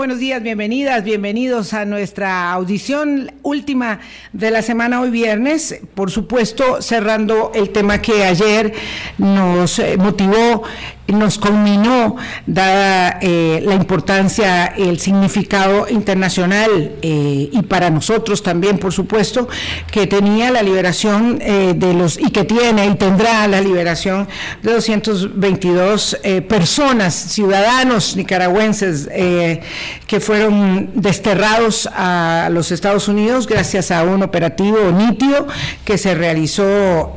Buenos 0.00 0.18
días, 0.18 0.42
bienvenidas, 0.42 1.04
bienvenidos 1.04 1.74
a 1.74 1.84
nuestra 1.84 2.50
audición 2.52 3.34
última 3.42 4.00
de 4.32 4.50
la 4.50 4.62
semana 4.62 4.98
hoy 5.02 5.10
viernes. 5.10 5.78
Por 5.94 6.10
supuesto, 6.10 6.80
cerrando 6.80 7.52
el 7.54 7.68
tema 7.68 8.00
que 8.00 8.24
ayer 8.24 8.72
nos 9.18 9.78
eh, 9.78 9.98
motivó 9.98 10.62
nos 11.12 11.38
culminó, 11.38 12.16
dada 12.46 13.18
eh, 13.20 13.62
la 13.64 13.74
importancia, 13.74 14.66
el 14.66 14.98
significado 14.98 15.88
internacional 15.88 16.92
eh, 17.02 17.48
y 17.52 17.62
para 17.62 17.90
nosotros 17.90 18.42
también, 18.42 18.78
por 18.78 18.92
supuesto, 18.92 19.48
que 19.90 20.06
tenía 20.06 20.50
la 20.50 20.62
liberación 20.62 21.38
eh, 21.40 21.74
de 21.76 21.94
los, 21.94 22.18
y 22.18 22.30
que 22.30 22.44
tiene 22.44 22.86
y 22.86 22.94
tendrá 22.94 23.46
la 23.48 23.60
liberación 23.60 24.28
de 24.62 24.72
222 24.72 26.18
personas, 26.48 27.14
ciudadanos 27.14 28.16
nicaragüenses, 28.16 29.08
que 29.08 30.20
fueron 30.20 30.90
desterrados 30.94 31.88
a 31.92 32.48
los 32.50 32.72
Estados 32.72 33.08
Unidos 33.08 33.46
gracias 33.46 33.90
a 33.90 34.02
un 34.04 34.22
operativo 34.22 34.78
nítido 34.92 35.46
que 35.84 35.98
se 35.98 36.14
realizó 36.14 37.12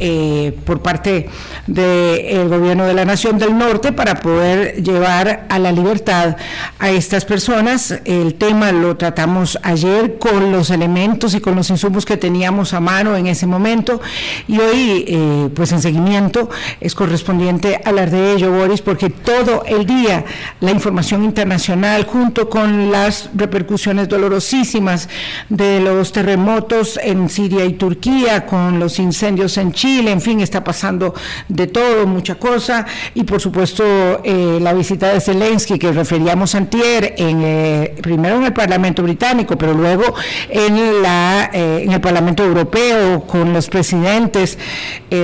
por 0.65 0.81
parte 0.81 1.29
del 1.67 2.49
gobierno 2.49 2.85
de 2.85 2.93
la 2.93 3.05
Nación 3.05 3.37
del 3.37 3.57
Norte 3.57 3.82
para 3.91 4.15
poder 4.15 4.81
llevar 4.81 5.45
a 5.49 5.59
la 5.59 5.71
libertad 5.71 6.37
a 6.79 6.89
estas 6.89 7.25
personas. 7.25 7.99
El 8.05 8.35
tema 8.35 8.71
lo 8.71 8.95
tratamos 8.97 9.59
ayer 9.61 10.17
con 10.17 10.51
los 10.51 10.69
elementos 10.69 11.33
y 11.35 11.41
con 11.41 11.55
los 11.55 11.69
insumos 11.69 12.05
que 12.05 12.17
teníamos 12.17 12.73
a 12.73 12.79
mano 12.79 13.15
en 13.15 13.27
ese 13.27 13.45
momento 13.45 13.99
y 14.47 14.59
hoy, 14.59 15.05
eh, 15.07 15.49
pues 15.53 15.71
en 15.71 15.81
seguimiento, 15.81 16.49
es 16.79 16.95
correspondiente 16.95 17.81
hablar 17.83 18.09
de 18.09 18.33
ello, 18.33 18.51
Boris, 18.51 18.81
porque 18.81 19.09
todo 19.09 19.63
el 19.65 19.85
día 19.85 20.23
la 20.61 20.71
información 20.71 21.23
internacional 21.23 22.05
junto 22.05 22.49
con 22.49 22.91
las 22.91 23.29
repercusiones 23.33 24.07
dolorosísimas 24.07 25.09
de 25.49 25.79
los 25.79 26.11
terremotos 26.11 26.99
en 27.03 27.29
Siria 27.29 27.65
y 27.65 27.73
Turquía, 27.73 28.45
con 28.45 28.79
los 28.79 28.99
incendios 28.99 29.57
en 29.57 29.71
Chile, 29.71 30.11
en 30.11 30.21
fin, 30.21 30.39
está 30.39 30.63
pasando 30.63 31.13
de 31.47 31.67
todo, 31.67 32.05
mucha 32.05 32.35
cosa 32.35 32.85
y 33.15 33.23
por 33.23 33.41
supuesto 33.41 33.72
eh, 33.79 34.59
la 34.61 34.73
visita 34.73 35.13
de 35.13 35.19
Zelensky 35.19 35.79
que 35.79 35.91
referíamos 35.91 36.55
antier, 36.55 37.15
en, 37.17 37.41
eh, 37.43 37.95
primero 38.01 38.37
en 38.37 38.43
el 38.43 38.53
Parlamento 38.53 39.01
británico, 39.03 39.57
pero 39.57 39.73
luego 39.73 40.03
en, 40.49 41.01
la, 41.01 41.49
eh, 41.53 41.83
en 41.83 41.91
el 41.91 42.01
Parlamento 42.01 42.43
europeo, 42.43 43.21
con 43.21 43.53
los 43.53 43.69
presidentes 43.69 44.57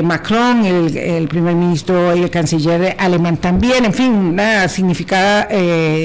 Macron, 0.03 0.66
el, 0.66 1.27
primer 1.27 1.55
ministro 1.55 2.16
y 2.16 2.22
el 2.22 2.30
canciller 2.30 2.95
alemán 3.00 3.38
también, 3.38 3.86
en 3.86 3.94
fin, 3.94 4.11
una 4.11 4.67
significada 4.67 5.47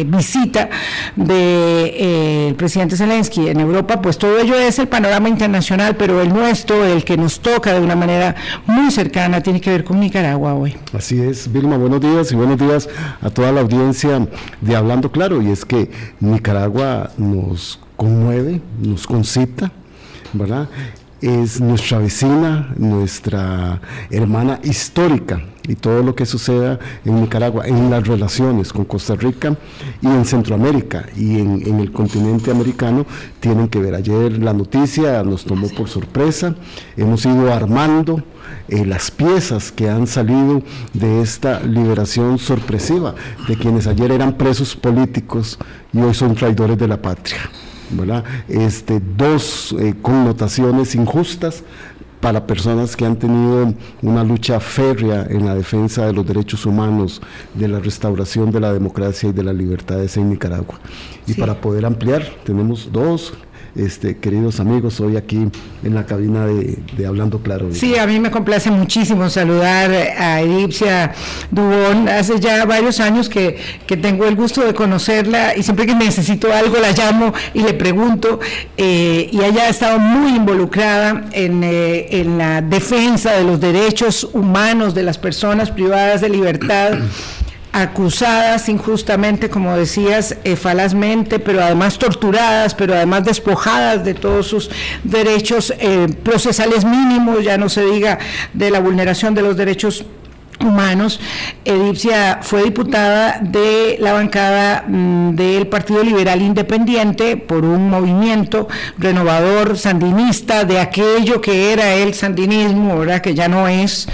visita 0.07 0.71
del 1.15 2.55
presidente 2.55 2.97
Zelensky 2.97 3.49
en 3.49 3.61
Europa, 3.61 4.01
pues 4.01 4.17
todo 4.17 4.39
ello 4.39 4.59
es 4.59 4.79
el 4.79 4.89
panorama 4.89 5.29
internacional, 5.29 5.97
pero 5.97 6.23
el 6.23 6.31
nuestro, 6.31 6.83
el 6.85 7.05
que 7.05 7.19
nos 7.19 7.41
toca 7.41 7.75
de 7.75 7.81
una 7.81 7.95
manera 7.95 8.35
muy 8.67 8.91
cercana, 8.91 9.43
tiene 9.43 9.61
que 9.61 9.71
ver 9.71 9.85
con 9.85 10.01
Nicaragua 10.01 10.55
hoy. 10.55 10.77
Así 10.97 11.21
es, 11.21 11.53
Vilma, 11.53 11.77
buenos 11.77 12.01
días 12.01 12.24
buenos 12.33 12.59
días 12.59 12.89
a 13.21 13.29
toda 13.29 13.53
la 13.53 13.61
audiencia 13.61 14.27
de 14.63 14.77
Hablando 14.77 15.13
Claro. 15.13 15.43
Y 15.43 15.51
es 15.51 15.65
que 15.67 15.91
Nicaragua 16.21 17.11
nos 17.19 17.79
conmueve, 17.97 18.63
nos 18.81 19.07
concita, 19.07 19.71
¿verdad? 20.33 20.69
Es 21.21 21.61
nuestra 21.61 21.99
vecina, 21.99 22.73
nuestra 22.79 23.81
hermana 24.11 24.59
histórica 24.63 25.43
y 25.69 25.75
todo 25.75 26.03
lo 26.03 26.15
que 26.15 26.25
suceda 26.25 26.79
en 27.05 27.21
Nicaragua, 27.21 27.67
en 27.67 27.91
las 27.91 28.07
relaciones 28.07 28.73
con 28.73 28.85
Costa 28.85 29.15
Rica 29.15 29.57
y 30.01 30.07
en 30.07 30.25
Centroamérica 30.25 31.07
y 31.17 31.41
en, 31.41 31.63
en, 31.67 31.81
el 31.81 31.93
continente 31.93 32.51
americano 32.51 33.07
tienen 33.41 33.69
que 33.69 33.79
ver. 33.79 33.95
Ayer 33.95 34.43
la 34.43 34.53
noticia 34.53 35.23
nos 35.23 35.45
tomó 35.45 35.69
por 35.69 35.89
sorpresa, 35.89 36.55
hemos 36.97 37.25
ido 37.25 37.53
armando 37.53 38.23
eh, 38.69 38.85
las 38.85 39.11
piezas 39.11 39.73
que 39.73 39.89
han 39.89 40.07
salido 40.07 40.63
de 40.93 41.21
esta 41.21 41.61
liberación 41.61 42.39
sorpresiva 42.39 43.15
de 43.49 43.57
quienes 43.57 43.87
ayer 43.87 44.13
eran 44.13 44.37
presos 44.37 44.75
políticos 44.75 45.59
y 45.93 46.01
hoy 46.01 46.15
son 46.15 46.35
traidores 46.35 46.79
de 46.79 46.89
la 46.89 47.01
patria. 47.01 47.51
¿verdad? 47.91 48.25
Este, 48.49 49.01
dos 49.01 49.75
eh, 49.79 49.95
connotaciones 50.01 50.95
injustas 50.95 51.63
para 52.25 52.47
personas 52.47 52.97
que 52.97 53.05
han 53.05 53.17
tenido 53.17 53.75
una 54.01 54.25
lucha 54.25 54.59
férrea 54.59 55.27
en 55.29 55.45
la 55.45 55.55
defensa 55.55 56.07
de 56.07 56.15
los 56.15 56.27
derechos 56.27 56.65
humanos, 56.65 57.21
de 57.53 57.69
la 57.69 57.81
restauración 57.81 58.51
de 58.51 58.61
la 58.61 58.73
democracia 58.73 59.29
y 59.29 59.33
de 59.33 59.45
las 59.45 59.55
libertades 59.55 60.17
en 60.17 60.31
Nicaragua. 60.31 60.81
Y 61.27 61.35
para 61.35 61.61
poder 61.61 61.85
ampliar, 61.85 62.25
tenemos 62.45 62.91
dos 62.91 63.35
este, 63.77 64.19
queridos 64.19 64.61
amigos, 64.61 65.01
hoy 65.01 65.17
aquí 65.17 65.49
en 65.83 65.95
la 65.95 66.07
cabina 66.07 66.47
de, 66.47 67.07
Hablando 67.07 67.41
Claro. 67.41 67.69
Sí, 67.73 67.97
a 67.97 68.07
mí 68.07 68.21
me 68.21 68.31
complace 68.31 68.71
muchísimo 68.71 69.29
saludar 69.29 69.91
a 69.91 70.41
Edipcia 70.41 71.13
Dubón. 71.51 72.09
Hace 72.09 72.41
ya 72.41 72.65
varios 72.65 73.01
años 73.01 73.29
que, 73.29 73.59
tengo 74.01 74.27
el 74.27 74.35
gusto 74.35 74.65
de 74.65 74.75
conocerla 74.75 75.57
y 75.57 75.63
siempre 75.63 75.87
que 75.87 75.95
necesito 75.95 76.53
algo 76.53 76.79
la 76.79 76.93
llamo 76.93 77.33
y 77.53 77.63
le 77.63 77.75
pregunto. 77.75 78.41
Eh, 78.77 79.29
y 79.31 79.41
ella 79.41 79.65
ha 79.65 79.69
estado 79.69 79.99
muy 79.99 80.37
involucrada 80.37 81.27
en, 81.33 81.63
eh, 81.65 82.21
en 82.21 82.39
la 82.39 82.63
defensa 82.63 83.33
de 83.33 83.45
los 83.45 83.61
derechos 83.61 84.29
humanos 84.33 84.95
de 84.95 85.03
las 85.03 85.19
personas 85.19 85.71
privadas 85.71 86.21
de 86.21 86.29
libertad 86.29 86.99
acusadas 87.75 88.69
injustamente, 88.69 89.51
como 89.51 89.77
decías, 89.77 90.37
eh, 90.45 90.55
falazmente, 90.55 91.41
pero 91.41 91.61
además 91.61 91.99
torturadas, 91.99 92.73
pero 92.73 92.95
además 92.95 93.25
despojadas 93.25 94.05
de 94.05 94.15
todos 94.15 94.47
sus 94.47 94.71
derechos 95.03 95.75
eh, 95.81 96.07
procesales 96.23 96.85
mínimos, 96.85 97.43
ya 97.43 97.59
no 97.59 97.69
se 97.69 97.85
diga 97.85 98.21
de 98.53 98.71
la 98.71 98.79
vulneración 98.79 99.35
de 99.35 99.43
los 99.43 99.57
derechos 99.57 100.05
humanos. 100.65 101.21
Edipcia 101.65 102.41
fue 102.43 102.65
diputada 102.65 103.39
de 103.41 103.97
la 104.01 104.13
bancada 104.13 104.85
mm, 104.87 105.35
del 105.35 105.67
Partido 105.67 106.03
Liberal 106.03 106.43
Independiente 106.43 107.37
por 107.37 107.65
un 107.65 107.91
movimiento 107.91 108.69
renovador 108.99 109.77
sandinista 109.77 110.65
de 110.65 110.81
aquello 110.81 111.41
que 111.41 111.73
era 111.73 111.95
el 111.95 112.15
sandinismo, 112.15 112.93
ahora 112.93 113.23
que 113.23 113.35
ya 113.35 113.49
no 113.49 113.69
es, 113.69 114.09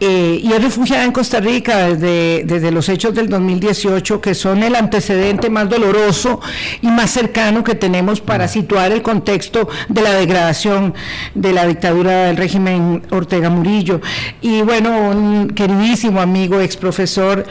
eh, 0.00 0.40
y 0.42 0.52
es 0.52 0.62
refugiada 0.62 1.04
en 1.04 1.12
Costa 1.12 1.40
Rica 1.40 1.88
desde, 1.88 2.44
desde 2.44 2.70
los 2.70 2.88
hechos 2.88 3.14
del 3.14 3.28
2018, 3.28 4.20
que 4.20 4.34
son 4.34 4.62
el 4.62 4.74
antecedente 4.74 5.50
más 5.50 5.68
doloroso 5.68 6.40
y 6.82 6.88
más 6.88 7.10
cercano 7.10 7.64
que 7.64 7.74
tenemos 7.74 8.20
para 8.20 8.48
situar 8.48 8.92
el 8.92 9.02
contexto 9.02 9.68
de 9.88 10.02
la 10.02 10.12
degradación 10.14 10.94
de 11.34 11.52
la 11.52 11.66
dictadura 11.66 12.24
del 12.26 12.36
régimen 12.36 13.02
Ortega 13.10 13.50
Murillo. 13.50 14.00
Y 14.40 14.62
bueno, 14.62 15.10
un 15.10 15.48
queridísimo 15.86 16.20
amigo, 16.20 16.60
ex 16.60 16.76
profesor 16.76 17.44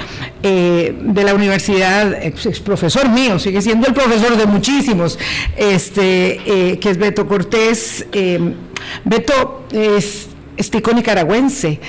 eh, 0.43 0.93
de 0.99 1.23
la 1.23 1.33
universidad, 1.33 2.21
ex, 2.21 2.59
profesor 2.59 3.07
mío, 3.09 3.39
sigue 3.39 3.61
siendo 3.61 3.87
el 3.87 3.93
profesor 3.93 4.35
de 4.35 4.45
muchísimos, 4.45 5.17
este, 5.55 6.41
eh, 6.45 6.79
que 6.79 6.89
es 6.89 6.97
Beto 6.97 7.27
Cortés. 7.27 8.05
Beto 9.05 9.63
es 9.71 10.27
estico 10.57 10.91
nicaragüense. 10.91 11.79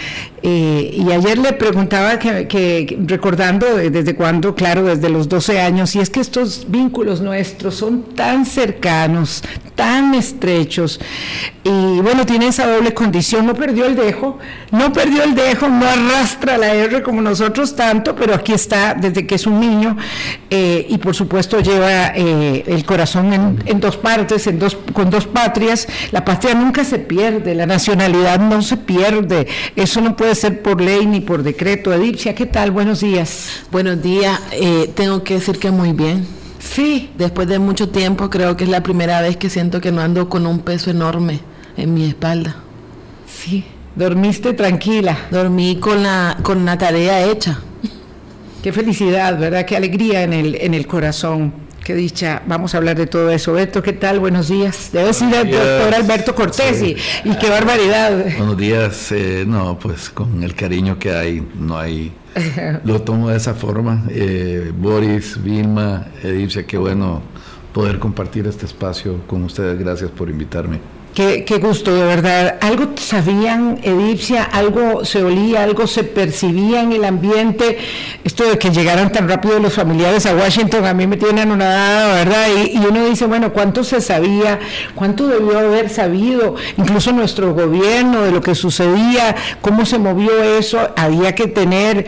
Eh, 0.49 0.95
y 0.97 1.11
ayer 1.11 1.39
le 1.39 1.55
preguntaba 1.55 2.21
que, 2.21 2.97
recordando 3.05 3.67
desde 3.67 4.15
cuándo, 4.15 4.55
claro, 4.55 4.85
desde 4.85 5.09
los 5.09 5.29
12 5.29 5.61
años, 5.61 5.97
y 5.97 5.99
es 5.99 6.09
que 6.09 6.21
estos 6.21 6.67
vínculos 6.69 7.21
nuestros 7.21 7.75
son 7.75 8.15
tan 8.15 8.47
cercanos, 8.47 9.43
tan 9.75 10.15
estrechos, 10.15 11.01
y 11.65 12.01
bueno, 12.01 12.25
tiene 12.27 12.47
esa 12.47 12.65
doble 12.65 12.95
condición, 12.95 13.45
no 13.45 13.55
perdió 13.55 13.87
el 13.87 13.97
dejo, 13.97 14.39
no 14.71 14.93
perdió 14.93 15.25
el 15.25 15.35
dejo, 15.35 15.69
no 15.69 15.85
arrastra 15.85 16.57
la 16.57 16.73
R 16.73 17.03
como 17.03 17.21
nosotros 17.21 17.75
tanto, 17.75 18.15
pero 18.15 18.33
aquí 18.33 18.53
está 18.53 18.95
desde 18.95 19.27
que 19.27 19.35
es 19.35 19.49
un 19.49 19.59
niño, 19.59 19.97
eh, 20.49 20.87
y 20.89 20.99
por 20.99 21.17
supuesto 21.17 21.59
lleva 21.59 22.13
eh, 22.15 22.63
el 22.69 22.85
corazón 22.85 23.33
en, 23.33 23.65
en, 23.67 23.81
dos 23.81 23.97
partes, 23.97 24.47
en 24.47 24.61
dos, 24.61 24.77
con 24.93 25.11
dos 25.11 25.27
patrias, 25.27 25.89
la 26.13 26.25
patria 26.25 26.55
nunca 26.55 26.85
se 26.85 27.01
pierde, 27.01 27.57
la 27.57 27.67
nacionalidad 27.67 28.39
no 28.39 28.63
se 28.63 28.77
pierde, 28.77 29.49
eso 29.75 30.01
no 30.01 30.15
puede 30.15 30.36
ser 30.37 30.63
por 30.63 30.81
ley 30.81 31.07
ni 31.07 31.21
por 31.21 31.43
decreto. 31.43 31.93
Edipcia, 31.93 32.35
¿qué 32.35 32.47
tal? 32.47 32.71
Buenos 32.71 33.01
días. 33.01 33.49
Buenos 33.73 34.03
días. 34.03 34.41
Eh, 34.53 34.91
tengo 34.95 35.25
que 35.25 35.35
decir 35.35 35.59
que 35.59 35.71
muy 35.71 35.93
bien. 35.93 36.27
Sí. 36.59 37.11
Después 37.17 37.49
de 37.49 37.59
mucho 37.59 37.89
tiempo 37.89 38.31
creo 38.31 38.57
que 38.57 38.65
es 38.65 38.71
la 38.71 38.83
primera 38.83 39.21
vez 39.21 39.37
que 39.37 39.51
siento 39.51 39.81
que 39.81 39.91
no 39.91 40.01
ando 40.01 40.29
con 40.29 40.47
un 40.47 40.61
peso 40.61 40.91
enorme 40.91 41.41
en 41.77 41.95
mi 41.95 42.05
espalda. 42.05 42.57
Sí. 43.27 43.65
Dormiste 43.97 44.53
tranquila. 44.53 45.17
Dormí 45.31 45.77
con 45.77 46.03
la, 46.03 46.37
con 46.43 46.65
la 46.65 46.77
tarea 46.77 47.25
hecha. 47.25 47.59
Qué 48.63 48.73
felicidad, 48.73 49.39
¿verdad? 49.39 49.65
Qué 49.65 49.77
alegría 49.77 50.23
en 50.23 50.33
el, 50.33 50.55
en 50.57 50.75
el 50.75 50.87
corazón. 50.87 51.66
Qué 51.87 51.95
dicha, 51.95 52.43
vamos 52.49 52.75
a 52.75 52.79
hablar 52.79 52.97
de 52.97 53.07
todo 53.07 53.31
eso. 53.31 53.53
Beto, 53.53 53.81
¿qué 53.81 53.93
tal? 53.93 54.19
Buenos 54.19 54.49
días. 54.49 54.91
Debe 54.93 55.13
ser 55.13 55.33
el 55.33 55.53
doctor 55.53 55.95
Alberto 55.95 56.35
Cortés 56.35 56.83
y, 56.83 56.97
qué 57.37 57.49
barbaridad. 57.49 58.25
Buenos 58.37 58.57
días. 58.57 59.13
Eh, 59.13 59.45
no, 59.47 59.79
pues 59.79 60.11
con 60.11 60.43
el 60.43 60.57
cariño 60.57 60.99
que 60.99 61.15
hay, 61.15 61.47
no 61.57 61.79
hay 61.79 62.13
lo 62.83 63.03
tomo 63.03 63.29
de 63.29 63.37
esa 63.37 63.55
forma. 63.55 64.05
Eh, 64.11 64.73
Boris, 64.77 65.41
Vilma, 65.41 66.09
Edipcia, 66.25 66.67
qué 66.67 66.77
bueno 66.77 67.23
poder 67.73 68.01
compartir 68.01 68.49
este 68.49 68.67
espacio 68.67 69.25
con 69.29 69.45
ustedes. 69.45 69.79
Gracias 69.79 70.11
por 70.11 70.29
invitarme. 70.29 70.81
Qué, 71.17 71.59
gusto, 71.63 71.95
de 71.95 72.05
verdad. 72.05 72.59
¿Algo 72.61 72.91
sabían, 72.97 73.79
Edipcia? 73.83 74.45
¿Algo 74.45 75.03
se 75.07 75.25
olía? 75.25 75.63
¿Algo 75.63 75.87
se 75.87 76.05
percibía 76.05 76.83
en 76.83 76.93
el 76.93 77.07
ambiente? 77.07 77.79
Esto 78.23 78.45
de 78.45 78.59
que 78.59 78.69
llegaran 78.69 79.11
tan 79.11 79.27
rápido 79.27 79.59
los 79.59 79.73
familiares 79.73 80.27
a 80.27 80.35
Washington 80.35 80.85
a 80.85 80.93
mí 80.93 81.07
me 81.07 81.17
tiene 81.17 81.41
anonadada, 81.41 82.17
¿verdad? 82.17 82.49
Y, 82.59 82.77
y, 82.77 82.85
uno 82.87 83.07
dice, 83.07 83.25
bueno, 83.25 83.55
¿cuánto 83.55 83.83
se 83.83 84.03
sabía? 84.03 84.59
¿Cuánto 84.95 85.27
debió 85.27 85.59
haber 85.59 85.89
sabido? 85.89 86.57
Incluso 86.77 87.13
nuestro 87.13 87.55
gobierno 87.55 88.21
de 88.21 88.33
lo 88.33 88.43
que 88.43 88.55
sucedía, 88.55 89.37
cómo 89.63 89.87
se 89.87 89.99
movió 89.99 90.43
eso. 90.43 90.91
Había 90.99 91.35
que 91.35 91.47
tener 91.47 92.05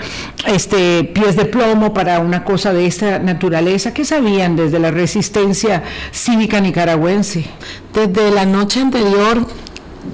este 0.47 1.05
pies 1.05 1.35
de 1.35 1.47
plomo 1.47 1.95
para 1.95 2.19
una 2.19 2.45
cosa 2.45 2.75
de 2.75 2.85
esta 2.85 3.19
naturaleza. 3.21 3.95
¿Qué 3.95 4.05
sabían 4.05 4.55
desde 4.55 4.79
la 4.79 4.91
resistencia 4.91 5.83
cívica 6.13 6.61
nicaragüense? 6.61 7.47
Desde 7.93 8.31
la 8.31 8.45
noche 8.45 8.81
anterior, 8.81 9.47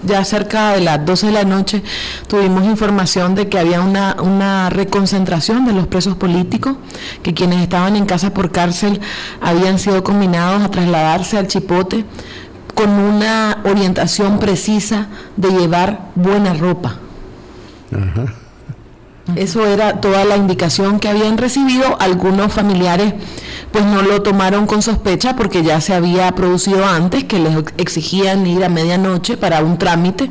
ya 0.05 0.25
cerca 0.25 0.73
de 0.73 0.81
las 0.81 1.05
12 1.05 1.27
de 1.27 1.33
la 1.33 1.45
noche, 1.45 1.83
tuvimos 2.29 2.65
información 2.65 3.35
de 3.35 3.49
que 3.49 3.59
había 3.59 3.81
una, 3.81 4.17
una 4.21 4.71
reconcentración 4.71 5.67
de 5.67 5.73
los 5.73 5.87
presos 5.87 6.17
políticos, 6.17 6.77
que 7.23 7.35
quienes 7.35 7.61
estaban 7.63 7.97
en 7.97 8.07
casa 8.07 8.33
por 8.33 8.53
cárcel 8.53 9.01
habían 9.41 9.79
sido 9.79 10.03
combinados 10.03 10.63
a 10.63 10.71
trasladarse 10.71 11.39
al 11.39 11.49
Chipote 11.49 12.05
con 12.75 12.91
una 12.91 13.61
orientación 13.65 14.39
precisa 14.39 15.09
de 15.37 15.51
llevar 15.51 16.11
buena 16.15 16.55
ropa. 16.55 16.97
Eso 19.37 19.67
era 19.67 20.01
toda 20.01 20.25
la 20.25 20.37
indicación 20.37 21.01
que 21.01 21.09
habían 21.09 21.39
recibido. 21.39 21.97
Algunos 21.99 22.53
familiares 22.53 23.15
pues 23.73 23.85
no 23.85 24.03
lo 24.03 24.23
tomaron 24.23 24.67
con 24.67 24.83
sospecha 24.83 25.35
porque 25.35 25.63
ya 25.63 25.81
se 25.81 25.95
había 25.95 26.31
producido 26.33 26.87
antes, 26.87 27.25
que 27.25 27.39
les 27.39 27.57
exigían 27.79 28.47
ir 28.47 28.65
a 28.65 28.69
medianoche 28.69 29.37
para 29.37 29.63
un 29.63 29.79
trámite. 29.79 30.31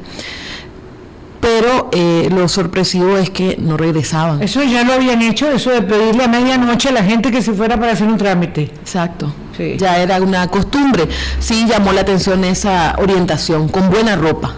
Pero 1.41 1.89
eh, 1.91 2.29
lo 2.31 2.47
sorpresivo 2.47 3.17
es 3.17 3.29
que 3.29 3.57
no 3.59 3.75
regresaban. 3.75 4.41
Eso 4.41 4.63
ya 4.63 4.83
lo 4.85 4.93
habían 4.93 5.21
hecho, 5.21 5.49
eso 5.51 5.71
de 5.71 5.81
pedirle 5.81 6.23
a 6.23 6.29
medianoche 6.29 6.87
a 6.87 6.93
la 6.93 7.03
gente 7.03 7.31
que 7.31 7.41
se 7.41 7.51
fuera 7.51 7.77
para 7.77 7.91
hacer 7.91 8.07
un 8.07 8.17
trámite. 8.17 8.71
Exacto. 8.79 9.33
Ya 9.77 9.97
era 9.97 10.21
una 10.21 10.47
costumbre. 10.47 11.09
Sí 11.39 11.65
llamó 11.67 11.91
la 11.91 12.01
atención 12.01 12.45
esa 12.45 12.95
orientación, 12.97 13.67
con 13.67 13.89
buena 13.89 14.15
ropa. 14.15 14.53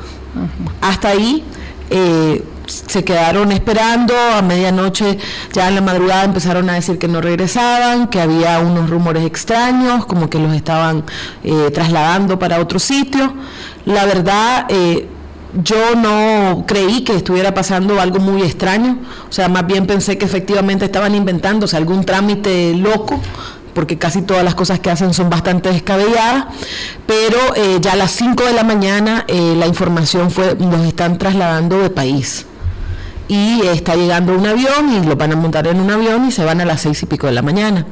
Hasta 0.81 1.09
ahí 1.09 1.43
eh, 1.89 2.43
se 2.67 3.03
quedaron 3.03 3.51
esperando, 3.51 4.13
a 4.17 4.41
medianoche 4.41 5.17
ya 5.53 5.67
en 5.67 5.75
la 5.75 5.81
madrugada 5.81 6.23
empezaron 6.23 6.69
a 6.69 6.73
decir 6.73 6.97
que 6.97 7.07
no 7.07 7.21
regresaban, 7.21 8.07
que 8.07 8.19
había 8.19 8.59
unos 8.59 8.89
rumores 8.89 9.25
extraños, 9.25 10.05
como 10.05 10.29
que 10.29 10.39
los 10.39 10.53
estaban 10.53 11.03
eh, 11.43 11.71
trasladando 11.73 12.39
para 12.39 12.59
otro 12.59 12.79
sitio. 12.79 13.33
La 13.85 14.05
verdad, 14.05 14.65
eh, 14.69 15.07
yo 15.63 15.95
no 15.95 16.65
creí 16.67 17.03
que 17.03 17.15
estuviera 17.15 17.53
pasando 17.53 17.99
algo 18.01 18.19
muy 18.19 18.41
extraño, 18.41 18.99
o 19.29 19.31
sea, 19.31 19.47
más 19.47 19.65
bien 19.65 19.85
pensé 19.87 20.17
que 20.17 20.25
efectivamente 20.25 20.85
estaban 20.85 21.15
inventándose 21.15 21.77
algún 21.77 22.03
trámite 22.03 22.73
loco 22.75 23.19
porque 23.73 23.97
casi 23.97 24.21
todas 24.21 24.41
las 24.45 24.55
cosas 24.55 24.79
que 24.79 24.89
hacen 24.89 25.13
son 25.13 25.29
bastante 25.29 25.67
descabelladas, 25.67 26.45
pero 27.05 27.37
eh, 27.57 27.79
ya 27.81 27.91
a 27.91 27.95
las 27.97 28.11
5 28.11 28.45
de 28.45 28.53
la 28.53 28.63
mañana 28.63 29.25
la 29.27 29.67
información 29.67 30.31
fue, 30.31 30.55
nos 30.55 30.85
están 30.87 31.17
trasladando 31.17 31.79
de 31.79 31.89
país 31.89 32.45
y 33.27 33.61
está 33.65 33.95
llegando 33.95 34.33
un 34.33 34.45
avión 34.45 34.93
y 34.93 35.05
lo 35.05 35.15
van 35.15 35.31
a 35.33 35.35
montar 35.35 35.67
en 35.67 35.79
un 35.79 35.89
avión 35.89 36.27
y 36.27 36.31
se 36.31 36.43
van 36.43 36.61
a 36.61 36.65
las 36.65 36.81
seis 36.81 37.01
y 37.03 37.05
pico 37.05 37.27
de 37.27 37.33
la 37.33 37.41
mañana. 37.41 37.85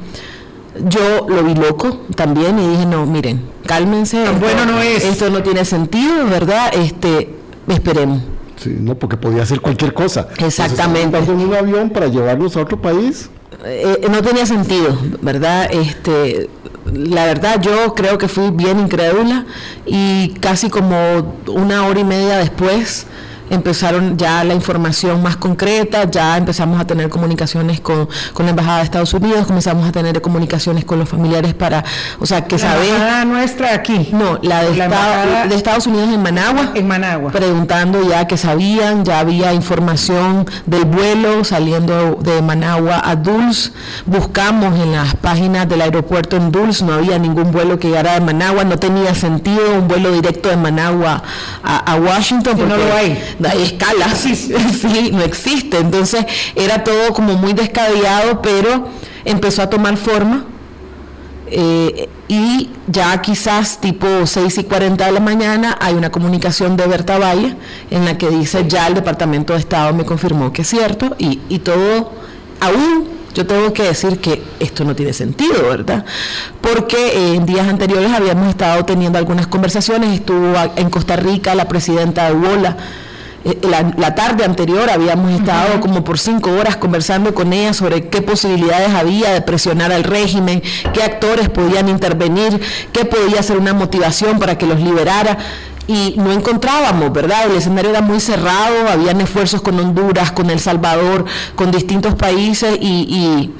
Yo 0.88 1.26
lo 1.28 1.44
vi 1.44 1.54
loco 1.54 2.02
también 2.16 2.58
y 2.58 2.68
dije, 2.68 2.86
no, 2.86 3.06
miren, 3.06 3.42
cálmense, 3.66 4.24
bueno 4.40 4.66
no 4.66 4.80
es. 4.80 5.04
Esto 5.04 5.30
no 5.30 5.42
tiene 5.42 5.64
sentido, 5.64 6.26
¿verdad? 6.26 6.72
Este, 6.74 7.34
esperemos. 7.68 8.22
Sí, 8.56 8.76
no, 8.80 8.94
porque 8.94 9.16
podía 9.16 9.44
ser 9.46 9.60
cualquier 9.60 9.92
cosa. 9.92 10.28
Exactamente. 10.38 11.18
en 11.18 11.30
un 11.30 11.54
avión 11.54 11.90
para 11.90 12.08
llevarnos 12.08 12.56
a 12.56 12.62
otro 12.62 12.80
país? 12.80 13.30
Eh, 13.64 14.06
no 14.10 14.20
tenía 14.22 14.46
sentido, 14.46 14.98
¿verdad? 15.22 15.68
Este, 15.72 16.48
la 16.92 17.24
verdad 17.26 17.60
yo 17.60 17.94
creo 17.94 18.18
que 18.18 18.28
fui 18.28 18.50
bien 18.50 18.78
incrédula 18.78 19.46
y 19.86 20.30
casi 20.40 20.68
como 20.70 21.34
una 21.46 21.86
hora 21.86 22.00
y 22.00 22.04
media 22.04 22.38
después 22.38 23.06
empezaron 23.54 24.16
ya 24.16 24.44
la 24.44 24.54
información 24.54 25.22
más 25.22 25.36
concreta, 25.36 26.10
ya 26.10 26.36
empezamos 26.36 26.80
a 26.80 26.86
tener 26.86 27.08
comunicaciones 27.08 27.80
con, 27.80 28.08
la 28.38 28.50
Embajada 28.50 28.78
de 28.78 28.84
Estados 28.84 29.14
Unidos, 29.14 29.46
comenzamos 29.46 29.88
a 29.88 29.92
tener 29.92 30.20
comunicaciones 30.20 30.84
con 30.84 30.98
los 30.98 31.08
familiares 31.08 31.54
para, 31.54 31.84
o 32.20 32.26
sea, 32.26 32.44
que 32.44 32.58
saber... 32.58 32.88
¿La 32.88 32.96
embajada 32.96 33.24
nuestra 33.24 33.74
aquí? 33.74 34.10
No, 34.12 34.38
la 34.42 34.62
de, 34.62 35.48
de 35.48 35.54
Estados 35.54 35.86
Unidos 35.86 36.10
en 36.12 36.22
Managua. 36.22 36.70
En 36.74 36.86
Managua. 36.86 37.32
Preguntando 37.32 38.06
ya 38.08 38.26
que 38.26 38.36
sabían, 38.36 39.04
ya 39.04 39.20
había 39.20 39.52
información 39.52 40.46
del 40.66 40.84
vuelo 40.84 41.44
saliendo 41.44 42.18
de 42.20 42.42
Managua 42.42 43.02
a 43.04 43.16
Dulce. 43.16 43.72
Buscamos 44.06 44.78
en 44.78 44.92
las 44.92 45.14
páginas 45.16 45.68
del 45.68 45.80
aeropuerto 45.80 46.36
en 46.36 46.52
Dulce, 46.52 46.84
no 46.84 46.94
había 46.94 47.18
ningún 47.18 47.52
vuelo 47.52 47.78
que 47.78 47.88
llegara 47.88 48.14
de 48.14 48.20
Managua, 48.20 48.64
no 48.64 48.78
tenía 48.78 49.14
sentido 49.14 49.78
un 49.78 49.88
vuelo 49.88 50.10
directo 50.12 50.48
de 50.48 50.56
Managua 50.56 51.22
a, 51.62 51.94
Washington. 51.96 52.56
porque 52.56 52.68
no 52.68 52.76
lo 52.76 52.94
hay 52.94 53.22
hay 53.48 53.62
escalas, 53.62 54.18
sí, 54.18 55.10
no 55.12 55.22
existe. 55.22 55.78
Entonces 55.78 56.24
era 56.54 56.84
todo 56.84 57.12
como 57.12 57.34
muy 57.34 57.52
descabellado, 57.52 58.42
pero 58.42 58.88
empezó 59.24 59.62
a 59.62 59.70
tomar 59.70 59.96
forma. 59.96 60.44
Eh, 61.46 62.08
y 62.26 62.70
ya 62.86 63.20
quizás 63.20 63.78
tipo 63.80 64.06
6 64.26 64.58
y 64.58 64.64
40 64.64 65.04
de 65.04 65.12
la 65.12 65.20
mañana 65.20 65.76
hay 65.78 65.94
una 65.94 66.10
comunicación 66.10 66.76
de 66.76 66.86
Berta 66.86 67.18
Valle 67.18 67.54
en 67.90 68.06
la 68.06 68.16
que 68.16 68.30
dice 68.30 68.64
ya 68.66 68.86
el 68.86 68.94
Departamento 68.94 69.52
de 69.52 69.58
Estado 69.58 69.92
me 69.92 70.06
confirmó 70.06 70.52
que 70.52 70.62
es 70.62 70.68
cierto 70.68 71.14
y, 71.18 71.40
y 71.50 71.58
todo 71.58 72.12
aún 72.60 73.14
yo 73.34 73.44
tengo 73.46 73.72
que 73.72 73.82
decir 73.82 74.20
que 74.20 74.42
esto 74.60 74.84
no 74.84 74.94
tiene 74.94 75.12
sentido, 75.12 75.68
¿verdad? 75.68 76.04
Porque 76.60 76.96
eh, 76.96 77.34
en 77.34 77.44
días 77.44 77.66
anteriores 77.66 78.12
habíamos 78.12 78.48
estado 78.48 78.84
teniendo 78.84 79.18
algunas 79.18 79.48
conversaciones, 79.48 80.14
estuvo 80.14 80.54
en 80.76 80.88
Costa 80.88 81.16
Rica 81.16 81.54
la 81.56 81.66
presidenta 81.66 82.30
de 82.30 82.36
UOLA, 82.36 82.76
eh, 83.44 83.58
la, 83.62 84.14
tarde 84.14 84.44
anterior 84.44 84.88
habíamos 84.88 85.30
estado 85.32 85.78
como 85.80 86.02
por 86.02 86.18
cinco 86.18 86.50
horas 86.52 86.76
conversando 86.76 87.34
con 87.34 87.52
ella 87.52 87.74
sobre 87.74 88.08
qué 88.08 88.22
posibilidades 88.22 88.94
había 88.94 89.32
de 89.32 89.42
presionar 89.42 89.92
al 89.92 90.04
régimen, 90.04 90.62
qué 90.94 91.02
actores 91.02 91.50
podían 91.50 91.90
intervenir, 91.90 92.58
qué 92.92 93.04
podía 93.04 93.42
ser 93.42 93.58
una 93.58 93.74
motivación 93.74 94.38
para 94.38 94.56
que 94.56 94.66
los 94.66 94.80
liberara 94.80 95.36
y 95.86 96.14
no 96.16 96.32
encontrábamos, 96.32 97.12
¿verdad? 97.12 97.44
El 97.50 97.56
escenario 97.56 97.90
era 97.90 98.00
muy 98.00 98.18
cerrado, 98.18 98.88
habían 98.88 99.20
esfuerzos 99.20 99.60
con 99.60 99.78
Honduras, 99.78 100.32
con 100.32 100.48
El 100.48 100.58
Salvador, 100.58 101.26
con 101.54 101.70
distintos 101.70 102.14
países 102.14 102.78
y, 102.80 103.50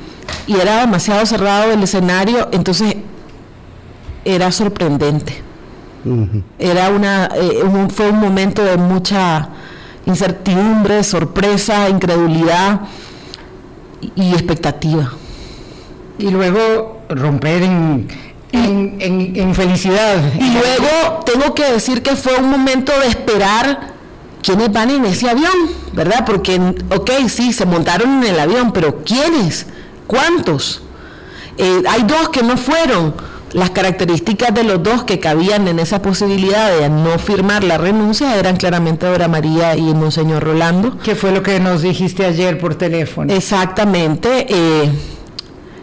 era 0.48 0.80
demasiado 0.80 1.26
cerrado 1.26 1.72
el 1.72 1.82
escenario, 1.82 2.48
entonces 2.52 2.96
era 4.24 4.50
sorprendente. 4.50 5.42
Era 6.58 6.88
una, 6.90 7.28
eh, 7.34 7.62
fue 7.94 8.10
un 8.10 8.20
momento 8.20 8.62
de 8.62 8.76
mucha 8.76 9.48
incertidumbre, 10.06 11.02
sorpresa, 11.04 11.88
incredulidad 11.88 12.80
y 14.14 14.32
expectativa. 14.32 15.12
Y 16.18 16.30
luego 16.30 17.02
romper 17.08 17.62
en, 17.62 18.08
en, 18.52 19.54
felicidad. 19.54 20.32
Y 20.38 20.52
luego 20.52 21.24
tengo 21.24 21.54
que 21.54 21.72
decir 21.72 22.02
que 22.02 22.16
fue 22.16 22.36
un 22.36 22.50
momento 22.50 22.92
de 23.00 23.08
esperar 23.08 23.94
quiénes 24.42 24.72
van 24.72 24.90
en 24.90 25.04
ese 25.06 25.28
avión, 25.28 25.52
¿verdad? 25.92 26.24
Porque, 26.24 26.60
ok, 26.94 27.10
sí, 27.28 27.52
se 27.52 27.66
montaron 27.66 28.22
en 28.22 28.34
el 28.34 28.40
avión, 28.40 28.72
pero 28.72 29.02
¿quiénes? 29.04 29.66
¿Cuántos? 30.06 30.82
Eh, 31.56 31.82
hay 31.88 32.02
dos 32.02 32.28
que 32.28 32.42
no 32.42 32.56
fueron 32.56 33.14
las 33.54 33.70
características 33.70 34.52
de 34.52 34.64
los 34.64 34.82
dos 34.82 35.04
que 35.04 35.20
cabían 35.20 35.68
en 35.68 35.78
esa 35.78 36.02
posibilidad 36.02 36.76
de 36.76 36.88
no 36.90 37.20
firmar 37.20 37.62
la 37.62 37.78
renuncia 37.78 38.36
eran 38.36 38.56
claramente 38.56 39.06
Dora 39.06 39.28
María 39.28 39.76
y 39.76 39.94
Monseñor 39.94 40.42
Rolando. 40.42 40.98
¿Qué 40.98 41.14
fue 41.14 41.30
lo 41.30 41.40
que 41.40 41.60
nos 41.60 41.82
dijiste 41.82 42.26
ayer 42.26 42.58
por 42.58 42.74
teléfono? 42.74 43.32
Exactamente. 43.32 44.46
Eh, 44.48 44.90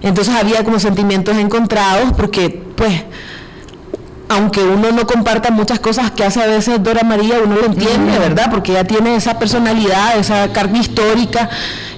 entonces 0.01 0.35
había 0.35 0.65
como 0.65 0.79
sentimientos 0.79 1.37
encontrados 1.37 2.11
porque, 2.17 2.49
pues, 2.49 3.05
aunque 4.27 4.61
uno 4.61 4.91
no 4.91 5.07
comparta 5.07 5.49
muchas 5.49 5.79
cosas 5.79 6.11
que 6.11 6.25
hace 6.25 6.43
a 6.43 6.47
veces 6.47 6.83
Dora 6.83 7.03
María, 7.03 7.35
uno 7.41 7.55
lo 7.55 7.65
entiende, 7.67 8.19
¿verdad? 8.19 8.51
Porque 8.51 8.73
ella 8.73 8.83
tiene 8.83 9.15
esa 9.15 9.39
personalidad, 9.39 10.17
esa 10.17 10.51
carga 10.51 10.77
histórica 10.77 11.49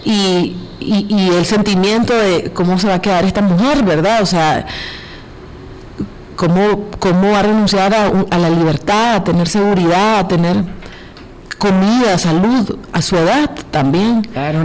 y, 0.05 0.55
y 0.79 1.29
el 1.35 1.47
sentimiento 1.47 2.13
de 2.13 2.51
cómo 2.53 2.77
se 2.77 2.89
va 2.89 2.95
a 2.95 3.01
quedar 3.01 3.25
esta 3.25 3.41
mujer, 3.41 3.81
¿verdad? 3.81 4.21
O 4.21 4.27
sea, 4.27 4.67
cómo, 6.35 6.89
cómo 6.99 7.35
ha 7.35 7.41
renunciado 7.41 8.27
a, 8.29 8.37
la 8.37 8.49
libertad, 8.49 9.15
a 9.15 9.23
tener 9.23 9.47
seguridad, 9.47 10.19
a 10.19 10.27
tener 10.27 10.63
comida, 11.57 12.17
salud, 12.17 12.77
a 12.91 13.01
su 13.01 13.15
edad, 13.15 13.49
también. 13.71 14.21
Claro, 14.33 14.63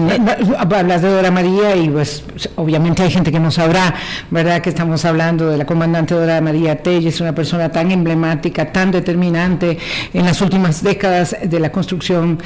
hablas 0.58 1.00
de 1.00 1.08
Dora 1.08 1.30
María 1.30 1.76
y 1.76 1.88
pues 1.88 2.25
obviamente 2.56 3.04
hay 3.04 3.10
gente 3.12 3.30
que 3.30 3.38
no 3.38 3.52
sabrá, 3.52 3.94
¿verdad? 4.32 4.60
Que 4.60 4.70
estamos 4.70 5.04
hablando 5.04 5.48
de 5.48 5.58
la 5.58 5.64
comandante 5.64 6.14
Dora 6.14 6.40
María 6.40 6.82
Telles, 6.82 7.20
una 7.20 7.37
persona 7.37 7.68
tan 7.70 7.92
emblemática, 7.92 8.72
tan 8.72 8.90
determinante 8.90 9.78
en 10.12 10.25
las 10.25 10.40
últimas 10.40 10.82
décadas 10.82 11.37
de 11.40 11.60
la 11.60 11.70
construcción 11.70 12.38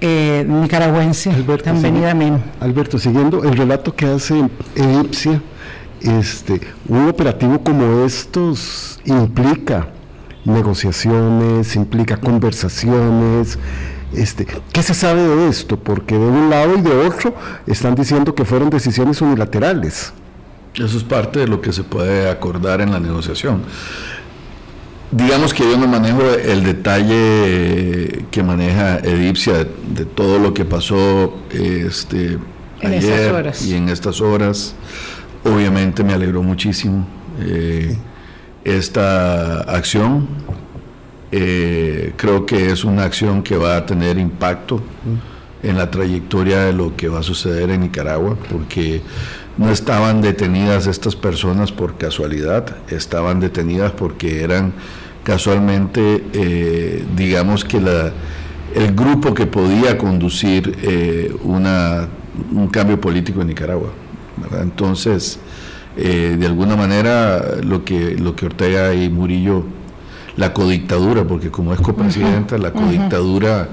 eh, 0.00 0.42
nicaragüense, 0.48 1.30
Alberto, 1.30 1.64
tan 1.64 1.82
venidamente. 1.82 2.42
Alberto, 2.60 2.98
siguiendo 2.98 3.44
el 3.44 3.58
relato 3.58 3.94
que 3.94 4.06
hace 4.06 4.42
Edipcia, 4.74 5.42
este, 6.02 6.60
un 6.88 7.08
operativo 7.08 7.60
como 7.62 8.04
estos 8.04 9.00
implica 9.04 9.88
negociaciones, 10.44 11.76
implica 11.76 12.16
conversaciones. 12.16 13.58
Este, 14.12 14.46
¿Qué 14.72 14.82
se 14.82 14.94
sabe 14.94 15.22
de 15.22 15.48
esto? 15.48 15.78
Porque 15.78 16.14
de 16.14 16.26
un 16.26 16.50
lado 16.50 16.76
y 16.76 16.80
de 16.80 16.96
otro 17.06 17.34
están 17.66 17.94
diciendo 17.94 18.34
que 18.34 18.44
fueron 18.44 18.70
decisiones 18.70 19.20
unilaterales. 19.20 20.12
Eso 20.74 20.96
es 20.96 21.04
parte 21.04 21.40
de 21.40 21.48
lo 21.48 21.60
que 21.60 21.72
se 21.72 21.84
puede 21.84 22.28
acordar 22.30 22.80
en 22.80 22.92
la 22.92 23.00
negociación. 23.00 23.62
Digamos 25.10 25.54
que 25.54 25.64
yo 25.64 25.78
no 25.78 25.86
manejo 25.86 26.22
el 26.22 26.64
detalle 26.64 28.26
que 28.30 28.42
maneja 28.42 28.98
Edipcia 28.98 29.54
de, 29.54 30.04
todo 30.04 30.38
lo 30.38 30.52
que 30.52 30.66
pasó 30.66 31.34
este, 31.50 32.38
ayer 32.82 33.52
y 33.64 33.74
en 33.74 33.88
estas 33.88 34.20
horas. 34.20 34.74
Obviamente 35.44 36.02
me 36.02 36.12
alegró 36.12 36.42
muchísimo 36.42 37.06
eh, 37.40 37.96
esta 38.64 39.60
acción. 39.60 40.26
Eh, 41.30 42.14
creo 42.16 42.46
que 42.46 42.70
es 42.70 42.84
una 42.84 43.04
acción 43.04 43.42
que 43.42 43.56
va 43.56 43.76
a 43.76 43.86
tener 43.86 44.18
impacto 44.18 44.80
en 45.62 45.76
la 45.76 45.90
trayectoria 45.90 46.64
de 46.64 46.72
lo 46.72 46.96
que 46.96 47.08
va 47.08 47.20
a 47.20 47.22
suceder 47.22 47.70
en 47.70 47.82
Nicaragua, 47.82 48.36
porque 48.50 49.02
no 49.56 49.70
estaban 49.70 50.22
detenidas 50.22 50.86
estas 50.86 51.16
personas 51.16 51.72
por 51.72 51.98
casualidad, 51.98 52.76
estaban 52.88 53.40
detenidas 53.40 53.92
porque 53.92 54.42
eran 54.42 54.72
casualmente, 55.22 56.24
eh, 56.32 57.04
digamos 57.16 57.64
que 57.64 57.80
la, 57.80 58.12
el 58.74 58.94
grupo 58.94 59.34
que 59.34 59.46
podía 59.46 59.98
conducir 59.98 61.38
una, 61.42 62.08
un 62.52 62.68
cambio 62.68 63.00
político 63.00 63.42
en 63.42 63.48
Nicaragua. 63.48 63.90
Entonces, 64.60 65.38
eh, 65.96 66.36
de 66.38 66.46
alguna 66.46 66.76
manera, 66.76 67.56
lo 67.62 67.84
que, 67.84 68.16
lo 68.16 68.36
que 68.36 68.46
Ortega 68.46 68.94
y 68.94 69.08
Murillo, 69.08 69.64
la 70.36 70.52
codictadura, 70.52 71.24
porque 71.24 71.50
como 71.50 71.72
es 71.72 71.80
copresidenta, 71.80 72.58
la 72.58 72.72
codictadura 72.72 73.68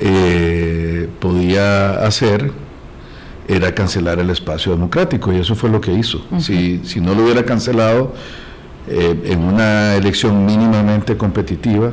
eh, 0.00 1.08
podía 1.20 2.04
hacer 2.06 2.52
era 3.50 3.74
cancelar 3.74 4.20
el 4.20 4.30
espacio 4.30 4.72
democrático 4.72 5.32
y 5.32 5.36
eso 5.36 5.56
fue 5.56 5.70
lo 5.70 5.80
que 5.80 5.92
hizo. 5.92 6.24
si, 6.38 6.80
si, 6.84 7.00
no 7.00 7.14
lo 7.14 7.24
hubiera 7.24 7.44
cancelado 7.44 8.14
eh, 8.88 9.20
en 9.24 9.40
una 9.40 9.96
elección 9.96 10.46
mínimamente 10.46 11.16
competitiva, 11.16 11.92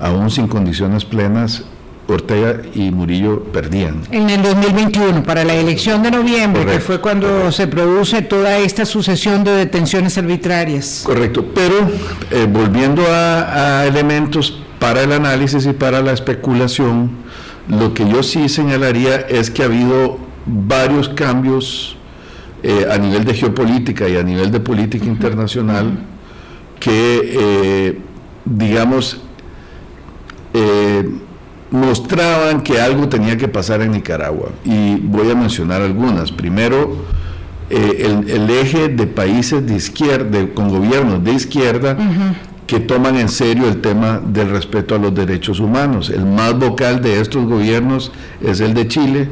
aún 0.00 0.30
sin 0.30 0.48
condiciones 0.48 1.04
plenas, 1.04 1.64
Ortega 2.08 2.62
y 2.74 2.90
Murillo 2.90 3.42
perdían. 3.44 4.02
En 4.10 4.30
el 4.30 4.42
2021, 4.42 5.24
para 5.24 5.44
la 5.44 5.54
elección 5.54 6.02
de 6.02 6.10
noviembre, 6.10 6.64
que 6.64 6.80
fue 6.80 7.00
cuando 7.00 7.50
se 7.50 7.66
produce 7.66 8.22
toda 8.22 8.58
esta 8.58 8.84
sucesión 8.84 9.42
de 9.42 9.52
detenciones 9.52 10.16
arbitrarias. 10.16 11.02
Correcto, 11.04 11.44
pero 11.54 11.74
eh, 12.30 12.46
volviendo 12.48 13.02
a, 13.08 13.84
elementos 13.86 14.60
para 14.78 15.02
el 15.02 15.12
análisis 15.12 15.66
y 15.66 15.72
para 15.72 16.00
la 16.00 16.12
especulación, 16.12 17.10
lo 17.68 17.92
que 17.92 18.08
yo 18.08 18.22
sí 18.22 18.48
señalaría 18.48 19.16
es 19.16 19.50
que 19.50 19.62
ha 19.62 19.66
habido 19.66 20.18
varios 20.46 21.08
cambios 21.08 21.96
eh, 22.62 22.86
a 22.90 22.98
nivel 22.98 23.24
de 23.24 23.34
geopolítica 23.34 24.08
y 24.08 24.16
a 24.16 24.22
nivel 24.22 24.52
de 24.52 24.60
política 24.60 25.06
internacional 25.06 25.98
que, 26.78 27.20
eh, 27.24 27.98
digamos, 28.44 29.20
mostraban 31.70 32.62
que 32.62 32.80
algo 32.80 33.08
tenía 33.08 33.36
que 33.36 33.48
pasar 33.48 33.82
en 33.82 33.92
Nicaragua. 33.92 34.50
Y 34.64 34.96
voy 34.96 35.30
a 35.30 35.34
mencionar 35.34 35.82
algunas. 35.82 36.32
Primero, 36.32 37.04
eh, 37.68 38.22
el, 38.28 38.50
eje 38.50 38.88
de 38.88 39.06
países 39.06 39.66
de 39.66 39.74
izquierda, 39.74 40.46
con 40.54 40.68
gobiernos 40.68 41.24
de 41.24 41.32
izquierda, 41.32 41.96
que 42.66 42.80
toman 42.80 43.16
en 43.16 43.28
serio 43.28 43.68
el 43.68 43.80
tema 43.80 44.20
del 44.24 44.50
respeto 44.50 44.94
a 44.94 44.98
los 44.98 45.14
derechos 45.14 45.60
humanos. 45.60 46.10
El 46.10 46.26
más 46.26 46.58
vocal 46.58 47.00
de 47.00 47.20
estos 47.20 47.46
gobiernos 47.46 48.12
es 48.42 48.60
el 48.60 48.74
de 48.74 48.88
Chile, 48.88 49.28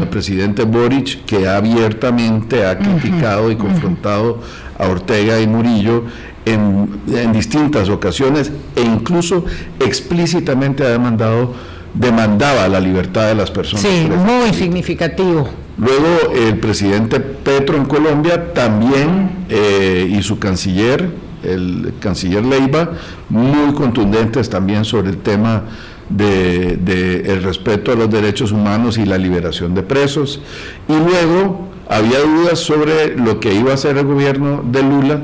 el 0.00 0.08
presidente 0.08 0.64
Boric, 0.64 1.24
que 1.24 1.48
abiertamente 1.48 2.66
ha 2.66 2.78
criticado 2.78 3.50
y 3.50 3.56
confrontado 3.56 4.40
a 4.78 4.86
Ortega 4.86 5.40
y 5.40 5.46
Murillo 5.46 6.04
en, 6.44 7.32
distintas 7.32 7.88
ocasiones 7.88 8.52
e 8.74 8.82
incluso 8.82 9.44
explícitamente 9.80 10.84
ha 10.84 10.88
demandado, 10.88 11.54
demandaba 11.94 12.68
la 12.68 12.80
libertad 12.80 13.28
de 13.28 13.34
las 13.34 13.50
personas. 13.50 13.82
Sí, 13.82 14.08
muy 14.08 14.52
significativo. 14.52 15.48
Luego 15.78 16.32
el 16.34 16.58
presidente 16.58 17.20
Petro 17.20 17.76
en 17.76 17.84
Colombia 17.84 18.52
también 18.52 19.30
eh, 19.48 20.08
y 20.10 20.22
su 20.22 20.38
canciller, 20.38 21.08
el 21.44 21.94
canciller 22.00 22.44
Leiva, 22.44 22.90
muy 23.28 23.72
contundentes 23.74 24.50
también 24.50 24.84
sobre 24.84 25.10
el 25.10 25.18
tema 25.18 25.64
de, 26.08 26.76
de, 26.78 27.32
el 27.32 27.42
respeto 27.42 27.92
a 27.92 27.94
los 27.94 28.10
derechos 28.10 28.50
humanos 28.50 28.98
y 28.98 29.04
la 29.04 29.18
liberación 29.18 29.74
de 29.74 29.82
presos. 29.82 30.40
Y 30.88 30.94
luego 30.94 31.68
había 31.88 32.20
dudas 32.20 32.58
sobre 32.58 33.16
lo 33.16 33.38
que 33.38 33.54
iba 33.54 33.70
a 33.70 33.74
hacer 33.74 33.96
el 33.98 34.06
gobierno 34.06 34.64
de 34.64 34.82
Lula 34.82 35.20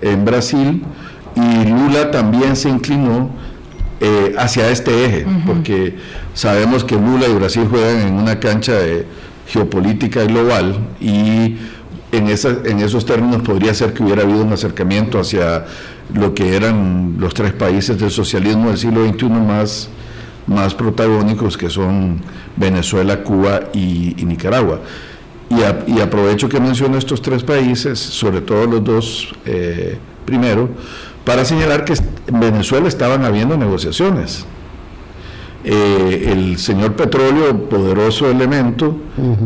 en 0.00 0.24
Brasil 0.24 0.82
y 1.36 1.68
Lula 1.68 2.10
también 2.10 2.56
se 2.56 2.68
inclinó 2.68 3.30
eh, 4.00 4.34
hacia 4.38 4.68
este 4.70 5.04
eje, 5.04 5.26
porque 5.46 5.96
sabemos 6.34 6.84
que 6.84 6.96
Lula 6.96 7.26
y 7.28 7.34
Brasil 7.34 7.66
juegan 7.68 8.00
en 8.08 8.14
una 8.14 8.38
cancha 8.40 8.74
de 8.74 9.06
geopolítica 9.46 10.24
global 10.24 10.76
y 11.00 11.56
en, 12.12 12.28
en 12.28 12.78
esos 12.80 13.06
términos 13.06 13.42
podría 13.42 13.74
ser 13.74 13.92
que 13.92 14.02
hubiera 14.02 14.22
habido 14.22 14.42
un 14.42 14.52
acercamiento 14.52 15.18
hacia 15.18 15.64
lo 16.12 16.34
que 16.34 16.56
eran 16.56 17.16
los 17.18 17.34
tres 17.34 17.52
países 17.52 17.98
del 17.98 18.10
socialismo 18.10 18.68
del 18.68 18.78
siglo 18.78 19.06
XXI 19.06 19.28
más, 19.28 19.88
más 20.46 20.74
protagónicos, 20.74 21.56
que 21.56 21.70
son 21.70 22.20
Venezuela, 22.56 23.22
Cuba 23.22 23.62
y, 23.72 24.14
Nicaragua. 24.24 24.80
Y, 25.86 26.00
aprovecho 26.00 26.48
que 26.48 26.60
menciono 26.60 26.98
estos 26.98 27.22
tres 27.22 27.42
países, 27.42 27.98
sobre 27.98 28.40
todo 28.40 28.66
los 28.66 28.84
dos 28.84 29.34
eh, 29.44 29.98
primero, 30.24 30.68
para 31.24 31.44
señalar 31.44 31.84
que 31.84 31.94
en 31.94 32.40
Venezuela 32.40 32.88
estaban 32.88 33.24
habiendo 33.24 33.56
negociaciones. 33.56 34.46
Eh, 35.64 36.30
el 36.30 36.58
señor 36.58 36.92
petróleo, 36.94 37.68
poderoso 37.68 38.30
elemento, 38.30 38.96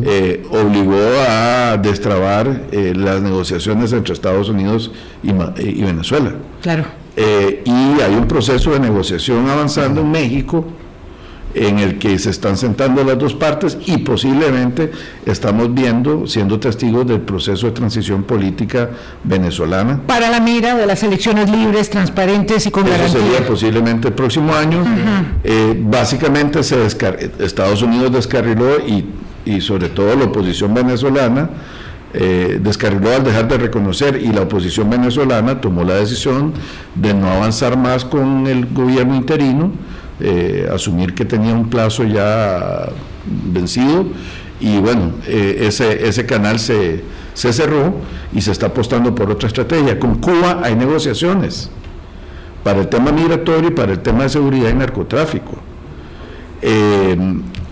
eh, 0.03 0.45
obligó 0.50 0.99
a 1.29 1.77
destrabar 1.77 2.65
las 2.73 3.23
negociaciones 3.23 3.93
entre 3.93 4.15
Estados 4.15 4.49
Unidos 4.49 4.91
y, 5.23 5.31
y 5.31 5.83
Venezuela. 5.83 6.33
Claro. 6.61 6.85
y 7.17 8.00
hay 8.00 8.15
un 8.15 8.27
proceso 8.27 8.73
de 8.73 8.81
negociación 8.81 9.49
avanzando 9.49 10.00
en 10.00 10.11
México 10.11 10.65
en 11.59 11.79
el 11.79 11.99
que 11.99 12.19
se 12.19 12.31
están 12.31 12.57
sentando 12.57 13.03
las 13.05 13.19
dos 13.19 13.35
partes 13.35 13.77
y 13.87 13.99
posiblemente 13.99 14.91
estamos 15.27 15.73
viendo, 15.75 16.27
siendo 16.27 16.61
testigos 16.61 17.07
del 17.07 17.21
proceso 17.21 17.67
de 17.67 17.73
transición 17.73 18.23
política 18.23 18.91
venezolana. 19.25 20.00
Para 20.07 20.31
la 20.31 20.41
mira 20.41 20.77
de 20.77 20.87
las 20.87 21.03
elecciones 21.03 21.50
libres, 21.50 21.91
transparentes 21.91 22.67
y 22.67 22.71
con 22.71 22.87
Eso 22.87 23.09
sería 23.09 23.47
posiblemente 23.47 24.09
el 24.09 24.15
próximo 24.15 24.55
año. 24.55 24.85
Eh, 25.43 25.77
básicamente 25.85 26.62
se 26.62 26.79
Estados 26.87 27.83
Unidos 27.83 28.12
descarriló 28.12 28.79
y, 28.87 29.05
y 29.45 29.61
sobre 29.61 29.88
todo 29.88 30.15
la 30.15 30.27
oposición 30.27 30.75
venezolana 30.75 31.50
eh, 32.15 32.59
descarriló 32.62 33.15
al 33.15 33.23
dejar 33.23 33.49
de 33.49 33.59
reconocer 33.59 34.21
y 34.23 34.29
la 34.29 34.43
oposición 34.43 34.88
venezolana 34.88 35.61
tomó 35.61 35.85
la 35.85 35.95
decisión 35.95 36.55
de 36.95 37.12
no 37.12 37.29
avanzar 37.29 37.77
más 37.77 38.05
con 38.05 38.47
el 38.47 38.65
gobierno 38.67 39.15
interino 39.15 39.71
eh, 40.20 40.68
asumir 40.72 41.14
que 41.14 41.25
tenía 41.25 41.54
un 41.54 41.70
plazo 41.70 42.04
ya 42.04 42.88
vencido 43.26 44.06
y 44.60 44.78
bueno, 44.78 45.12
eh, 45.26 45.66
ese, 45.68 46.08
ese 46.08 46.26
canal 46.26 46.58
se, 46.58 47.02
se 47.34 47.52
cerró 47.52 47.94
y 48.32 48.40
se 48.40 48.50
está 48.50 48.66
apostando 48.66 49.14
por 49.14 49.30
otra 49.30 49.46
estrategia. 49.46 49.98
Con 49.98 50.16
Cuba 50.16 50.60
hay 50.62 50.75
negociaciones 50.75 51.70
para 52.64 52.80
el 52.80 52.88
tema 52.88 53.12
migratorio 53.12 53.70
y 53.70 53.72
para 53.72 53.92
el 53.92 54.00
tema 54.00 54.25
de 54.25 54.28
seguridad 54.28 54.70
y 54.70 54.75
narcotráfico. 54.75 55.52
Eh, 56.60 57.16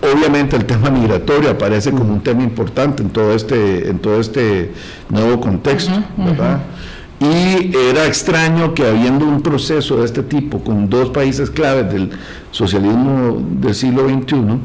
obviamente 0.01 0.55
el 0.55 0.65
tema 0.65 0.89
migratorio 0.89 1.51
aparece 1.51 1.91
como 1.91 2.13
un 2.13 2.21
tema 2.21 2.43
importante 2.43 3.03
en 3.03 3.09
todo 3.09 3.33
este, 3.33 3.89
en 3.89 3.99
todo 3.99 4.19
este 4.19 4.71
nuevo 5.09 5.41
contexto, 5.41 6.01
¿verdad? 6.15 6.61
Y 7.19 7.75
era 7.75 8.05
extraño 8.05 8.73
que 8.73 8.85
habiendo 8.85 9.25
un 9.25 9.41
proceso 9.41 9.97
de 9.97 10.05
este 10.05 10.21
tipo 10.21 10.59
con 10.63 10.87
dos 10.89 11.09
países 11.09 11.49
claves 11.49 11.91
del 11.91 12.11
socialismo 12.51 13.43
del 13.59 13.73
siglo 13.73 14.07
XXI, 14.07 14.59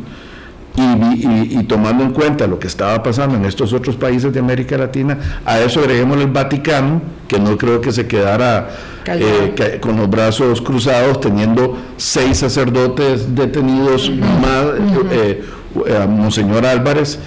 y, 0.74 1.62
tomando 1.64 2.02
en 2.02 2.12
cuenta 2.12 2.46
lo 2.46 2.58
que 2.58 2.66
estaba 2.66 3.02
pasando 3.02 3.36
en 3.36 3.44
estos 3.44 3.72
otros 3.72 3.96
países 3.96 4.32
de 4.32 4.40
América 4.40 4.78
Latina, 4.78 5.18
a 5.44 5.60
eso 5.60 5.80
agreguemos 5.80 6.18
el 6.18 6.28
Vaticano, 6.28 7.02
que 7.28 7.38
no 7.38 7.56
creo 7.58 7.80
que 7.80 7.92
se 7.92 8.06
quedara 8.06 8.70
eh, 9.06 9.78
con 9.80 9.96
los 9.96 10.08
brazos 10.08 10.60
cruzados, 10.62 11.20
teniendo 11.20 11.76
seis 11.96 12.38
sacerdotes 12.38 13.34
detenidos, 13.34 14.10
más 14.10 14.64
eh, 15.10 15.42
eh, 15.86 16.06
Monseñor 16.08 16.64
Álvarez. 16.64 17.18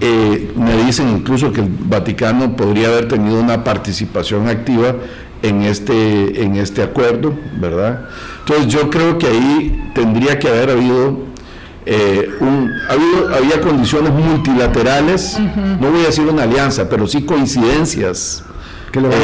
Me 0.00 0.84
dicen 0.84 1.08
incluso 1.08 1.52
que 1.52 1.60
el 1.60 1.68
Vaticano 1.68 2.56
podría 2.56 2.88
haber 2.88 3.08
tenido 3.08 3.40
una 3.40 3.64
participación 3.64 4.48
activa 4.48 4.94
en 5.42 5.62
este, 5.62 6.42
en 6.42 6.56
este 6.56 6.82
acuerdo, 6.82 7.34
¿verdad? 7.60 8.06
Entonces 8.40 8.66
yo 8.68 8.90
creo 8.90 9.18
que 9.18 9.26
ahí 9.26 9.90
tendría 9.94 10.38
que 10.38 10.48
haber 10.48 10.70
habido 10.70 11.28
eh, 11.90 12.28
había 13.34 13.62
condiciones 13.62 14.12
multilaterales, 14.12 15.38
no 15.80 15.90
voy 15.90 16.02
a 16.02 16.06
decir 16.06 16.26
una 16.26 16.42
alianza, 16.42 16.86
pero 16.86 17.06
sí 17.06 17.22
coincidencias. 17.22 18.44
Que 18.92 19.00
lo 19.00 19.08
eh, 19.08 19.14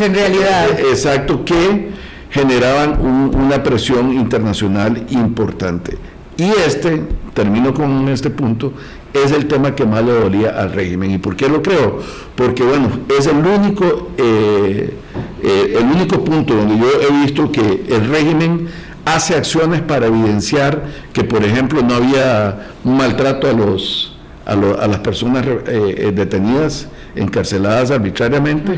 en 0.00 0.14
realidad. 0.14 0.70
Eh, 0.70 0.86
exacto, 0.90 1.44
que 1.44 1.90
generaban 2.30 3.00
una 3.00 3.62
presión 3.62 4.12
internacional 4.12 5.06
importante. 5.10 5.96
Y 6.36 6.50
este, 6.66 7.04
termino 7.32 7.72
con 7.72 8.08
este 8.08 8.30
punto, 8.30 8.72
es 9.12 9.32
el 9.32 9.46
tema 9.46 9.74
que 9.74 9.84
más 9.84 10.04
le 10.04 10.12
dolía 10.12 10.50
al 10.50 10.72
régimen. 10.72 11.10
¿Y 11.10 11.18
por 11.18 11.36
qué 11.36 11.48
lo 11.48 11.62
creo? 11.62 12.00
Porque, 12.36 12.62
bueno, 12.62 12.88
es 13.18 13.26
el 13.26 13.36
único, 13.36 14.10
el 14.18 15.84
único 15.94 16.24
punto 16.24 16.54
donde 16.54 16.78
yo 16.78 16.86
he 17.00 17.24
visto 17.24 17.50
que 17.50 17.84
el 17.88 18.08
régimen 18.08 18.68
hace 19.14 19.34
acciones 19.34 19.80
para 19.80 20.06
evidenciar 20.06 20.82
que, 21.12 21.24
por 21.24 21.44
ejemplo, 21.44 21.82
no 21.82 21.94
había 21.94 22.68
un 22.84 22.96
maltrato 22.96 23.48
a, 23.48 23.52
los, 23.52 24.16
a, 24.44 24.54
las 24.54 24.98
personas 25.00 25.46
eh, 25.46 25.60
eh, 25.66 26.12
detenidas, 26.14 26.88
encarceladas 27.14 27.90
arbitrariamente, 27.90 28.72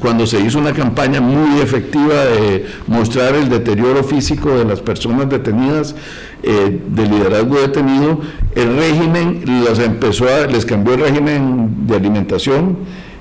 cuando 0.00 0.26
se 0.26 0.40
hizo 0.40 0.58
una 0.58 0.72
campaña 0.72 1.20
muy 1.20 1.60
efectiva 1.60 2.24
de 2.24 2.66
mostrar 2.86 3.34
el 3.34 3.48
deterioro 3.48 4.02
físico 4.04 4.56
de 4.56 4.64
las 4.64 4.80
personas 4.80 5.28
detenidas, 5.28 5.94
eh, 6.42 6.80
del 6.88 7.10
liderazgo 7.10 7.60
detenido, 7.60 8.20
el 8.54 8.76
régimen 8.76 9.42
los 9.64 9.78
empezó 9.78 10.26
a, 10.28 10.46
les 10.46 10.66
cambió 10.66 10.94
el 10.94 11.00
régimen 11.00 11.86
de 11.86 11.96
alimentación, 11.96 12.76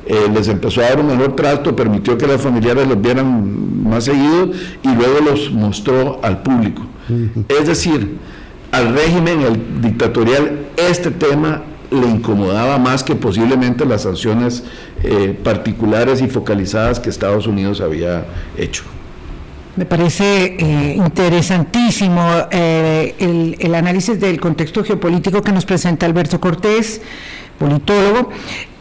eh, 0.05 0.27
les 0.33 0.49
empezó 0.49 0.81
a 0.81 0.85
dar 0.85 0.99
un 0.99 1.07
mejor 1.07 1.35
trato, 1.35 1.75
permitió 1.75 2.17
que 2.17 2.27
las 2.27 2.41
familiares 2.41 2.87
los 2.87 3.01
vieran 3.01 3.83
más 3.83 4.03
seguido 4.03 4.51
y 4.83 4.95
luego 4.95 5.19
los 5.23 5.51
mostró 5.51 6.19
al 6.23 6.41
público. 6.43 6.83
Es 7.47 7.67
decir, 7.67 8.17
al 8.71 8.93
régimen 8.93 9.41
el 9.41 9.81
dictatorial 9.81 10.67
este 10.77 11.11
tema 11.11 11.61
le 11.93 12.07
incomodaba 12.07 12.77
más 12.77 13.03
que 13.03 13.15
posiblemente 13.15 13.85
las 13.85 14.03
sanciones 14.03 14.63
eh, 15.03 15.37
particulares 15.43 16.21
y 16.21 16.27
focalizadas 16.27 16.99
que 16.99 17.09
Estados 17.09 17.47
Unidos 17.47 17.81
había 17.81 18.25
hecho. 18.57 18.83
Me 19.75 19.85
parece 19.85 20.55
eh, 20.59 20.95
interesantísimo 20.95 22.23
el, 22.51 23.55
el 23.57 23.75
análisis 23.75 24.19
del 24.19 24.39
contexto 24.39 24.83
geopolítico 24.83 25.41
que 25.41 25.51
nos 25.51 25.65
presenta 25.65 26.05
Alberto 26.05 26.39
Cortés 26.39 27.01
politólogo, 27.57 28.29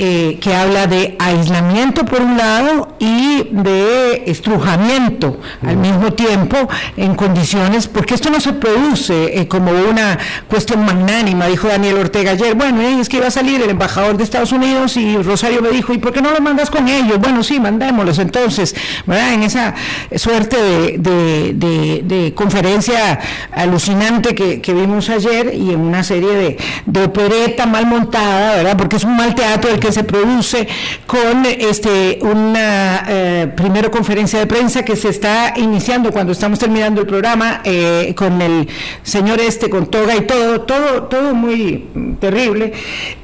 eh, 0.05 0.39
que 0.41 0.53
habla 0.53 0.89
de 0.89 1.15
aislamiento 1.21 2.05
por 2.05 2.23
un 2.23 2.37
lado 2.37 2.97
y 2.99 3.45
de 3.53 4.25
estrujamiento 4.27 5.39
al 5.65 5.77
mismo 5.77 6.13
tiempo 6.15 6.57
en 6.97 7.15
condiciones, 7.15 7.87
porque 7.87 8.15
esto 8.15 8.29
no 8.29 8.41
se 8.41 8.53
produce 8.53 9.39
eh, 9.39 9.47
como 9.47 9.71
una 9.71 10.19
cuestión 10.49 10.85
magnánima, 10.85 11.47
dijo 11.47 11.69
Daniel 11.69 11.99
Ortega 11.99 12.33
ayer, 12.33 12.57
bueno, 12.57 12.81
es 12.81 13.09
que 13.09 13.19
iba 13.19 13.29
a 13.29 13.31
salir 13.31 13.63
el 13.63 13.71
embajador 13.71 14.17
de 14.17 14.25
Estados 14.25 14.51
Unidos 14.51 14.97
y 14.97 15.19
Rosario 15.19 15.63
me 15.63 15.69
dijo, 15.71 15.93
¿y 15.93 15.99
por 15.99 16.13
qué 16.13 16.21
no 16.21 16.33
lo 16.33 16.41
mandas 16.41 16.69
con 16.69 16.89
ellos? 16.89 17.21
Bueno, 17.21 17.45
sí, 17.45 17.61
mandémoslos 17.61 18.19
entonces, 18.19 18.75
¿verdad? 19.07 19.35
En 19.35 19.45
esa 19.45 19.75
suerte 20.17 20.57
de, 20.99 22.33
conferencia 22.35 23.21
alucinante 23.53 24.35
que, 24.35 24.73
vimos 24.73 25.11
ayer 25.11 25.55
y 25.55 25.71
en 25.71 25.81
una 25.81 26.03
serie 26.03 26.31
de, 26.31 26.57
de 26.87 27.05
opereta 27.05 27.67
mal 27.67 27.87
montada, 27.87 28.62
Porque 28.77 28.97
es 28.97 29.05
un 29.05 29.17
mal 29.17 29.35
teatro 29.35 29.71
el 29.71 29.81
que 29.81 29.91
se 29.91 30.05
produce 30.05 30.69
con 31.07 31.45
este 31.45 32.19
una 32.23 33.05
eh, 33.09 33.53
primera 33.57 33.91
conferencia 33.91 34.39
de 34.39 34.47
prensa 34.47 34.85
que 34.85 34.97
se 34.97 35.09
está 35.09 35.55
iniciando 35.57 36.13
cuando 36.13 36.33
estamos 36.33 36.59
terminando 36.59 37.01
el 37.01 37.07
programa 37.07 37.61
eh, 37.65 38.15
con 38.17 38.41
el 38.41 38.69
señor 39.03 39.41
este 39.41 39.69
con 39.69 39.87
toga 39.87 40.17
y 40.17 40.23
todo, 40.23 40.63
todo, 40.63 41.05
todo 41.05 41.35
muy 41.35 41.89
terrible, 42.21 42.73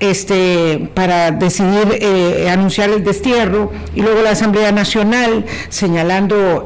este, 0.01 0.89
para 0.95 1.31
decidir 1.31 1.99
eh, 2.01 2.49
anunciar 2.51 2.91
el 2.91 3.05
destierro 3.05 3.71
y 3.95 4.03
luego 4.03 4.23
la 4.23 4.31
Asamblea 4.31 4.73
Nacional 4.73 5.45
señalando 5.69 6.65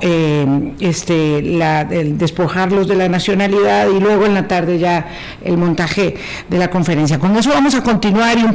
este 0.80 1.38
el 1.38 2.18
despojarlos 2.18 2.88
de 2.88 2.96
la 2.96 3.08
nacionalidad 3.08 3.88
y 3.88 4.00
luego 4.00 4.26
en 4.26 4.34
la 4.34 4.48
tarde 4.48 4.78
ya 4.78 5.06
el 5.44 5.56
montaje 5.56 6.16
de 6.48 6.58
la 6.58 6.70
conferencia. 6.70 7.18
Con 7.18 7.36
eso 7.36 7.50
vamos 7.50 7.74
a 7.74 7.82
continuar 7.82 8.38
y 8.38 8.42
un 8.42 8.54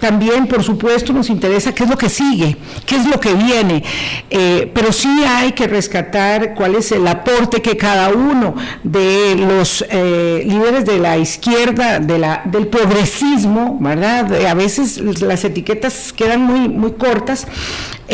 también, 0.00 0.46
por 0.46 0.62
supuesto, 0.62 1.12
nos 1.12 1.30
interesa 1.30 1.74
qué 1.74 1.84
es 1.84 1.90
lo 1.90 1.96
que 1.96 2.08
sigue, 2.08 2.56
qué 2.86 2.96
es 2.96 3.06
lo 3.06 3.20
que 3.20 3.34
viene, 3.34 3.82
eh, 4.30 4.70
pero 4.74 4.92
sí 4.92 5.08
hay 5.26 5.52
que 5.52 5.66
rescatar 5.66 6.54
cuál 6.54 6.74
es 6.74 6.92
el 6.92 7.06
aporte 7.06 7.62
que 7.62 7.76
cada 7.76 8.10
uno 8.10 8.54
de 8.82 9.36
los 9.36 9.84
eh, 9.90 10.44
líderes 10.46 10.84
de 10.84 10.98
la 10.98 11.18
izquierda, 11.18 11.98
de 12.00 12.18
la, 12.18 12.42
del 12.44 12.66
progresismo, 12.66 13.78
¿verdad? 13.80 14.46
a 14.46 14.54
veces 14.54 14.98
las 15.20 15.44
etiquetas 15.44 16.12
quedan 16.12 16.42
muy, 16.42 16.68
muy 16.68 16.92
cortas, 16.92 17.46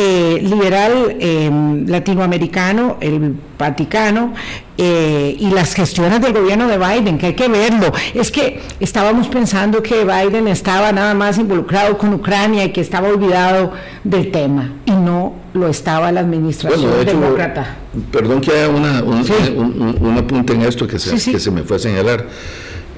eh, 0.01 0.39
liberal 0.41 1.17
latinoamericano, 1.89 2.99
el 3.01 3.35
Vaticano, 3.59 4.33
eh, 4.81 5.37
y 5.37 5.51
las 5.51 5.75
gestiones 5.75 6.21
del 6.21 6.33
gobierno 6.33 6.69
de 6.69 6.79
Biden, 6.79 7.19
que 7.19 7.27
hay 7.27 7.35
que 7.35 7.49
verlo. 7.49 7.93
Es 8.15 8.31
que 8.31 8.61
estábamos 8.79 9.27
pensando 9.27 9.83
que 9.83 10.05
Biden 10.05 10.47
estaba 10.47 10.93
nada 10.93 11.15
más 11.15 11.37
involucrado 11.37 11.99
con 11.99 12.15
Ucrania 12.15 12.65
y 12.65 12.71
que 12.71 12.81
estaba 12.81 13.09
olvidado 13.09 13.73
del 14.05 14.31
tema, 14.31 14.75
y 14.87 14.93
no 14.93 15.35
lo 15.53 15.67
estaba 15.67 16.13
la 16.13 16.21
administración 16.21 17.05
demócrata. 17.05 17.77
Perdón 18.13 18.41
que 18.41 18.53
haya 18.53 18.69
una, 18.69 19.03
un, 19.03 20.17
apunte 20.17 20.53
en 20.53 20.63
esto 20.63 20.87
que 20.87 21.01
se, 21.01 21.33
que 21.33 21.41
se 21.41 21.51
me 21.51 21.65
fue 21.65 21.79
a 21.79 21.81
señalar. 21.81 22.25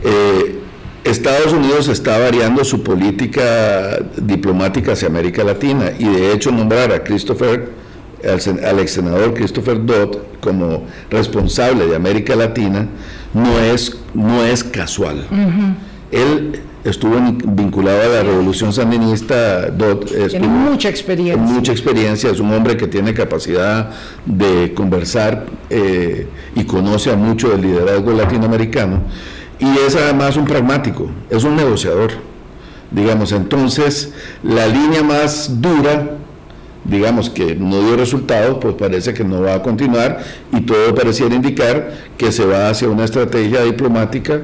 Eh, 0.04 0.60
Estados 1.04 1.52
Unidos 1.52 1.88
está 1.88 2.18
variando 2.18 2.64
su 2.64 2.82
política 2.82 3.98
diplomática 4.16 4.92
hacia 4.92 5.08
América 5.08 5.42
Latina 5.44 5.92
y 5.98 6.04
de 6.04 6.32
hecho 6.32 6.50
nombrar 6.50 6.92
a 6.92 7.02
Christopher 7.02 7.70
al, 8.22 8.78
ex 8.80 8.92
senador 8.92 9.32
Christopher 9.34 9.84
Dodd 9.84 10.18
como 10.40 10.84
responsable 11.10 11.86
de 11.86 11.96
América 11.96 12.36
Latina 12.36 12.86
no 13.32 13.58
es, 13.58 13.96
no 14.14 14.44
es 14.44 14.62
casual. 14.64 15.26
Él 16.10 16.60
estuvo 16.84 17.16
vinculado 17.46 18.02
a 18.02 18.16
la 18.16 18.22
revolución 18.22 18.72
sandinista. 18.72 19.70
Dodd 19.70 20.04
tiene 20.28 20.48
mucha 20.48 20.88
experiencia. 20.88 21.36
Mucha 21.36 21.72
experiencia, 21.72 22.30
es 22.30 22.40
un 22.40 22.52
hombre 22.52 22.76
que 22.76 22.86
tiene 22.86 23.14
capacidad 23.14 23.90
de 24.26 24.72
conversar 24.74 25.46
eh, 25.68 26.26
y 26.54 26.64
conoce 26.64 27.10
a 27.10 27.16
mucho 27.16 27.50
del 27.50 27.62
liderazgo 27.62 28.12
latinoamericano. 28.12 29.02
Y 29.60 29.78
es 29.86 29.94
además 29.94 30.36
un 30.36 30.46
pragmático, 30.46 31.10
es 31.28 31.44
un 31.44 31.54
negociador. 31.54 32.12
Digamos, 32.90 33.30
entonces 33.32 34.12
la 34.42 34.66
línea 34.66 35.02
más 35.02 35.60
dura 35.60 36.16
digamos 36.84 37.30
que 37.30 37.54
no 37.54 37.80
dio 37.82 37.96
resultados, 37.96 38.58
pues 38.60 38.74
parece 38.74 39.14
que 39.14 39.24
no 39.24 39.42
va 39.42 39.54
a 39.54 39.62
continuar 39.62 40.18
y 40.52 40.62
todo 40.62 40.94
pareciera 40.94 41.34
indicar 41.34 41.92
que 42.16 42.32
se 42.32 42.44
va 42.44 42.68
hacia 42.68 42.88
una 42.88 43.04
estrategia 43.04 43.62
diplomática. 43.62 44.40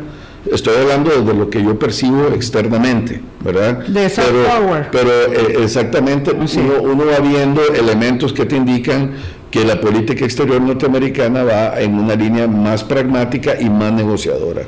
Estoy 0.51 0.77
hablando 0.77 1.11
desde 1.11 1.37
lo 1.37 1.51
que 1.51 1.63
yo 1.63 1.77
percibo 1.77 2.29
externamente, 2.29 3.21
¿verdad? 3.43 3.79
De 3.79 4.09
pero, 4.15 4.87
pero 4.93 5.11
eh, 5.33 5.65
exactamente 5.65 6.31
uno, 6.31 6.83
uno 6.83 7.05
va 7.07 7.19
viendo 7.19 7.63
elementos 7.75 8.33
que 8.33 8.45
te 8.45 8.55
indican 8.55 9.13
que 9.51 9.65
la 9.65 9.81
política 9.81 10.25
exterior 10.25 10.61
norteamericana 10.61 11.43
va 11.43 11.81
en 11.81 11.95
una 11.99 12.15
línea 12.15 12.47
más 12.47 12.85
pragmática 12.85 13.61
y 13.61 13.69
más 13.69 13.93
negociadora. 13.93 14.63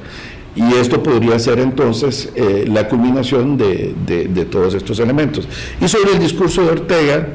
Y 0.56 0.74
esto 0.74 1.02
podría 1.02 1.38
ser 1.38 1.60
entonces 1.60 2.30
eh, 2.34 2.64
la 2.66 2.88
culminación 2.88 3.56
de, 3.56 3.94
de, 4.06 4.24
de, 4.26 4.44
todos 4.44 4.74
estos 4.74 4.98
elementos. 4.98 5.46
Y 5.80 5.86
sobre 5.86 6.12
el 6.12 6.18
discurso 6.18 6.62
de 6.62 6.70
Ortega, 6.70 7.28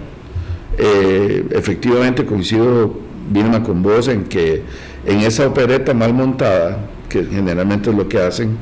eh, 0.77 1.45
efectivamente 1.51 2.25
coincido, 2.25 2.93
Vilma, 3.29 3.63
con 3.63 3.81
vos 3.81 4.07
en 4.07 4.25
que 4.25 4.63
en 5.05 5.19
esa 5.19 5.47
opereta 5.47 5.93
mal 5.93 6.13
montada, 6.13 6.89
que 7.07 7.23
generalmente 7.25 7.89
es 7.89 7.95
lo 7.95 8.09
que 8.09 8.19
hacen, 8.19 8.57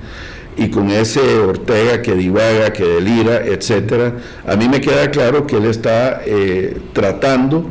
y 0.58 0.70
con 0.70 0.90
ese 0.90 1.40
Ortega 1.40 2.02
que 2.02 2.14
divaga, 2.14 2.74
que 2.74 2.84
delira, 2.84 3.46
etcétera, 3.46 4.18
a 4.46 4.56
mí 4.56 4.68
me 4.68 4.82
queda 4.82 5.10
claro 5.10 5.48
que 5.48 5.58
él 5.58 5.66
está 5.66 6.22
eh, 6.26 6.78
tratando 6.94 7.66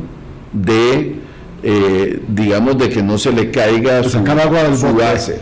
de, 0.51 1.15
eh, 1.63 2.21
digamos, 2.27 2.77
de 2.77 2.89
que 2.89 3.03
no 3.03 3.17
se 3.17 3.31
le 3.31 3.51
caiga 3.51 4.03
su, 4.03 4.17
agua 4.17 4.75
su 4.75 4.93
base, 4.93 5.39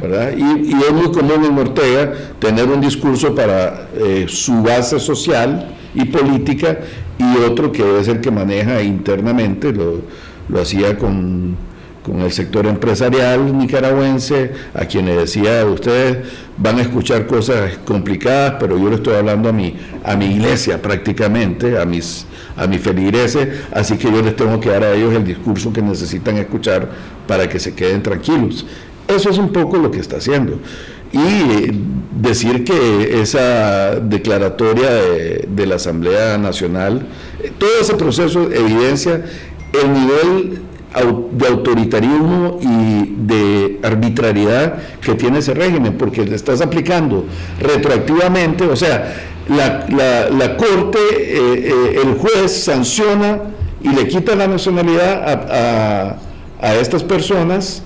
¿verdad? 0.00 0.32
Y, 0.36 0.72
es 0.72 0.92
muy 0.92 1.10
común 1.12 1.44
en 1.44 1.58
Ortega 1.58 2.12
tener 2.38 2.66
un 2.68 2.80
discurso 2.80 3.34
para 3.34 3.88
eh, 3.94 4.26
su 4.28 4.62
base 4.62 4.98
social 4.98 5.74
y 5.94 6.04
política 6.04 6.78
y 7.18 7.36
otro 7.44 7.72
que 7.72 8.00
es 8.00 8.08
el 8.08 8.20
que 8.20 8.30
maneja 8.30 8.82
internamente, 8.82 9.72
lo, 9.72 10.02
lo 10.48 10.60
hacía 10.60 10.96
con 10.96 11.56
con 12.02 12.20
el 12.20 12.32
sector 12.32 12.66
empresarial 12.66 13.56
nicaragüense, 13.56 14.52
a 14.74 14.86
quienes 14.86 15.16
decía, 15.16 15.64
ustedes 15.66 16.18
van 16.56 16.78
a 16.78 16.82
escuchar 16.82 17.26
cosas 17.26 17.78
complicadas, 17.84 18.54
pero 18.58 18.78
yo 18.78 18.88
le 18.88 18.96
estoy 18.96 19.14
hablando 19.14 19.48
a 19.48 19.52
mi, 19.52 19.76
a 20.04 20.16
mi 20.16 20.26
iglesia 20.26 20.80
prácticamente, 20.80 21.78
a 21.78 21.84
mis, 21.84 22.26
a 22.56 22.66
mis 22.66 22.80
feligreses, 22.80 23.48
así 23.72 23.96
que 23.96 24.10
yo 24.10 24.22
les 24.22 24.34
tengo 24.34 24.58
que 24.60 24.70
dar 24.70 24.84
a 24.84 24.92
ellos 24.92 25.14
el 25.14 25.24
discurso 25.24 25.72
que 25.72 25.82
necesitan 25.82 26.38
escuchar 26.38 26.88
para 27.26 27.48
que 27.48 27.58
se 27.58 27.74
queden 27.74 28.02
tranquilos. 28.02 28.66
Eso 29.14 29.30
es 29.30 29.38
un 29.38 29.52
poco 29.52 29.78
lo 29.78 29.90
que 29.90 30.00
está 30.00 30.16
haciendo. 30.16 30.58
Y 31.12 31.72
decir 32.20 32.64
que 32.64 33.20
esa 33.20 33.96
declaratoria 33.96 34.90
de, 34.90 35.66
la 35.66 35.76
Asamblea 35.76 36.38
Nacional, 36.38 37.06
todo 37.58 37.70
ese 37.80 37.94
proceso 37.94 38.50
evidencia 38.50 39.24
el 39.72 39.92
nivel 39.92 40.60
de 41.32 41.46
autoritarismo 41.46 42.58
y 42.60 43.14
de 43.26 43.80
arbitrariedad 43.82 44.74
que 45.00 45.14
tiene 45.14 45.38
ese 45.38 45.54
régimen, 45.54 45.96
porque 45.96 46.24
le 46.24 46.34
estás 46.34 46.60
aplicando 46.60 47.24
retroactivamente, 47.60 48.64
o 48.64 48.76
sea, 48.76 49.14
la, 49.48 49.86
la, 50.30 50.56
Corte, 50.56 50.98
eh, 50.98 51.72
eh, 51.72 52.00
el 52.02 52.14
juez 52.14 52.64
sanciona 52.64 53.40
y 53.82 53.88
le 53.88 54.06
quita 54.06 54.34
la 54.34 54.46
nacionalidad 54.46 55.28
a, 55.28 56.16
a, 56.60 56.74
estas 56.76 57.02
personas 57.02 57.82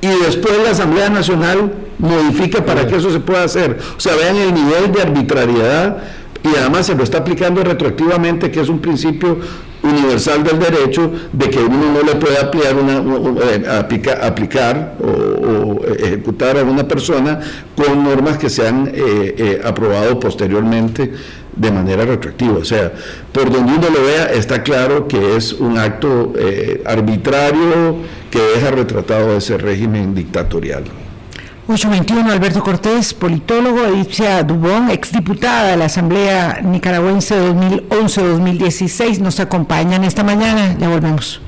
y 0.00 0.08
después 0.24 0.54
la 0.62 0.70
Asamblea 0.70 1.10
Nacional 1.10 1.72
modifica 1.98 2.64
para 2.64 2.86
que 2.86 2.96
eso 2.96 3.10
se 3.10 3.20
pueda 3.20 3.44
hacer. 3.44 3.78
O 3.96 4.00
sea, 4.00 4.14
vean 4.14 4.36
el 4.36 4.54
nivel 4.54 4.92
de 4.92 5.02
arbitrariedad 5.02 5.98
y 6.42 6.56
además 6.56 6.86
se 6.86 6.94
lo 6.94 7.02
está 7.02 7.18
aplicando 7.18 7.64
retroactivamente, 7.64 8.50
que 8.50 8.60
es 8.60 8.68
un 8.68 8.78
principio 8.78 9.38
universal 9.82 10.42
del 10.44 10.58
derecho 10.58 11.10
de 11.32 11.50
que 11.50 11.58
uno 11.58 11.92
no 11.92 12.02
le 12.02 12.16
puede 12.16 12.38
aplicar, 12.38 12.76
una, 12.76 13.02
eh, 13.44 14.16
aplicar 14.22 14.96
o, 15.00 15.84
ejecutar 15.86 16.58
a 16.58 16.62
una 16.62 16.86
persona 16.86 17.40
con 17.76 18.04
normas 18.04 18.38
que 18.38 18.50
se 18.50 18.66
han 18.66 18.88
eh, 18.88 18.92
eh, 18.94 19.60
aprobado 19.64 20.18
posteriormente 20.18 21.12
de 21.58 21.70
manera 21.70 22.04
retroactiva. 22.04 22.58
O 22.58 22.64
sea, 22.64 22.92
por 23.32 23.50
donde 23.50 23.72
uno 23.72 23.90
lo 23.90 24.02
vea, 24.02 24.26
está 24.32 24.62
claro 24.62 25.06
que 25.08 25.36
es 25.36 25.52
un 25.52 25.76
acto 25.76 26.32
arbitrario 26.86 27.96
que 28.30 28.40
deja 28.40 28.70
retratado 28.70 29.36
ese 29.36 29.58
régimen 29.58 30.14
dictatorial. 30.14 30.84
821, 31.70 32.32
Alberto 32.32 32.62
Cortés, 32.62 33.12
politólogo, 33.12 33.84
Edipcia 33.84 34.42
Dubón, 34.42 34.88
exdiputada 34.88 35.72
de 35.72 35.76
la 35.76 35.84
Asamblea 35.84 36.62
Nicaragüense 36.62 37.38
2011-2016, 37.38 39.18
nos 39.18 39.38
acompañan 39.38 40.02
esta 40.02 40.24
mañana. 40.24 40.74
Ya 40.78 40.88
volvemos. 40.88 41.42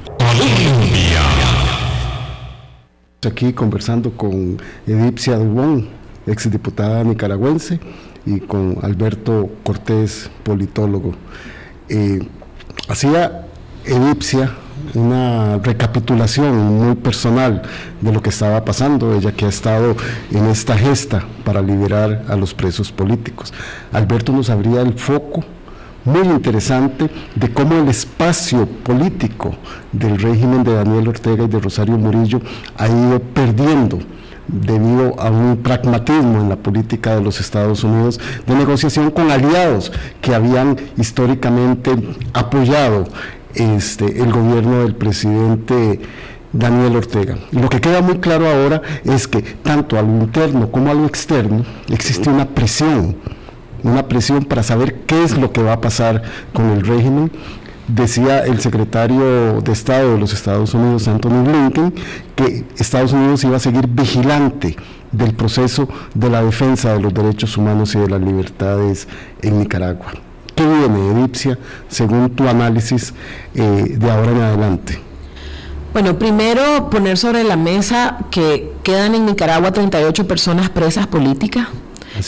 Aquí 3.27 3.55
conversando 3.55 4.11
con 4.11 4.61
Edipcia 4.87 5.37
Dubón, 5.37 5.89
exdiputada 6.27 7.03
nicaragüense, 7.03 7.81
y 8.27 8.41
con 8.41 8.79
Alberto 8.83 9.51
Cortés, 9.65 10.31
politólogo. 10.43 11.15
Eh, 11.89 12.21
hacía 12.89 13.47
Edipcia 13.85 14.51
una 14.95 15.59
recapitulación 15.59 16.57
muy 16.57 16.95
personal 16.97 17.63
de 18.01 18.13
lo 18.13 18.23
que 18.23 18.31
estaba 18.31 18.65
pasando, 18.65 19.15
ella 19.15 19.33
que 19.33 19.45
ha 19.45 19.49
estado 19.49 19.97
en 20.31 20.47
esta 20.47 20.77
gesta 20.77 21.25
para 21.45 21.63
liberar 21.63 22.25
a 22.29 22.37
los 22.37 22.55
presos 22.55 22.91
políticos. 22.91 23.53
Alberto 23.93 24.33
nos 24.33 24.51
abría 24.51 24.81
el 24.81 24.95
foco 24.95 25.45
muy 26.05 26.27
interesante 26.27 27.11
de 27.35 27.53
cómo 27.53 27.77
el 27.77 27.89
espacio 27.89 28.67
político 28.67 29.55
del 29.93 30.19
régimen 30.19 30.65
de 30.65 30.75
Daniel 30.75 31.09
Ortega 31.09 31.45
y 31.45 31.49
de 31.49 31.61
Rosario 31.61 31.99
Murillo 31.99 32.41
ha 32.77 32.89
ido 32.89 33.21
perdiendo 33.21 33.99
debido 34.53 35.19
a 35.21 35.31
un 35.31 35.59
pragmatismo 35.59 36.41
en 36.41 36.49
la 36.49 36.57
política 36.57 37.15
de 37.15 37.23
los 37.23 37.41
Estados 37.41 37.85
Unidos 37.85 38.21
de 38.47 38.55
negociación 38.55 39.11
con 39.11 39.31
aliados 39.31 39.93
que 40.21 40.35
habían 40.35 40.77
históricamente 40.97 41.93
apoyado 42.33 43.05
este, 43.55 44.23
el 44.23 44.33
gobierno 44.33 44.83
del 44.83 44.95
presidente 44.95 46.01
Daniel 46.53 46.97
Ortega. 46.97 47.37
Lo 47.53 47.69
que 47.69 47.81
queda 47.81 48.03
muy 48.03 48.19
claro 48.19 48.49
ahora 48.49 48.83
es 49.05 49.29
que 49.29 49.43
tanto 49.43 49.99
a 49.99 50.03
lo 50.03 50.09
interno 50.09 50.71
como 50.71 50.91
a 50.91 50.95
lo 50.95 51.07
externo 51.07 51.65
existe 51.89 52.29
una 52.29 52.47
presión, 52.49 53.17
una 53.83 54.09
presión 54.09 54.45
para 54.45 54.63
saber 54.63 55.03
qué 55.07 55.23
es 55.23 55.39
lo 55.39 55.53
que 55.53 55.63
va 55.63 55.75
a 55.75 55.81
pasar 55.81 56.23
con 56.53 56.71
el 56.71 56.85
régimen. 56.85 57.31
Decía 57.91 58.45
el 58.45 58.61
secretario 58.61 59.61
de 59.63 59.73
Estado 59.73 60.13
de 60.13 60.21
los 60.21 60.33
Estados 60.33 60.75
Unidos, 60.75 61.09
Anthony 61.09 61.43
Blinken, 61.43 61.95
que 62.37 62.65
Estados 62.79 63.13
Unidos 63.13 63.43
iba 63.43 63.57
a 63.57 63.61
seguir 63.61 63.89
vigilante 63.89 64.77
del 65.11 65.35
proceso 65.35 65.89
de 66.15 66.31
la 66.31 66.41
defensa 66.43 66.93
de 66.93 67.01
los 67.01 67.13
derechos 67.13 67.57
humanos 67.57 67.97
y 67.97 67.99
de 67.99 68.09
las 68.09 68.21
libertades 68.21 69.09
en 69.43 69.59
Nicaragua. 69.59 70.13
¿Qué 70.55 70.65
viene, 70.65 71.11
Edipcia, 71.11 71.59
según 71.89 72.31
tu 72.31 72.47
análisis 72.47 73.13
eh, 73.57 73.97
de 73.99 74.11
ahora 74.11 74.31
en 74.31 74.41
adelante? 74.41 75.01
Bueno, 75.93 76.17
primero 76.17 76.91
poner 76.91 77.19
sobre 77.19 77.43
la 77.43 77.57
mesa 77.57 78.19
que 78.31 78.73
quedan 78.85 79.17
en 79.17 79.27
Nicaragua 79.27 79.73
38 79.73 80.29
personas 80.29 80.71
presas 80.71 81.09
políticas 81.09 81.67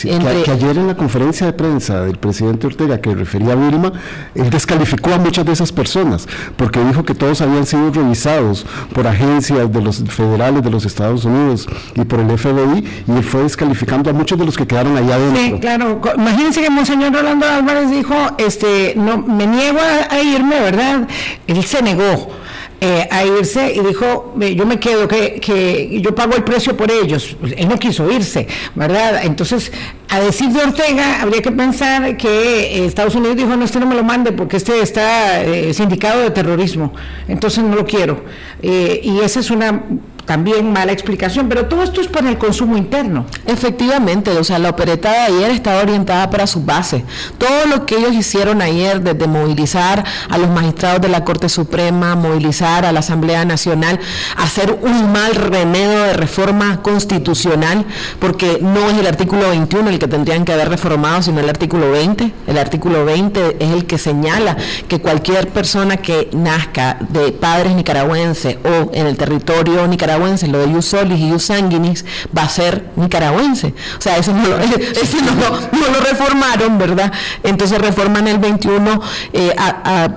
que, 0.01 0.51
ayer 0.51 0.77
en 0.77 0.87
la 0.87 0.95
conferencia 0.95 1.45
de 1.45 1.53
prensa 1.53 2.01
del 2.01 2.17
presidente 2.17 2.67
Ortega, 2.67 2.99
que 2.99 3.13
refería 3.13 3.53
a 3.53 3.55
Vilma, 3.55 3.93
él 4.35 4.49
descalificó 4.49 5.13
a 5.13 5.17
muchas 5.17 5.45
de 5.45 5.53
esas 5.53 5.71
personas, 5.71 6.27
porque 6.55 6.83
dijo 6.83 7.03
que 7.03 7.15
todos 7.15 7.41
habían 7.41 7.65
sido 7.65 7.91
revisados 7.91 8.65
por 8.93 9.07
agencias 9.07 9.71
de 9.71 9.81
los 9.81 10.03
federales 10.07 10.63
de 10.63 10.69
los 10.69 10.85
Estados 10.85 11.25
Unidos 11.25 11.67
y 11.95 12.03
por 12.05 12.19
el 12.19 12.37
FBI, 12.37 13.03
y 13.07 13.11
él 13.11 13.23
fue 13.23 13.43
descalificando 13.43 14.09
a 14.09 14.13
muchos 14.13 14.37
de 14.37 14.45
los 14.45 14.57
que 14.57 14.67
quedaron 14.67 14.97
allá 14.97 15.15
adentro. 15.15 15.57
Sí, 15.57 15.61
claro. 15.61 16.01
Imagínense 16.15 16.61
que 16.61 16.69
Monseñor 16.69 17.13
Rolando 17.13 17.45
Álvarez 17.45 17.89
dijo, 17.89 18.15
este, 18.37 18.93
no, 18.95 19.17
me 19.17 19.47
niego 19.47 19.79
a 20.09 20.19
irme, 20.21 20.59
¿verdad? 20.59 21.07
Él 21.47 21.63
se 21.63 21.81
negó 21.81 22.43
eh, 22.81 23.07
a 23.09 23.25
irse 23.25 23.73
y 23.75 23.79
dijo, 23.79 24.35
yo 24.37 24.65
me 24.65 24.79
quedo, 24.79 25.07
que, 25.07 25.39
que 25.39 26.01
yo 26.01 26.13
pago 26.13 26.35
el 26.35 26.43
precio 26.43 26.75
por 26.75 26.91
ellos. 26.91 27.35
Él 27.55 27.67
no 27.67 27.77
quiso 27.77 28.11
irse, 28.11 28.47
¿verdad? 28.75 29.23
Entonces, 29.23 29.71
a 30.09 30.19
decir 30.19 30.49
de 30.49 30.61
Ortega, 30.61 31.21
habría 31.21 31.41
que 31.41 31.51
pensar 31.51 32.17
que 32.17 32.27
eh, 32.27 32.85
Estados 32.85 33.15
Unidos 33.15 33.37
dijo, 33.37 33.55
no, 33.55 33.65
este 33.65 33.79
no 33.79 33.85
me 33.85 33.95
lo 33.95 34.03
mande 34.03 34.31
porque 34.31 34.57
este 34.57 34.81
está 34.81 35.43
eh, 35.43 35.73
sindicado 35.73 36.21
de 36.21 36.31
terrorismo, 36.31 36.93
entonces 37.27 37.63
no 37.63 37.75
lo 37.75 37.85
quiero. 37.85 38.23
y 38.61 39.19
esa 39.21 39.39
es 39.39 39.49
una 39.49 39.83
también 40.25 40.71
mala 40.71 40.91
explicación, 40.91 41.49
pero 41.49 41.65
todo 41.65 41.83
esto 41.83 42.01
es 42.01 42.07
para 42.07 42.29
el 42.29 42.37
consumo 42.37 42.77
interno. 42.77 43.25
Efectivamente, 43.45 44.31
o 44.31 44.43
sea, 44.43 44.59
la 44.59 44.69
opereta 44.69 45.11
de 45.11 45.17
ayer 45.17 45.51
estaba 45.51 45.81
orientada 45.81 46.29
para 46.29 46.47
su 46.47 46.61
base. 46.61 47.03
Todo 47.37 47.65
lo 47.67 47.85
que 47.85 47.97
ellos 47.97 48.13
hicieron 48.13 48.61
ayer, 48.61 49.01
desde 49.01 49.27
movilizar 49.27 50.03
a 50.29 50.37
los 50.37 50.49
magistrados 50.49 51.01
de 51.01 51.09
la 51.09 51.23
Corte 51.23 51.49
Suprema, 51.49 52.15
movilizar 52.15 52.85
a 52.85 52.91
la 52.91 52.99
Asamblea 52.99 53.45
Nacional, 53.45 53.99
hacer 54.37 54.77
un 54.81 55.11
mal 55.11 55.35
remedio 55.35 56.03
de 56.03 56.13
reforma 56.13 56.81
constitucional, 56.81 57.85
porque 58.19 58.59
no 58.61 58.89
es 58.89 58.97
el 58.97 59.07
artículo 59.07 59.49
21 59.49 59.89
el 59.89 59.99
que 59.99 60.07
tendrían 60.07 60.45
que 60.45 60.53
haber 60.53 60.69
reformado, 60.69 61.21
sino 61.21 61.39
el 61.39 61.49
artículo 61.49 61.91
20. 61.91 62.31
El 62.47 62.57
artículo 62.57 63.05
20 63.05 63.57
es 63.59 63.71
el 63.71 63.85
que 63.85 63.97
señala 63.97 64.57
que 64.87 64.99
cualquier 64.99 65.49
persona 65.49 65.97
que 65.97 66.29
nazca 66.33 66.97
de 67.09 67.31
padres 67.31 67.75
nicaragüenses 67.75 68.57
o 68.63 68.91
en 68.93 69.07
el 69.07 69.17
territorio 69.17 69.87
nicaragüense, 69.87 70.12
lo 70.17 70.59
de 70.59 70.71
Yusolis 70.71 71.19
y 71.19 71.29
Yusanguinis 71.29 72.05
va 72.35 72.43
a 72.43 72.49
ser 72.49 72.85
nicaragüense. 72.95 73.73
O 73.97 74.01
sea, 74.01 74.17
eso 74.17 74.33
no 74.33 74.43
lo, 74.43 74.57
no, 74.57 75.87
lo 75.89 75.99
reformaron, 75.99 76.77
¿verdad? 76.77 77.11
Entonces 77.43 77.79
reforman 77.79 78.27
el 78.27 78.39
21 78.39 79.01
eh, 79.33 79.55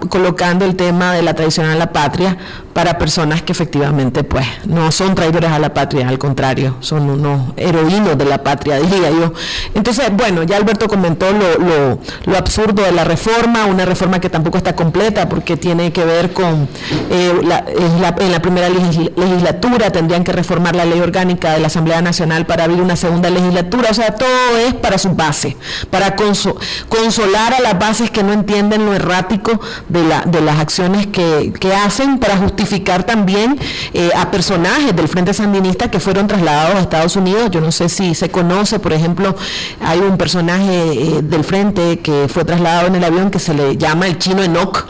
colocando 0.09 0.65
el 0.65 0.77
tema 0.77 1.15
de 1.15 1.23
la 1.23 1.35
tradición 1.35 1.67
a 1.67 1.75
la 1.75 1.93
patria 1.93 2.37
para 2.77 2.99
personas 2.99 3.41
que 3.41 3.53
efectivamente 3.53 4.23
pues 4.23 4.47
no 4.67 4.93
son 4.93 5.15
traidores 5.15 5.51
a 5.51 5.59
la 5.59 5.73
patria, 5.73 6.07
al 6.11 6.19
contrario, 6.19 6.77
son 6.81 7.09
unos 7.09 7.55
heroínos 7.57 8.19
de 8.19 8.27
la 8.27 8.43
patria, 8.43 8.77
diría 8.77 9.11
yo. 9.11 9.33
Entonces, 9.75 10.15
bueno, 10.15 10.43
ya 10.43 10.59
Alberto 10.59 10.87
comentó 10.87 11.25
lo, 11.33 11.99
lo, 12.27 12.37
absurdo 12.37 12.83
de 12.83 12.93
la 12.93 13.05
reforma, 13.05 13.65
una 13.65 13.87
reforma 13.87 14.21
que 14.21 14.29
tampoco 14.29 14.59
está 14.59 14.77
completa 14.77 15.27
porque 15.27 15.57
tiene 15.57 15.91
que 15.91 16.05
ver 16.05 16.35
con, 16.35 16.69
eh, 17.11 17.41
la, 17.45 17.65
en 17.67 18.31
la 18.31 18.43
primera 18.43 18.69
legislatura 18.69 19.86
legislatura, 19.87 19.91
tendrían 19.91 20.25
que 20.25 20.33
reformar 20.33 20.75
la 20.75 20.85
ley 20.85 21.01
orgánica 21.01 21.53
de 21.53 21.61
la 21.61 21.67
Asamblea 21.69 22.03
Nacional 22.03 22.47
para 22.47 22.65
abrir 22.65 22.81
una 22.81 22.97
segunda 22.97 23.31
legislatura, 23.31 23.91
o 23.91 23.95
sea, 23.95 24.15
todo 24.15 24.59
es 24.67 24.75
para 24.75 24.99
su 24.99 25.11
base, 25.11 25.57
para 25.91 26.17
consolar 26.17 27.55
a 27.55 27.61
las 27.61 27.79
bases 27.79 28.11
que 28.11 28.23
no 28.23 28.33
entienden 28.33 28.85
lo 28.85 28.95
errático 28.95 29.61
de, 29.89 30.05
la, 30.05 30.23
de 30.23 30.41
las 30.41 30.59
acciones 30.59 31.07
que, 31.07 31.53
hacen, 31.85 32.19
para 32.19 32.37
justificar 32.37 33.05
también 33.05 33.59
eh, 33.93 34.11
a 34.17 34.31
personajes 34.31 34.95
del 34.95 35.09
Frente 35.09 35.35
Sandinista 35.35 35.91
que 35.91 36.01
fueron 36.01 36.27
trasladados 36.27 36.77
a 36.77 36.81
Estados 36.81 37.17
Unidos. 37.17 37.51
Yo 37.51 37.61
no 37.61 37.71
sé 37.71 37.89
si 37.89 38.15
se 38.15 38.31
conoce, 38.31 38.79
por 38.79 38.93
ejemplo, 38.93 39.37
hay 39.81 39.99
un 39.99 40.17
personaje 40.17 40.93
eh, 40.93 41.21
del 41.23 41.45
Frente 41.45 41.99
que 41.99 42.29
fue 42.29 42.45
trasladado 42.45 42.87
en 42.87 42.95
el 42.95 43.05
avión 43.05 43.31
que 43.31 43.39
se 43.39 43.53
le 43.53 43.77
llama 43.77 44.07
el 44.07 44.19
chino 44.19 44.43
Enoch 44.43 44.87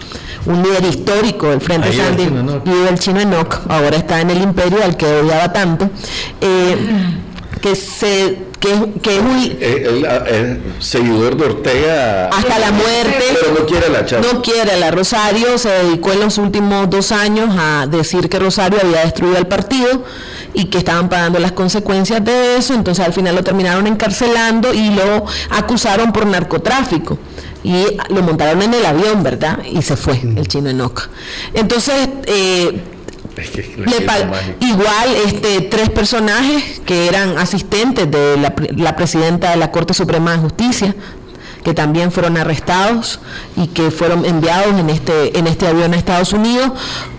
un 0.47 0.63
líder 0.63 0.85
histórico 0.85 1.49
del 1.49 1.61
Frente 1.61 1.93
Sandinista, 1.93 2.63
y 2.65 2.89
el 2.89 2.99
chino 2.99 3.21
Enoch, 3.21 3.61
ahora 3.69 3.97
está 3.97 4.21
en 4.21 4.31
el 4.31 4.43
imperio 4.43 4.79
al 4.87 4.97
que 4.97 5.07
odiaba 5.07 5.53
tanto, 5.53 5.91
eh, 6.41 6.77
que 7.61 7.75
se 7.77 8.47
que, 8.61 9.17
es 9.17 9.23
muy 9.23 9.57
el, 9.61 10.63
seguidor 10.81 11.37
de 11.37 11.45
Ortega 11.45 12.29
hasta 12.29 12.59
la 12.59 12.73
muerte 12.73 13.25
pero 13.41 13.59
no 13.59 13.67
quiere 13.67 13.89
la 13.89 14.03
no 14.21 14.43
quiere 14.43 14.79
la 14.79 14.91
Rosario 14.91 15.59
se 15.59 15.69
dedicó 15.69 16.13
en 16.13 16.21
los 16.21 16.39
últimos 16.39 16.89
dos 16.91 17.13
años 17.13 17.55
a 17.57 17.87
decir 17.87 18.29
que 18.29 18.39
Rosario 18.39 18.81
había 18.83 19.01
destruido 19.01 19.37
el 19.39 19.47
partido 19.47 20.05
y 20.55 20.67
que 20.67 20.79
estaban 20.79 21.09
pagando 21.09 21.39
las 21.39 21.53
consecuencias 21.53 22.25
de 22.25 22.57
eso 22.57 22.75
entonces 22.75 23.05
al 23.05 23.13
final 23.13 23.35
lo 23.35 23.45
terminaron 23.45 23.87
encarcelando 23.87 24.73
y 24.73 24.91
lo 24.91 25.25
acusaron 25.51 26.13
por 26.13 26.27
narcotráfico 26.27 27.19
y 27.63 27.85
lo 28.11 28.23
montaron 28.23 28.63
en 28.63 28.75
el 28.75 28.87
avión, 28.87 29.25
¿verdad? 29.25 29.59
Y 29.69 29.83
se 29.83 29.97
fue 29.97 30.21
el 30.23 30.47
chino 30.47 30.71
Enoch. 30.71 31.09
Entonces, 31.53 32.09
eh, 32.27 32.81
igual 34.61 35.17
este, 35.27 35.61
tres 35.63 35.91
personajes 35.91 36.81
que 36.85 37.09
eran 37.09 37.39
asistentes 37.39 38.11
de 38.11 38.37
la, 38.77 38.97
presidenta 38.97 39.51
de 39.51 39.57
la 39.57 39.71
Corte 39.71 39.95
Suprema 39.95 40.33
de 40.33 40.39
Justicia, 40.39 40.95
que 41.63 41.75
también 41.75 42.13
fueron 42.13 42.37
arrestados 42.37 43.21
y 43.57 43.69
que 43.69 43.91
fueron 43.91 44.25
enviados 44.25 44.79
en 44.79 44.89
este, 44.91 45.39
en 45.39 45.47
este 45.47 45.67
avión 45.67 45.93
a 45.93 45.97
Estados 45.97 46.33
Unidos 46.33 46.73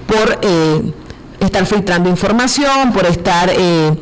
por 0.08 0.40
eh, 0.42 0.94
estar 1.40 1.66
filtrando 1.66 2.10
información, 2.10 2.94
por 2.94 3.06
estar... 3.06 3.50
Eh, 3.52 3.94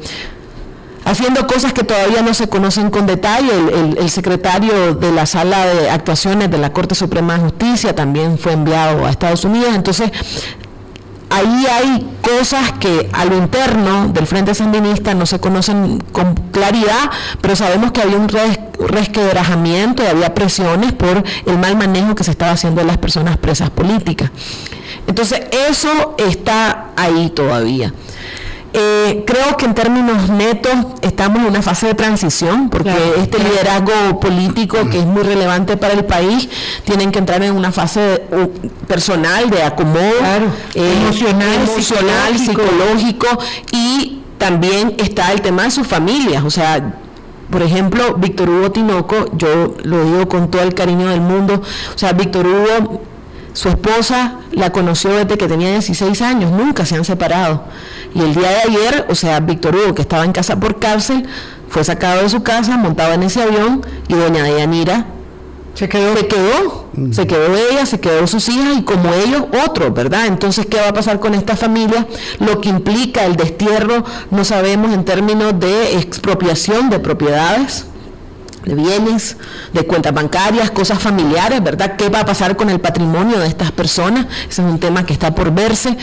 haciendo 1.05 1.45
cosas 1.45 1.71
que 1.71 1.83
todavía 1.83 2.23
no 2.23 2.33
se 2.33 2.49
conocen 2.49 2.89
con 2.89 3.05
detalle. 3.05 3.51
El, 3.99 4.09
secretario 4.09 4.95
de 4.95 5.11
la 5.11 5.27
sala 5.27 5.65
de 5.67 5.89
actuaciones 5.89 6.49
de 6.49 6.57
la 6.57 6.73
Corte 6.73 6.95
Suprema 6.95 7.35
de 7.35 7.41
Justicia 7.41 7.93
también 7.93 8.39
fue 8.39 8.53
enviado 8.53 9.05
a 9.05 9.11
Estados 9.11 9.45
Unidos. 9.45 9.75
Entonces, 9.75 10.11
ahí 11.29 11.65
hay 11.65 12.07
cosas 12.21 12.73
que 12.73 13.09
a 13.13 13.25
lo 13.25 13.37
interno 13.37 14.07
del 14.09 14.27
Frente 14.27 14.53
Sandinista 14.53 15.13
no 15.13 15.25
se 15.25 15.39
conocen 15.39 16.03
con 16.11 16.35
claridad, 16.51 17.09
pero 17.41 17.55
sabemos 17.55 17.91
que 17.91 18.01
había 18.01 18.17
un 18.17 18.29
resquebrajamiento 18.29 20.03
y 20.03 20.07
había 20.07 20.33
presiones 20.33 20.93
por 20.93 21.23
el 21.45 21.57
mal 21.57 21.77
manejo 21.77 22.15
que 22.15 22.23
se 22.23 22.31
estaba 22.31 22.51
haciendo 22.53 22.81
de 22.81 22.87
las 22.87 22.97
personas 22.97 23.37
presas 23.37 23.69
políticas. 23.69 24.31
Entonces, 25.07 25.41
eso 25.69 26.15
está 26.17 26.87
ahí 26.95 27.29
todavía. 27.29 27.93
Eh, 28.77 29.23
creo 29.25 29.55
que 29.55 29.65
en 29.65 29.73
términos 29.73 30.29
netos 30.29 30.73
estamos 31.01 31.39
en 31.39 31.45
una 31.45 31.61
fase 31.61 31.87
de 31.87 31.93
transición, 31.93 32.69
porque 32.69 32.93
este 33.17 33.39
liderazgo 33.39 34.19
político 34.19 34.77
que 34.89 34.99
es 34.99 35.05
muy 35.05 35.23
relevante 35.23 35.77
para 35.77 35.93
el 35.93 36.03
país, 36.03 36.49
tienen 36.83 37.11
que 37.11 37.19
entrar 37.19 37.41
en 37.41 37.55
una 37.55 37.71
fase 37.71 38.23
personal 38.87 39.49
de 39.49 39.63
acomodo, 39.63 40.01
eh, 40.73 40.93
emocional, 41.01 42.37
psicológico. 42.37 43.27
y 43.71 44.21
también 44.37 44.95
está 44.97 45.31
el 45.31 45.41
tema 45.41 45.63
de 45.63 45.71
sus 45.71 45.87
familias, 45.87 46.43
o 46.43 46.49
sea, 46.49 46.95
por 47.49 47.61
ejemplo, 47.61 48.15
Víctor 48.15 48.49
Hugo 48.49 48.71
Tinoco, 48.71 49.29
yo 49.37 49.75
lo 49.83 50.03
digo 50.03 50.27
con 50.27 50.51
todo 50.51 50.61
el 50.63 50.73
cariño 50.73 51.07
del 51.07 51.21
mundo, 51.21 51.61
o 51.93 51.97
sea, 51.97 52.11
Víctor 52.13 52.45
Hugo, 52.47 53.01
su 53.55 53.69
esposa 53.69 54.39
la 54.51 54.71
conoció 54.71 55.11
desde 55.11 55.37
que 55.37 55.47
tenía 55.47 55.71
16 55.71 56.21
años, 56.21 56.51
nunca 56.51 56.85
se 56.85 56.95
han 56.95 57.05
separado. 57.05 57.63
Y 58.13 58.19
el 58.19 58.35
día 58.35 58.49
de 58.49 58.57
ayer, 58.57 59.07
o 59.09 59.15
sea, 59.15 59.39
Víctor 59.39 59.77
Hugo, 59.77 59.95
que 59.95 60.01
estaba 60.01 60.25
en 60.25 60.33
casa 60.33 60.59
por 60.59 60.77
cárcel, 60.77 61.25
fue 61.69 61.85
sacado 61.85 62.21
de 62.21 62.29
su 62.29 62.43
casa, 62.43 62.75
montado 62.75 63.13
en 63.13 63.23
ese 63.23 63.41
avión, 63.41 63.81
y 64.09 64.13
doña 64.13 64.43
Deyanira 64.43 65.05
se 65.73 65.87
quedó. 65.87 66.17
Se 66.17 66.27
quedó, 66.27 66.85
se 67.11 67.27
quedó 67.27 67.55
ella, 67.55 67.85
se 67.85 67.99
quedó 68.01 68.27
sus 68.27 68.49
hijas 68.49 68.77
y 68.77 68.83
como 68.83 69.13
ellos, 69.13 69.43
otros, 69.65 69.93
¿verdad? 69.93 70.25
Entonces, 70.25 70.65
¿qué 70.65 70.77
va 70.77 70.89
a 70.89 70.93
pasar 70.93 71.21
con 71.21 71.33
esta 71.33 71.55
familia? 71.55 72.07
Lo 72.39 72.59
que 72.59 72.67
implica 72.67 73.23
el 73.23 73.37
destierro, 73.37 74.03
no 74.31 74.43
sabemos 74.43 74.93
en 74.93 75.05
términos 75.05 75.57
de 75.57 75.97
expropiación 75.97 76.89
de 76.89 76.99
propiedades 76.99 77.85
de 78.65 78.75
bienes, 78.75 79.37
de 79.73 79.83
cuentas 79.83 80.13
bancarias, 80.13 80.71
cosas 80.71 80.99
familiares, 80.99 81.63
¿verdad? 81.63 81.95
¿Qué 81.97 82.09
va 82.09 82.21
a 82.21 82.25
pasar 82.25 82.55
con 82.55 82.69
el 82.69 82.79
patrimonio 82.79 83.39
de 83.39 83.47
estas 83.47 83.71
personas? 83.71 84.25
Ese 84.49 84.61
es 84.61 84.67
un 84.67 84.79
tema 84.79 85.05
que 85.05 85.13
está 85.13 85.33
por 85.33 85.51
verse. 85.51 85.95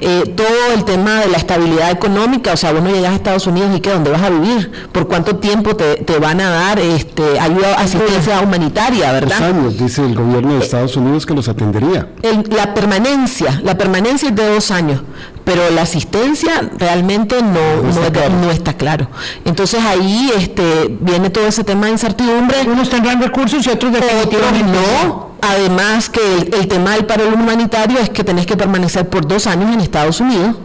Eh, 0.00 0.34
todo 0.36 0.74
el 0.74 0.84
tema 0.84 1.20
de 1.20 1.28
la 1.28 1.38
estabilidad 1.38 1.90
económica, 1.90 2.52
o 2.52 2.56
sea, 2.56 2.72
vos 2.72 2.82
no 2.82 2.90
llegas 2.90 3.12
a 3.12 3.14
Estados 3.14 3.46
Unidos 3.46 3.70
y 3.76 3.80
¿qué? 3.80 3.90
¿Dónde 3.90 4.10
vas 4.10 4.22
a 4.22 4.30
vivir? 4.30 4.70
¿Por 4.92 5.08
cuánto 5.08 5.36
tiempo 5.36 5.74
te, 5.76 6.18
van 6.20 6.40
a 6.40 6.50
dar 6.50 6.78
este, 6.78 7.40
ayuda, 7.40 7.74
asistencia 7.78 8.40
humanitaria, 8.40 9.12
verdad? 9.12 9.38
Dos 9.38 9.48
años, 9.48 9.78
dice 9.78 10.04
el 10.04 10.14
gobierno 10.14 10.52
de 10.52 10.58
eh, 10.58 10.62
Estados 10.62 10.96
Unidos 10.96 11.24
que 11.24 11.34
los 11.34 11.48
atendería. 11.48 12.08
la 12.50 12.74
permanencia, 12.74 13.60
la 13.64 13.78
permanencia 13.78 14.28
es 14.28 14.36
de 14.36 14.54
dos 14.54 14.70
años, 14.70 15.00
pero 15.44 15.70
la 15.70 15.82
asistencia 15.82 16.70
realmente 16.76 17.42
no, 17.42 17.82
no, 17.82 18.50
está, 18.50 18.74
claro. 18.74 19.08
Entonces 19.44 19.80
ahí 19.80 20.30
este, 20.36 20.96
viene 21.00 21.30
todo 21.30 21.46
ese 21.46 21.64
tema 21.64 21.86
de 21.86 21.92
incertidumbre. 21.92 22.56
Unos 22.66 22.88
tendrán 22.90 23.20
recursos 23.20 23.66
y 23.66 23.70
otros 23.70 23.92
definitivamente 23.92 24.72
no. 24.72 25.30
Además 25.42 26.10
que 26.10 26.20
el, 26.52 26.68
tema 26.68 26.92
del 26.92 27.06
paro 27.06 27.28
humanitario 27.28 27.98
es 27.98 28.10
que 28.10 28.22
tenés 28.22 28.46
que 28.46 28.56
permanecer 28.56 29.08
por 29.08 29.26
dos 29.26 29.46
años 29.46 29.72
en 29.72 29.80
Estados 29.80 30.20
Unidos 30.20 30.56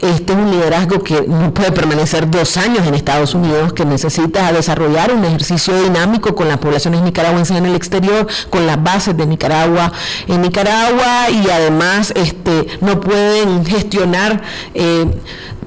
este 0.00 0.32
es 0.32 0.38
un 0.38 0.50
liderazgo 0.50 1.02
que 1.02 1.22
no 1.22 1.52
puede 1.54 1.72
permanecer 1.72 2.30
dos 2.30 2.56
años 2.56 2.86
en 2.86 2.94
Estados 2.94 3.34
Unidos, 3.34 3.72
que 3.72 3.84
necesita 3.84 4.52
desarrollar 4.52 5.12
un 5.12 5.24
ejercicio 5.24 5.80
dinámico 5.82 6.34
con 6.34 6.48
las 6.48 6.58
poblaciones 6.58 7.02
nicaragüenses 7.02 7.56
en 7.56 7.66
el 7.66 7.74
exterior, 7.74 8.26
con 8.50 8.66
las 8.66 8.82
bases 8.82 9.16
de 9.16 9.26
Nicaragua 9.26 9.92
en 10.26 10.42
Nicaragua 10.42 11.30
y 11.30 11.48
además 11.50 12.12
este, 12.14 12.66
no 12.80 13.00
pueden 13.00 13.64
gestionar 13.64 14.42
eh, 14.74 15.06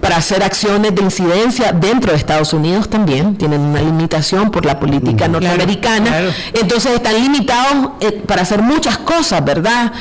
para 0.01 0.17
hacer 0.17 0.43
acciones 0.43 0.93
de 0.93 1.01
incidencia 1.01 1.71
dentro 1.71 2.11
de 2.11 2.17
Estados 2.17 2.53
Unidos 2.53 2.87
también, 2.87 3.35
tienen 3.35 3.61
una 3.61 3.81
limitación 3.81 4.51
por 4.51 4.63
la 4.63 4.79
política 4.79 5.27
norteamericana, 5.27 6.31
entonces 6.53 6.93
están 6.93 7.15
limitados 7.15 7.93
eh, 7.99 8.11
para 8.11 8.43
hacer 8.43 8.61
muchas 8.61 8.99
cosas, 8.99 9.43
¿verdad? 9.43 9.91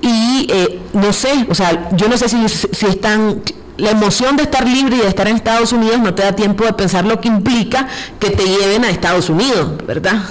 Y 0.00 0.46
eh, 0.50 0.80
no 0.94 1.12
sé, 1.12 1.46
o 1.50 1.54
sea, 1.54 1.90
yo 1.92 2.08
no 2.08 2.16
sé 2.16 2.30
si, 2.30 2.48
si 2.48 2.86
están 2.86 3.42
la 3.76 3.90
emoción 3.90 4.36
de 4.36 4.44
estar 4.44 4.66
libre 4.66 4.96
y 4.96 5.00
de 5.00 5.08
estar 5.08 5.26
en 5.28 5.36
Estados 5.36 5.72
Unidos 5.72 5.98
no 6.00 6.14
te 6.14 6.22
da 6.22 6.32
tiempo 6.32 6.64
de 6.64 6.72
pensar 6.72 7.04
lo 7.04 7.20
que 7.20 7.28
implica 7.28 7.88
que 8.18 8.30
te 8.30 8.44
lleven 8.44 8.84
a 8.84 8.90
Estados 8.90 9.30
Unidos, 9.30 9.70
¿verdad? 9.86 10.22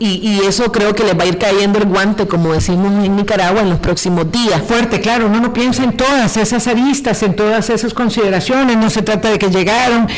Y, 0.00 0.40
eso 0.44 0.72
creo 0.72 0.94
que 0.94 1.04
les 1.04 1.16
va 1.16 1.22
a 1.22 1.26
ir 1.26 1.38
cayendo 1.38 1.78
el 1.78 1.86
guante, 1.86 2.26
como 2.26 2.52
decimos 2.52 2.92
en 3.04 3.16
Nicaragua, 3.16 3.62
en 3.62 3.70
los 3.70 3.78
próximos 3.78 4.30
días. 4.30 4.60
Fuerte, 4.66 5.00
claro, 5.00 5.26
uno 5.26 5.40
no 5.40 5.52
piensa 5.52 5.84
en 5.84 5.92
todas 5.92 6.36
esas 6.36 6.66
aristas, 6.66 7.22
en 7.22 7.34
todas 7.34 7.70
esas 7.70 7.94
consideraciones, 7.94 8.76
no 8.76 8.90
se 8.90 9.02
trata 9.02 9.30
de 9.30 9.38
que 9.38 9.50
llegaron 9.50 10.08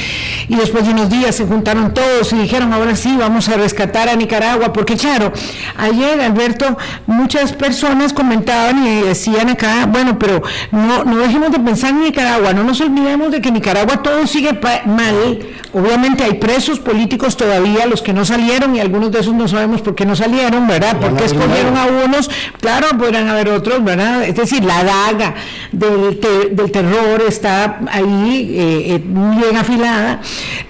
y 0.48 0.56
después 0.56 0.86
de 0.86 0.92
unos 0.92 1.10
días 1.10 1.36
se 1.36 1.44
juntaron 1.44 1.92
todos 1.92 2.32
y 2.32 2.36
dijeron, 2.36 2.72
ahora 2.72 2.96
sí, 2.96 3.14
vamos 3.18 3.48
a 3.48 3.56
rescatar 3.56 4.08
a 4.08 4.16
Nicaragua, 4.16 4.72
porque 4.72 4.96
claro, 4.96 5.32
ayer, 5.76 6.20
Alberto, 6.20 6.78
muchas 7.06 7.52
personas 7.52 8.12
comentaban 8.12 8.86
y 8.86 9.02
decían 9.02 9.50
acá, 9.50 9.86
bueno, 9.86 10.18
pero 10.18 10.42
no, 10.72 11.04
no 11.04 11.18
dejemos 11.18 11.50
de 11.52 11.60
pensar 11.60 11.90
en 11.90 12.00
Nicaragua, 12.00 12.52
no 12.54 12.64
nos 12.64 12.80
olvidemos 12.80 13.30
de 13.30 13.40
que 13.40 13.50
Nicaragua 13.50 14.02
todo 14.02 14.26
sigue 14.26 14.58
mal, 14.86 15.38
obviamente 15.72 16.24
hay 16.24 16.34
presos 16.34 16.78
políticos 16.78 17.36
todavía, 17.36 17.86
los 17.86 18.02
que 18.02 18.12
no 18.12 18.24
salieron 18.24 18.74
y 18.74 18.80
algunos 18.80 19.12
de 19.12 19.20
esos 19.20 19.34
no 19.34 19.46
sabemos 19.66 19.82
por 19.82 19.96
qué 19.96 20.06
no 20.06 20.14
salieron, 20.14 20.68
¿verdad? 20.68 20.96
¿Por 21.00 21.16
qué 21.16 21.24
escogieron 21.24 21.76
a 21.76 21.86
unos? 21.86 22.30
Claro, 22.60 22.86
podrían 22.96 23.28
haber 23.28 23.48
otros, 23.48 23.82
¿verdad? 23.82 24.22
Es 24.22 24.36
decir, 24.36 24.62
la 24.62 24.84
daga 24.84 25.34
del, 25.72 26.20
del 26.52 26.70
terror 26.70 27.20
está 27.26 27.80
ahí 27.90 28.54
eh, 28.56 28.94
eh, 28.94 29.02
bien 29.04 29.56
afilada. 29.56 30.20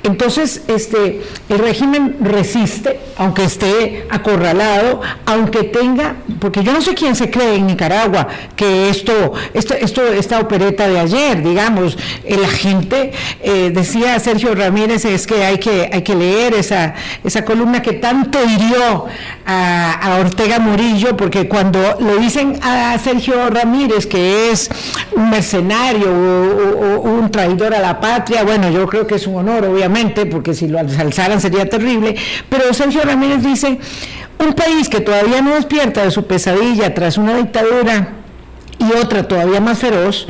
Entonces, 0.03 0.63
este, 0.69 1.21
el 1.51 1.59
régimen 1.59 2.17
resiste, 2.21 2.99
aunque 3.19 3.45
esté 3.45 4.07
acorralado, 4.09 5.03
aunque 5.27 5.65
tenga, 5.65 6.15
porque 6.41 6.63
yo 6.65 6.73
no 6.73 6.81
sé 6.81 6.95
quién 6.95 7.15
se 7.15 7.31
cree 7.31 7.57
en 7.57 7.67
Nicaragua 7.67 8.29
que 8.57 8.89
esto, 8.89 9.35
esto, 9.53 9.75
esto 9.75 10.07
esta 10.07 10.41
opereta 10.41 10.89
de 10.89 10.99
ayer, 10.99 11.43
digamos, 11.43 11.99
la 12.27 12.49
gente, 12.49 13.13
eh, 13.43 13.71
decía 13.75 14.19
Sergio 14.21 14.55
Ramírez, 14.55 15.05
es 15.05 15.27
que 15.27 15.45
hay 15.45 15.59
que, 15.59 15.91
hay 15.93 16.01
que 16.01 16.15
leer 16.15 16.55
esa, 16.55 16.95
esa 17.23 17.45
columna 17.45 17.83
que 17.83 17.93
tanto 17.93 18.39
hirió 18.43 18.86
a, 19.47 20.19
Ortega 20.21 20.59
Murillo, 20.59 21.17
porque 21.17 21.49
cuando 21.49 21.79
le 22.01 22.19
dicen 22.19 22.59
a 22.63 22.97
Sergio 22.99 23.51
Ramírez 23.51 24.07
que 24.07 24.51
es 24.51 24.71
un 25.15 25.31
mercenario 25.31 26.11
o, 26.11 27.01
un 27.01 27.31
traidor 27.31 27.75
a 27.75 27.81
la 27.81 28.01
patria, 28.01 28.45
bueno, 28.45 28.71
yo 28.71 28.87
creo 28.87 29.07
que 29.07 29.17
es 29.17 29.27
un 29.27 29.37
honor, 29.37 29.67
obviamente, 29.67 30.27
porque 30.27 30.55
si 30.55 30.69
lo 30.69 30.79
alzaran 30.79 31.41
sería 31.41 31.69
terrible, 31.69 32.17
pero 32.49 32.73
Sergio 32.73 33.03
Ramírez 33.03 33.43
dice, 33.43 33.79
un 34.39 34.53
país 34.55 34.89
que 34.89 35.01
todavía 35.01 35.41
no 35.43 35.55
despierta 35.55 36.03
de 36.03 36.11
su 36.11 36.27
pesadilla 36.27 36.95
tras 36.95 37.19
una 37.19 37.37
dictadura 37.37 38.09
y 38.79 38.93
otra 38.93 39.27
todavía 39.27 39.61
más 39.61 39.79
feroz, 39.79 40.27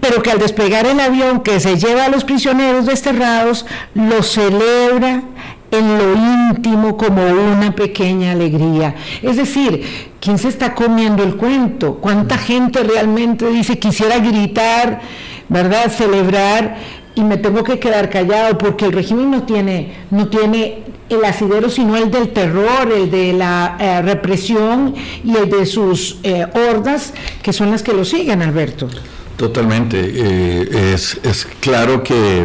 pero 0.00 0.22
que 0.22 0.30
al 0.30 0.38
despegar 0.38 0.86
el 0.86 1.00
avión 1.00 1.40
que 1.40 1.60
se 1.60 1.76
lleva 1.76 2.04
a 2.04 2.08
los 2.08 2.24
prisioneros 2.24 2.86
desterrados, 2.86 3.66
lo 3.94 4.22
celebra 4.22 5.22
en 5.70 5.98
lo 5.98 6.14
íntimo 6.14 6.96
como 6.96 7.22
una 7.22 7.74
pequeña 7.74 8.32
alegría. 8.32 8.94
Es 9.22 9.36
decir, 9.36 9.84
¿quién 10.20 10.38
se 10.38 10.48
está 10.48 10.74
comiendo 10.74 11.22
el 11.22 11.36
cuento? 11.36 11.96
¿Cuánta 11.96 12.38
gente 12.38 12.82
realmente 12.82 13.46
dice 13.48 13.78
quisiera 13.78 14.18
gritar, 14.18 15.00
verdad, 15.48 15.90
celebrar 15.90 16.76
y 17.14 17.22
me 17.22 17.36
tengo 17.36 17.64
que 17.64 17.78
quedar 17.78 18.10
callado 18.10 18.56
porque 18.58 18.86
el 18.86 18.92
régimen 18.92 19.30
no 19.30 19.42
tiene 19.42 19.92
no 20.10 20.28
tiene 20.28 20.84
el 21.08 21.24
asidero 21.24 21.68
sino 21.68 21.96
el 21.96 22.10
del 22.10 22.30
terror, 22.30 22.92
el 22.94 23.10
de 23.10 23.32
la 23.32 23.76
eh, 23.80 24.02
represión 24.02 24.94
y 25.24 25.34
el 25.34 25.50
de 25.50 25.66
sus 25.66 26.18
eh, 26.22 26.46
hordas 26.54 27.12
que 27.42 27.52
son 27.52 27.70
las 27.70 27.82
que 27.82 27.92
lo 27.92 28.04
siguen, 28.04 28.42
Alberto. 28.42 28.88
Totalmente. 29.36 30.00
Eh, 30.00 30.92
es, 30.94 31.20
es, 31.22 31.46
claro 31.60 32.02
que, 32.02 32.44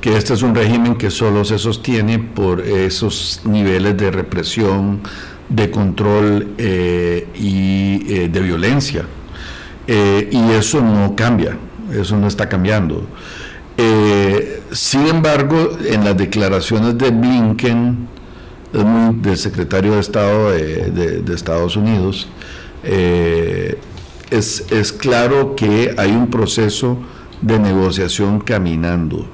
que, 0.00 0.16
este 0.16 0.34
es 0.34 0.42
un 0.42 0.54
régimen 0.54 0.96
que 0.96 1.10
solo 1.10 1.44
se 1.44 1.58
sostiene 1.58 2.18
por 2.18 2.60
esos 2.60 3.40
niveles 3.44 3.96
de 3.96 4.10
represión, 4.10 5.00
de 5.48 5.70
control 5.70 6.54
eh, 6.58 7.26
y 7.34 8.12
eh, 8.12 8.28
de 8.28 8.40
violencia. 8.40 9.04
y 9.86 10.50
eso 10.52 10.82
no 10.82 11.16
cambia, 11.16 11.56
eso 11.92 12.16
no 12.16 12.26
está 12.26 12.48
cambiando. 12.48 13.06
sin 14.70 15.06
embargo, 15.06 15.78
en 15.84 16.04
las 16.04 16.16
declaraciones 16.16 16.98
de 16.98 17.10
Blinken, 17.10 18.08
del 19.22 19.36
secretario 19.38 19.94
de 19.94 20.00
Estado 20.00 20.50
de, 20.50 21.22
de 21.22 21.34
Estados 21.34 21.76
Unidos, 21.76 22.28
es, 24.30 24.64
es 24.70 24.92
claro 24.92 25.54
que 25.56 25.94
hay 25.96 26.10
un 26.10 26.28
proceso 26.28 26.98
de 27.40 27.58
negociación 27.58 28.40
caminando. 28.40 29.28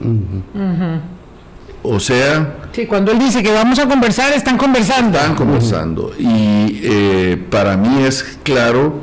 O 1.83 2.01
sea... 2.01 2.57
Sí, 2.73 2.87
cuando 2.87 3.13
él 3.13 3.19
dice 3.19 3.43
que 3.43 3.53
vamos 3.53 3.79
a 3.79 3.87
conversar, 3.87 4.33
están 4.33 4.57
conversando. 4.57 5.19
Están 5.19 5.35
conversando. 5.35 6.13
Y 6.19 6.81
eh, 6.83 7.43
para 7.51 7.77
mí 7.77 8.05
es 8.05 8.39
claro 8.43 9.01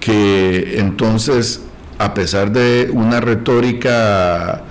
que 0.00 0.78
entonces, 0.78 1.62
a 1.98 2.14
pesar 2.14 2.50
de 2.50 2.90
una 2.92 3.20
retórica 3.20 4.64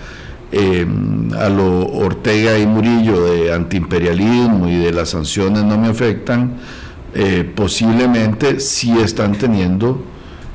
em, 0.52 1.32
a 1.34 1.50
lo 1.50 1.88
Ortega 1.88 2.58
y 2.58 2.66
Murillo 2.66 3.26
de 3.26 3.54
antiimperialismo 3.54 4.68
y 4.68 4.78
de 4.78 4.92
las 4.92 5.10
sanciones 5.10 5.64
no 5.64 5.78
me 5.78 5.90
afectan, 5.90 6.54
eh, 7.14 7.50
posiblemente 7.56 8.60
sí 8.60 8.98
están 9.00 9.34
teniendo 9.34 10.04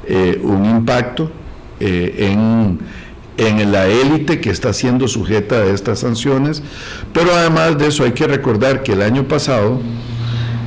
eh, 0.07 0.41
un 0.43 0.65
impacto 0.67 1.31
eh, 1.81 2.31
en, 2.31 2.79
en, 3.37 3.73
la 3.73 3.87
élite 3.87 4.41
que 4.41 4.51
está 4.51 4.73
siendo 4.73 5.09
sujeta 5.09 5.57
a 5.57 5.67
estas 5.67 6.01
sanciones, 6.01 6.63
pero 7.13 7.35
además 7.35 7.79
de 7.79 7.89
eso 7.89 8.05
hay 8.05 8.13
que 8.13 8.27
recordar 8.27 8.83
que 8.83 8.93
el 8.93 9.03
año 9.03 9.25
pasado 9.25 9.81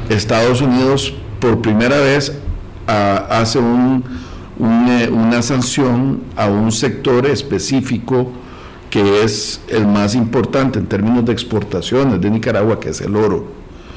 Estados 0.10 0.62
Unidos 0.62 1.14
por 1.40 1.62
primera 1.62 1.98
vez 1.98 2.34
hace 2.88 3.60
eh, 3.60 5.10
una 5.12 5.42
sanción 5.42 6.22
a 6.36 6.48
un 6.48 6.72
sector 6.72 7.26
específico 7.26 8.32
que 8.90 9.24
es 9.24 9.60
el 9.70 9.88
más 9.88 10.14
importante 10.14 10.78
en 10.78 10.86
términos 10.86 11.26
de 11.26 11.32
exportaciones 11.32 12.22
de 12.22 12.30
Nicaragua, 12.30 12.80
que 12.80 12.90
es 12.90 13.02
el 13.02 13.16
oro. 13.16 13.48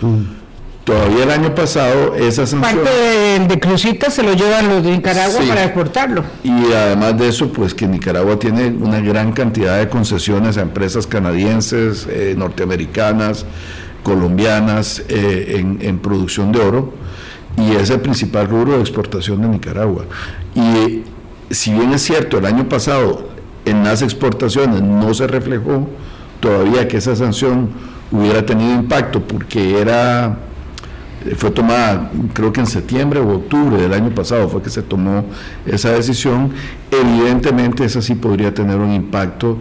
Mm. 0.01 0.46
Todavía 0.87 1.25
el 1.25 1.31
año 1.33 1.53
pasado 1.53 2.15
esa 2.15 2.47
sanción... 2.47 2.61
Parte 2.61 2.89
de, 2.89 3.47
de 3.49 3.59
Crucita 3.59 4.09
se 4.09 4.23
lo 4.23 4.35
llevan 4.35 4.69
los 4.69 4.85
de 4.85 4.93
Nicaragua 4.93 5.41
para 5.49 5.65
exportarlo. 5.65 6.23
Y 6.45 6.73
además 6.73 7.19
de 7.19 7.29
eso, 7.29 7.53
pues 7.53 7.75
que 7.75 7.89
Nicaragua 7.89 8.39
tiene 8.39 8.69
una 8.69 9.01
gran 9.01 9.33
cantidad 9.33 9.81
de 9.81 9.89
concesiones 9.89 10.59
a 10.59 10.63
empresas 10.63 11.09
canadienses, 11.09 12.07
eh, 12.09 12.37
norteamericanas, 12.39 13.45
colombianas 14.05 15.03
eh, 15.09 15.57
en, 15.81 15.99
producción 15.99 16.53
de 16.53 16.61
oro 16.61 16.95
y 17.57 17.73
es 17.75 17.91
el 17.91 18.01
principal 18.01 18.47
rubro 18.47 18.75
de 18.75 18.81
exportación 18.81 19.43
de 19.43 19.49
Nicaragua. 19.49 20.05
Y 20.55 21.03
si 21.53 21.73
bien 21.73 21.93
es 21.95 22.03
cierto, 22.03 22.39
el 22.39 22.47
año 22.47 22.69
pasado 22.69 23.29
en 23.65 23.83
las 23.83 24.03
exportaciones 24.03 24.83
no 24.83 25.13
se 25.15 25.27
reflejó 25.27 25.89
todavía 26.39 26.87
que 26.87 26.99
esa 26.99 27.17
sanción 27.17 27.71
hubiera 28.13 28.47
tenido 28.47 28.73
impacto 28.73 29.21
porque 29.21 29.81
era 29.81 30.39
fue 31.37 31.51
tomada 31.51 32.11
creo 32.33 32.53
que 32.53 32.61
en 32.61 32.67
septiembre 32.67 33.21
o 33.21 33.37
octubre 33.37 33.77
del 33.77 33.93
año 33.93 34.11
pasado 34.11 34.49
fue 34.49 34.63
que 34.63 34.71
se 34.71 34.83
tomó 34.83 35.25
esa 35.65 35.91
decisión, 35.91 36.53
evidentemente 36.91 37.85
esa 37.85 38.01
sí 38.01 38.15
podría 38.15 38.55
tener 38.55 38.77
un 38.77 38.93
impacto 38.93 39.59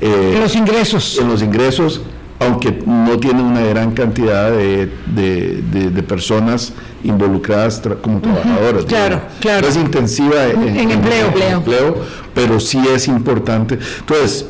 eh, 0.00 0.32
en 0.34 0.40
los 0.40 0.54
ingresos. 0.54 1.18
En 1.20 1.28
los 1.28 1.42
ingresos, 1.42 2.02
aunque 2.38 2.82
no 2.84 3.18
tiene 3.18 3.42
una 3.42 3.62
gran 3.62 3.92
cantidad 3.92 4.50
de, 4.50 4.90
de, 5.06 6.02
personas 6.02 6.72
involucradas 7.02 7.82
como 8.02 8.20
trabajadoras. 8.20 8.84
claro, 8.84 9.22
claro. 9.40 9.66
es 9.66 9.76
intensiva 9.76 10.46
en, 10.46 10.90
empleo. 10.90 11.32
empleo, 11.56 11.96
pero 12.34 12.60
sí 12.60 12.80
es 12.94 13.08
importante. 13.08 13.78
Entonces, 14.00 14.46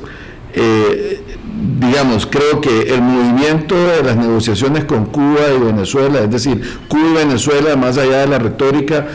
eh, 0.53 1.23
digamos, 1.79 2.27
creo 2.27 2.61
que 2.61 2.95
el 2.95 3.03
movimiento 3.03 3.75
de 3.75 4.03
las 4.03 4.16
negociaciones 4.16 4.85
con 4.85 5.07
Cuba 5.07 5.40
y 5.55 5.64
Venezuela, 5.64 6.21
es 6.21 6.31
decir, 6.31 6.61
Cuba 6.88 7.03
y 7.12 7.14
Venezuela, 7.14 7.77
más 7.77 7.97
allá 7.97 8.19
de 8.19 8.27
la 8.27 8.38
retórica, 8.38 9.07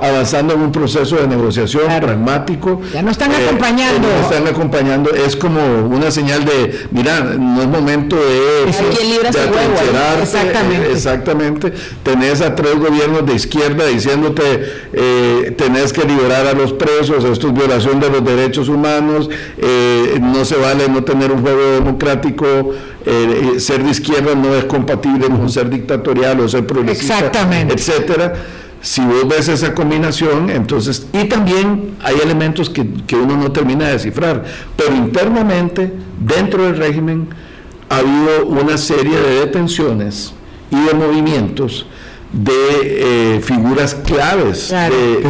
avanzando 0.00 0.54
en 0.54 0.60
un 0.60 0.72
proceso 0.72 1.16
de 1.16 1.26
negociación 1.26 1.84
pragmático. 2.00 2.80
Ya 2.92 3.02
no 3.02 3.10
están 3.10 3.32
eh, 3.32 3.46
acompañando. 3.46 4.08
No 4.08 4.20
están 4.22 4.46
acompañando, 4.46 5.10
es 5.10 5.36
como 5.36 5.60
una 5.86 6.10
señal 6.10 6.44
de, 6.44 6.86
mira, 6.90 7.20
no 7.20 7.62
es 7.62 7.68
momento 7.68 8.16
de, 8.16 8.66
de 8.66 8.70
Exactamente. 10.22 10.92
exactamente. 10.92 11.72
Tenés 12.02 12.40
a 12.40 12.54
tres 12.54 12.76
gobiernos 12.76 13.26
de 13.26 13.34
izquierda 13.34 13.86
diciéndote, 13.86 14.42
eh, 14.92 15.54
tenés 15.56 15.92
que 15.92 16.04
liberar 16.04 16.46
a 16.46 16.52
los 16.52 16.72
presos, 16.72 17.24
esto 17.24 17.48
es 17.48 17.54
violación 17.54 18.00
de 18.00 18.10
los 18.10 18.24
derechos 18.24 18.68
humanos, 18.68 19.28
eh, 19.58 20.18
no 20.20 20.44
se 20.44 20.56
vale 20.56 20.88
no 20.88 21.04
tener 21.04 21.25
un 21.32 21.42
juego 21.42 21.72
democrático, 21.72 22.46
eh, 23.04 23.52
eh, 23.56 23.60
ser 23.60 23.82
de 23.82 23.90
izquierda 23.90 24.34
no 24.34 24.54
es 24.54 24.64
compatible 24.64 25.26
con 25.26 25.48
ser 25.48 25.68
dictatorial 25.70 26.40
o 26.40 26.48
ser 26.48 26.66
progresista, 26.66 27.30
etcétera. 27.68 28.34
Si 28.80 29.00
vos 29.00 29.26
ves 29.26 29.48
esa 29.48 29.74
combinación, 29.74 30.50
entonces, 30.50 31.06
y 31.12 31.24
también 31.24 31.96
hay 32.02 32.16
elementos 32.22 32.70
que, 32.70 32.86
que 33.06 33.16
uno 33.16 33.36
no 33.36 33.50
termina 33.50 33.86
de 33.86 33.94
descifrar, 33.94 34.44
pero 34.76 34.94
internamente, 34.94 35.92
dentro 36.20 36.64
del 36.64 36.76
régimen, 36.76 37.28
ha 37.88 37.98
habido 37.98 38.46
una 38.46 38.76
serie 38.78 39.18
de 39.18 39.40
detenciones 39.40 40.34
y 40.70 40.84
de 40.84 40.94
movimientos 40.94 41.86
de 42.36 43.36
eh, 43.36 43.40
figuras 43.40 43.94
claves 43.94 44.68
de, 44.68 45.22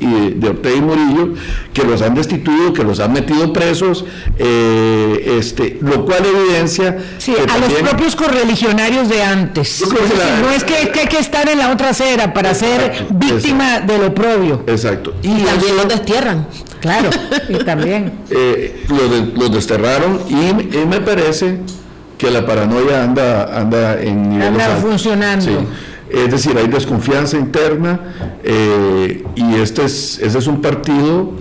y 0.00 0.30
de 0.34 0.48
Ortega 0.48 0.76
y 0.76 0.80
Murillo 0.80 1.34
que 1.72 1.84
los 1.84 2.02
han 2.02 2.14
destituido, 2.14 2.72
que 2.72 2.82
los 2.82 2.98
han 2.98 3.12
metido 3.12 3.52
presos, 3.52 4.04
eh, 4.38 5.36
este, 5.38 5.78
lo 5.80 6.04
cual 6.04 6.24
evidencia 6.24 6.98
a 7.48 7.58
los 7.58 7.72
propios 7.74 8.16
correligionarios 8.16 9.08
de 9.08 9.22
antes. 9.22 9.84
no 10.42 10.50
es 10.50 10.64
que, 10.64 10.74
hay 10.74 11.06
que 11.06 11.18
estar 11.18 11.48
en 11.48 11.58
la 11.58 11.70
otra 11.70 11.90
acera 11.90 12.34
para 12.34 12.54
ser 12.54 13.06
víctima 13.10 13.80
de 13.80 13.98
lo 13.98 14.14
propio. 14.14 14.64
Exacto. 14.66 15.14
Y, 15.22 15.42
también 15.42 15.76
los 15.76 15.88
destierran. 15.88 16.46
Claro, 16.80 17.08
y 17.48 17.64
también. 17.64 18.12
Eh, 18.30 18.84
los, 19.36 19.52
desterraron 19.52 20.20
y, 20.28 20.76
y 20.76 20.86
me 20.86 21.00
parece 21.00 21.58
que 22.24 22.30
la 22.30 22.46
paranoia 22.46 23.04
anda, 23.04 23.60
anda 23.60 24.00
en 24.00 24.30
niveles 24.30 24.62
Anda 24.62 24.76
funcionando. 24.76 25.66
Es 26.10 26.30
decir, 26.30 26.56
hay 26.56 26.68
desconfianza 26.68 27.36
interna 27.36 28.00
eh, 28.42 29.24
y 29.34 29.54
este 29.56 29.84
es, 29.84 30.18
ese 30.20 30.38
es 30.38 30.46
un 30.46 30.60
partido 30.62 31.32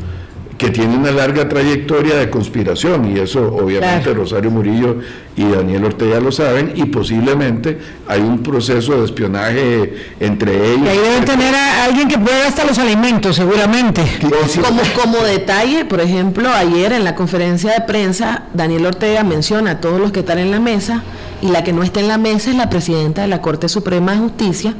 que 0.64 0.70
tiene 0.70 0.96
una 0.96 1.12
larga 1.12 1.50
trayectoria 1.50 2.16
de 2.16 2.30
conspiración 2.30 3.14
y 3.14 3.20
eso 3.20 3.54
obviamente 3.54 4.14
Rosario 4.14 4.50
Murillo 4.50 4.96
y 5.36 5.44
Daniel 5.44 5.84
Ortega 5.84 6.22
lo 6.22 6.32
saben 6.32 6.72
y 6.76 6.86
posiblemente 6.86 7.78
hay 8.08 8.22
un 8.22 8.42
proceso 8.42 8.98
de 8.98 9.04
espionaje 9.04 10.14
entre 10.22 10.56
ellos. 10.72 10.86
Y 10.86 10.88
ahí 10.88 10.98
deben 11.00 11.26
tener 11.26 11.54
a 11.54 11.84
alguien 11.84 12.08
que 12.08 12.18
pueda 12.18 12.48
hasta 12.48 12.64
los 12.64 12.78
alimentos 12.78 13.36
seguramente. 13.36 14.04
Como, 14.22 14.82
como 14.96 15.18
detalle, 15.26 15.84
por 15.84 16.00
ejemplo, 16.00 16.48
ayer 16.50 16.94
en 16.94 17.04
la 17.04 17.14
conferencia 17.14 17.74
de 17.74 17.82
prensa 17.82 18.44
Daniel 18.54 18.86
Ortega 18.86 19.26
menciona 19.26 19.72
a 19.72 19.82
todos 19.82 20.00
los 20.00 20.14
que 20.14 20.22
están 20.22 20.40
en 20.40 20.50
la 20.50 20.62
mesa 20.62 21.04
y 21.42 21.50
la 21.50 21.66
que 21.66 21.74
no 21.74 21.84
está 21.84 22.00
en 22.00 22.08
la 22.08 22.18
mesa 22.18 22.52
es 22.52 22.56
la 22.56 22.70
presidenta 22.70 23.24
de 23.24 23.28
la 23.28 23.42
Corte 23.42 23.68
Suprema 23.68 24.14
de 24.14 24.20
Justicia, 24.20 24.76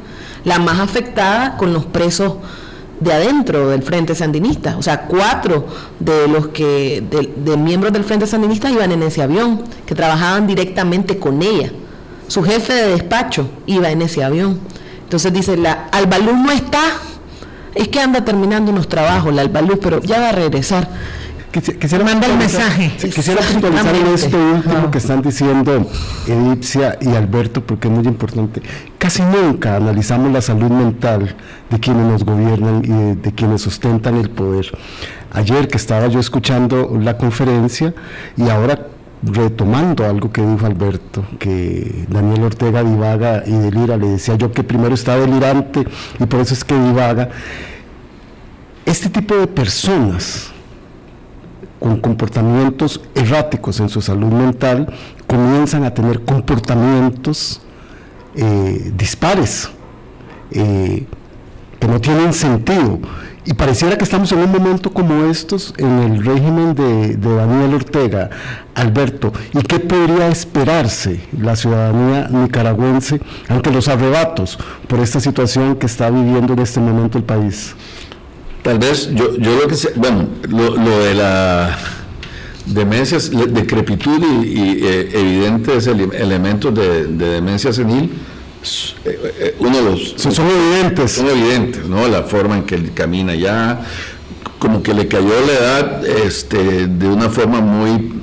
la 0.46 0.58
más 0.58 0.80
afectada 0.80 1.58
con 1.58 1.74
los 1.74 1.84
presos 1.84 2.36
de 3.04 3.12
adentro 3.12 3.68
del 3.68 3.82
Frente 3.82 4.14
Sandinista. 4.14 4.76
O 4.78 4.82
sea, 4.82 5.02
cuatro 5.02 5.66
de 6.00 6.26
los 6.26 6.48
que, 6.48 7.04
de, 7.36 7.56
miembros 7.56 7.92
del 7.92 8.04
Frente 8.04 8.26
Sandinista 8.26 8.70
iban 8.70 8.90
en 8.90 9.02
ese 9.02 9.22
avión, 9.22 9.62
que 9.86 9.94
trabajaban 9.94 10.46
directamente 10.46 11.18
con 11.18 11.42
ella. 11.42 11.70
Su 12.26 12.42
jefe 12.42 12.72
de 12.72 12.88
despacho 12.88 13.48
iba 13.66 13.90
en 13.90 14.02
ese 14.02 14.24
avión. 14.24 14.58
Entonces 15.02 15.32
dice, 15.32 15.56
la 15.56 15.88
Albaluz 15.92 16.34
no 16.34 16.50
está, 16.50 16.82
es 17.74 17.88
que 17.88 18.00
anda 18.00 18.24
terminando 18.24 18.72
unos 18.72 18.88
trabajos, 18.88 19.32
la 19.34 19.42
Albaluz, 19.42 19.78
pero 19.80 20.00
ya 20.00 20.18
va 20.20 20.30
a 20.30 20.32
regresar. 20.32 20.88
Quisiera, 21.60 22.04
mandar 22.04 22.30
el 22.30 22.38
mensaje. 22.38 22.90
Quisiera 22.96 23.40
puntualizar 23.40 23.94
en 23.94 24.06
esto 24.08 24.36
último 24.36 24.90
que 24.90 24.98
están 24.98 25.22
diciendo 25.22 25.86
Edipcia 26.26 26.98
y 27.00 27.14
Alberto, 27.14 27.64
porque 27.64 27.86
es 27.86 27.94
muy 27.94 28.04
importante. 28.06 28.60
Casi 28.98 29.22
nunca 29.22 29.76
analizamos 29.76 30.32
la 30.32 30.40
salud 30.40 30.70
mental 30.70 31.36
de 31.70 31.78
quienes 31.78 32.06
nos 32.06 32.24
gobiernan 32.24 32.82
y 32.84 33.20
de, 33.20 33.32
quienes 33.32 33.62
sustentan 33.62 34.16
el 34.16 34.30
poder. 34.30 34.66
Ayer 35.32 35.68
que 35.68 35.76
estaba 35.76 36.08
yo 36.08 36.18
escuchando 36.18 36.98
la 37.00 37.16
conferencia 37.16 37.94
y 38.36 38.48
ahora 38.48 38.88
retomando 39.22 40.06
algo 40.06 40.32
que 40.32 40.44
dijo 40.44 40.66
Alberto, 40.66 41.24
que 41.38 42.04
Daniel 42.08 42.42
Ortega 42.42 42.82
divaga 42.82 43.44
y 43.46 43.52
delira, 43.52 43.96
le 43.96 44.08
decía 44.08 44.34
yo 44.34 44.50
que 44.50 44.64
primero 44.64 44.94
está 44.94 45.16
delirante 45.16 45.86
y 46.18 46.26
por 46.26 46.40
eso 46.40 46.52
es 46.52 46.64
que 46.64 46.74
divaga. 46.74 47.30
Este 48.84 49.08
tipo 49.08 49.36
de 49.36 49.46
personas 49.46 50.53
con 51.84 51.98
comportamientos 51.98 52.98
erráticos 53.14 53.78
en 53.78 53.90
su 53.90 54.00
salud 54.00 54.32
mental, 54.32 54.90
comienzan 55.26 55.84
a 55.84 55.92
tener 55.92 56.22
comportamientos 56.22 57.60
eh, 58.34 58.90
dispares, 58.96 59.68
eh, 60.50 61.04
que 61.78 61.86
no 61.86 62.00
tienen 62.00 62.32
sentido. 62.32 63.00
Y 63.44 63.52
pareciera 63.52 63.98
que 63.98 64.04
estamos 64.04 64.32
en 64.32 64.38
un 64.38 64.50
momento 64.50 64.94
como 64.94 65.26
estos 65.26 65.74
en 65.76 65.98
el 65.98 66.24
régimen 66.24 66.74
de, 66.74 67.16
de, 67.18 67.36
Daniel 67.36 67.74
Ortega, 67.74 68.30
Alberto. 68.74 69.34
¿Y 69.52 69.60
qué 69.60 69.78
podría 69.78 70.28
esperarse 70.28 71.20
la 71.38 71.54
ciudadanía 71.54 72.28
nicaragüense 72.30 73.20
ante 73.46 73.70
los 73.70 73.88
arrebatos 73.88 74.58
por 74.88 75.00
esta 75.00 75.20
situación 75.20 75.76
que 75.76 75.84
está 75.84 76.08
viviendo 76.08 76.54
en 76.54 76.60
este 76.60 76.80
momento 76.80 77.18
el 77.18 77.24
país? 77.24 77.76
Tal 78.64 78.78
vez 78.78 79.10
yo, 79.12 79.36
yo 79.36 79.56
lo 79.56 79.68
que 79.68 79.74
sé, 79.74 79.92
bueno, 79.94 80.26
lo, 80.48 80.98
de 81.04 81.14
la 81.14 81.78
demencia, 82.64 83.18
decrepitud 83.18 84.22
y, 84.42 84.58
y 84.58 84.80
eh, 84.82 85.10
evidentes 85.12 85.86
elementos 85.86 86.74
de, 86.74 87.04
demencia 87.08 87.74
senil, 87.74 88.10
eh, 89.04 89.34
eh, 89.38 89.56
uno 89.58 89.76
de 89.76 89.82
los... 89.82 90.14
Son, 90.16 90.32
evidentes. 90.48 91.12
Son 91.12 91.28
evidentes, 91.28 91.84
¿no? 91.84 92.08
La 92.08 92.22
forma 92.22 92.56
en 92.56 92.62
que 92.62 92.76
él 92.76 92.92
camina 92.94 93.34
ya, 93.34 93.82
como 94.58 94.82
que 94.82 94.94
le 94.94 95.08
cayó 95.08 95.28
la 95.46 95.52
edad 95.52 96.06
este, 96.06 96.86
de 96.86 97.06
una 97.06 97.28
forma 97.28 97.60
muy 97.60 98.14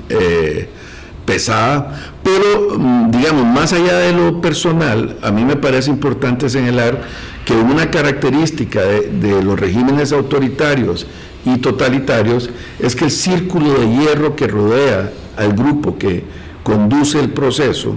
pesada, 1.24 2.16
pero 2.24 2.80
mm, 2.80 3.12
digamos, 3.12 3.46
más 3.46 3.74
allá 3.74 4.00
de 4.00 4.14
lo 4.14 4.42
personal, 4.42 5.18
a 5.22 5.32
mí 5.32 5.46
me 5.46 5.56
parece 5.56 5.92
importante 5.92 6.50
señalar 6.50 7.00
que 7.46 7.54
una 7.54 7.90
característica 7.90 8.82
de, 8.82 9.44
los 9.44 9.60
regímenes 9.60 10.12
autoritarios 10.12 11.08
y 11.46 11.58
totalitarios 11.58 12.50
es 12.80 12.96
que 12.96 13.06
el 13.06 13.12
círculo 13.12 13.74
de 13.74 13.90
hierro 13.90 14.36
que 14.36 14.48
rodea 14.48 15.12
al 15.38 15.54
grupo 15.54 15.98
que 15.98 16.24
conduce 16.64 17.20
el 17.20 17.30
proceso, 17.30 17.96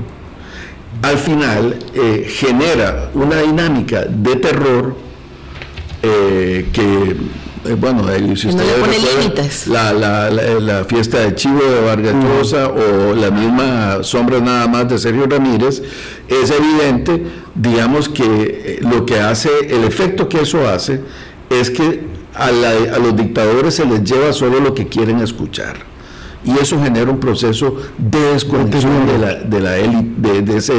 al 1.02 1.18
final 1.18 1.78
eh, 1.94 2.26
genera 2.28 3.10
una 3.14 3.42
dinámica 3.42 4.04
de 4.04 4.36
terror 4.36 4.96
eh, 6.02 6.68
que 6.72 7.16
eh, 7.66 7.76
bueno, 7.78 8.04
si 8.36 8.48
usted 8.48 8.64
la, 9.68 9.92
la, 9.92 10.30
la, 10.30 10.84
fiesta 10.84 11.20
de 11.20 11.34
Chivo 11.34 11.62
de 11.62 11.80
Vargas 11.80 12.14
Llosa 12.14 12.68
o 12.68 13.14
la 13.14 13.30
misma 13.30 14.02
sombra 14.02 14.40
nada 14.40 14.66
más 14.66 14.88
de 14.88 14.98
Sergio 14.98 15.26
Ramírez, 15.26 15.82
es 16.28 16.50
evidente, 16.50 17.24
digamos 17.54 18.08
que 18.08 18.24
eh, 18.24 18.78
lo 18.82 19.06
que 19.06 19.18
hace, 19.20 19.50
el 19.68 19.84
efecto 19.84 20.28
que 20.28 20.42
eso 20.42 20.68
hace, 20.68 21.00
es 21.50 21.70
que 21.70 22.02
a, 22.34 22.48
a 22.48 22.98
los 22.98 23.16
dictadores 23.16 23.74
se 23.74 23.84
les 23.86 24.02
lleva 24.04 24.32
solo 24.32 24.60
lo 24.60 24.74
que 24.74 24.88
quieren 24.88 25.20
escuchar. 25.20 25.94
Y 26.44 26.58
eso 26.58 26.78
genera 26.82 27.10
un 27.10 27.20
proceso 27.20 27.74
de 27.96 28.20
desconexión 28.34 29.06
de 29.06 29.18
la, 29.18 29.34
de 29.34 29.60
la 29.60 29.78
élite, 29.78 30.42
de, 30.42 30.56
ese, 30.58 30.74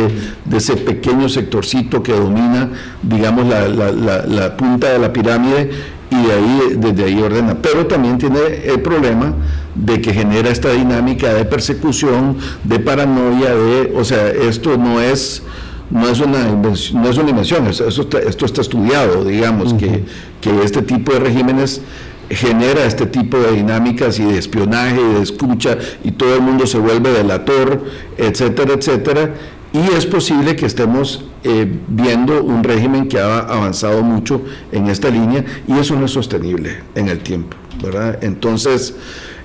de 0.45 0.57
ese 0.57 0.75
pequeño 0.77 1.27
sectorcito 1.27 2.03
que 2.03 2.13
domina, 2.13 2.69
digamos, 3.01 3.47
la, 3.47 3.67
la, 3.67 3.91
la 3.91 4.57
punta 4.57 4.91
de 4.91 4.99
la 4.99 5.11
pirámide 5.11 5.71
y 6.09 6.27
de 6.27 6.33
ahí, 6.33 6.59
desde 6.77 7.03
ahí 7.03 7.21
ordena. 7.21 7.57
Pero 7.61 7.87
también 7.87 8.17
tiene 8.17 8.39
el 8.65 8.81
problema 8.81 9.33
de 9.75 10.01
que 10.01 10.13
genera 10.13 10.49
esta 10.49 10.71
dinámica 10.71 11.33
de 11.33 11.45
persecución, 11.45 12.37
de 12.63 12.79
paranoia, 12.79 13.55
de, 13.55 13.93
o 13.95 14.03
sea, 14.03 14.29
esto 14.29 14.77
no 14.77 15.01
es 15.01 15.43
no 15.89 16.09
es 16.09 16.19
una 16.19 16.49
invención, 16.49 17.01
no 17.01 17.09
es 17.09 17.17
una 17.17 17.29
invención, 17.29 17.67
esto 17.67 17.87
está, 17.87 18.17
esto 18.19 18.45
está 18.45 18.61
estudiado, 18.61 19.23
digamos, 19.23 19.75
que, 19.75 20.03
que 20.41 20.63
este 20.63 20.81
tipo 20.81 21.13
de 21.13 21.19
regímenes 21.19 21.81
genera 22.29 22.85
este 22.85 23.05
tipo 23.05 23.37
de 23.37 23.51
dinámicas 23.51 24.17
y 24.19 24.23
de 24.23 24.39
espionaje 24.39 24.99
y 24.99 25.13
de 25.13 25.21
escucha 25.21 25.77
y 26.03 26.11
todo 26.11 26.35
el 26.35 26.41
mundo 26.41 26.65
se 26.65 26.79
vuelve 26.79 27.11
delator, 27.11 27.83
etcétera, 28.17 28.73
etcétera. 28.73 29.33
Y 29.73 29.95
es 29.95 30.05
posible 30.05 30.55
que 30.55 30.65
estemos 30.65 31.25
eh, 31.47 31.71
viendo 31.87 32.43
un 32.43 32.63
régimen 32.63 33.07
que 33.07 33.19
ha 33.19 33.37
avanzado 33.37 34.01
mucho 34.01 34.41
en 34.71 34.87
esta 34.87 35.11
línea 35.11 35.45
y 35.67 35.73
eso 35.73 35.95
no 35.95 36.05
es 36.05 36.11
sostenible 36.11 36.77
en 36.95 37.07
el 37.07 37.19
tiempo, 37.19 37.55
¿verdad? 37.83 38.17
Entonces, 38.23 38.95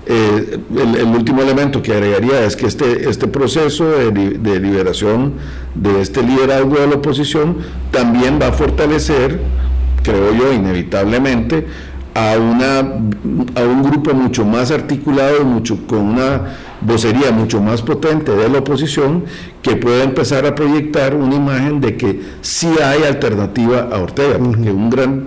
eh, 0.06 0.58
el, 0.76 1.08
último 1.08 1.42
elemento 1.42 1.82
que 1.82 1.92
agregaría 1.92 2.42
es 2.46 2.56
que 2.56 2.64
este, 2.64 3.10
este 3.10 3.28
proceso 3.28 3.84
de, 3.90 4.10
de, 4.10 4.60
liberación 4.60 5.34
de 5.74 6.00
este 6.00 6.22
liderazgo 6.22 6.76
de 6.76 6.86
la 6.86 6.94
oposición 6.94 7.58
también 7.90 8.38
va 8.40 8.46
a 8.46 8.52
fortalecer, 8.52 9.38
creo 10.02 10.32
yo, 10.34 10.54
inevitablemente, 10.54 11.66
a, 12.14 12.36
una, 12.38 12.78
a 12.80 13.64
un 13.64 13.82
grupo 13.82 14.14
mucho 14.14 14.44
más 14.44 14.70
articulado, 14.70 15.44
mucho, 15.44 15.86
con 15.86 16.00
una 16.00 16.56
vocería 16.80 17.30
mucho 17.30 17.60
más 17.60 17.82
potente 17.82 18.32
de 18.32 18.48
la 18.48 18.58
oposición, 18.58 19.24
que 19.62 19.76
pueda 19.76 20.02
empezar 20.02 20.46
a 20.46 20.54
proyectar 20.54 21.14
una 21.14 21.36
imagen 21.36 21.80
de 21.80 21.96
que 21.96 22.20
sí 22.40 22.68
hay 22.82 23.04
alternativa 23.04 23.88
a 23.92 23.98
Ortega, 23.98 24.38
porque 24.38 24.70
un 24.70 24.90
gran 24.90 25.26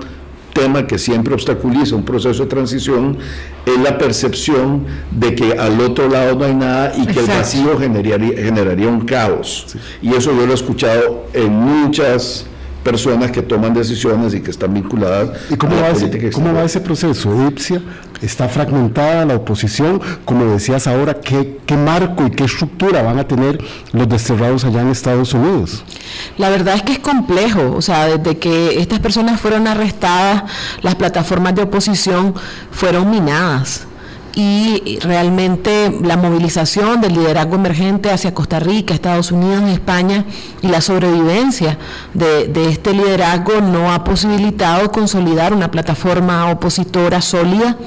tema 0.54 0.86
que 0.86 0.98
siempre 0.98 1.34
obstaculiza 1.34 1.96
un 1.96 2.06
proceso 2.06 2.44
de 2.44 2.50
transición 2.50 3.18
es 3.66 3.78
la 3.80 3.98
percepción 3.98 4.86
de 5.12 5.34
que 5.34 5.54
al 5.54 5.82
otro 5.82 6.08
lado 6.08 6.36
no 6.36 6.46
hay 6.46 6.54
nada 6.54 6.94
y 6.96 7.08
que 7.08 7.20
el 7.20 7.28
vacío 7.28 7.78
generaría, 7.80 8.20
generaría 8.20 8.88
un 8.88 9.02
caos. 9.02 9.76
Y 10.02 10.14
eso 10.14 10.32
yo 10.36 10.46
lo 10.46 10.52
he 10.52 10.56
escuchado 10.56 11.26
en 11.34 11.52
muchas 11.52 12.46
personas 12.84 13.32
que 13.32 13.42
toman 13.42 13.74
decisiones 13.74 14.34
y 14.34 14.42
que 14.42 14.52
están 14.52 14.74
vinculadas 14.74 15.30
¿Y 15.50 15.56
cómo, 15.56 15.76
va, 15.76 15.90
ese, 15.90 16.32
cómo 16.32 16.54
va 16.54 16.64
ese 16.64 16.82
proceso? 16.82 17.34
¿Edipcia 17.34 17.82
está 18.22 18.48
fragmentada 18.48 19.26
la 19.26 19.36
oposición? 19.36 20.02
Como 20.26 20.46
decías 20.46 20.88
ahora, 20.88 21.16
¿qué, 21.16 21.60
¿qué 21.66 21.76
marco 21.76 22.26
y 22.28 22.32
qué 22.32 22.44
estructura 22.46 23.02
van 23.02 23.20
a 23.20 23.28
tener 23.28 23.64
los 23.92 24.08
desterrados 24.08 24.66
allá 24.66 24.82
en 24.82 24.90
Estados 24.90 25.34
Unidos? 25.34 25.84
La 26.38 26.50
verdad 26.50 26.76
es 26.76 26.84
que 26.84 26.94
es 26.94 27.00
complejo, 27.00 27.74
o 27.76 27.82
sea, 27.82 28.06
desde 28.18 28.38
que 28.38 28.80
estas 28.80 29.00
personas 29.00 29.40
fueron 29.40 29.68
arrestadas, 29.68 30.44
las 30.82 30.96
plataformas 30.96 31.56
de 31.56 31.64
oposición 31.64 32.34
fueron 32.72 33.10
minadas 33.10 33.88
y 34.36 35.00
realmente 35.02 35.92
la 36.02 36.18
movilización 36.18 37.02
del 37.02 37.14
liderazgo 37.14 37.56
emergente 37.56 38.12
hacia 38.12 38.34
Costa 38.34 38.60
Rica, 38.60 38.94
Estados 38.94 39.32
Unidos 39.32 39.64
y 39.68 39.74
España 39.74 40.26
y 40.62 40.68
la 40.68 40.82
sobrevivencia 40.82 41.78
de, 42.14 42.48
de, 42.48 42.70
este 42.70 42.94
liderazgo 42.94 43.62
no 43.62 43.94
ha 43.94 44.04
posibilitado 44.04 44.92
consolidar 44.92 45.54
una 45.54 45.70
plataforma 45.70 46.50
opositora 46.50 47.22
sólida 47.22 47.78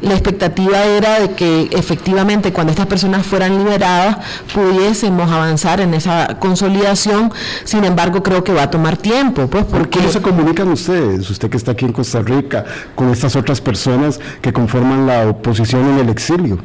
la 0.00 0.14
expectativa 0.14 0.84
era 0.84 1.20
de 1.20 1.30
que 1.32 1.68
efectivamente 1.72 2.52
cuando 2.52 2.70
estas 2.70 2.86
personas 2.86 3.26
fueran 3.26 3.58
liberadas 3.58 4.18
pudiésemos 4.52 5.30
avanzar 5.30 5.80
en 5.80 5.94
esa 5.94 6.38
consolidación, 6.38 7.32
sin 7.64 7.84
embargo 7.84 8.22
creo 8.22 8.44
que 8.44 8.52
va 8.52 8.64
a 8.64 8.70
tomar 8.70 8.96
tiempo, 8.96 9.46
pues 9.48 9.64
porque... 9.64 9.98
¿Cómo 9.98 10.12
se 10.12 10.22
comunican 10.22 10.68
ustedes, 10.68 11.28
usted 11.30 11.50
que 11.50 11.56
está 11.56 11.72
aquí 11.72 11.84
en 11.84 11.92
Costa 11.92 12.20
Rica, 12.20 12.64
con 12.94 13.10
estas 13.10 13.36
otras 13.36 13.60
personas 13.60 14.20
que 14.40 14.52
conforman 14.52 15.06
la 15.06 15.28
oposición 15.28 15.88
en 15.88 15.98
el 15.98 16.08
exilio? 16.08 16.58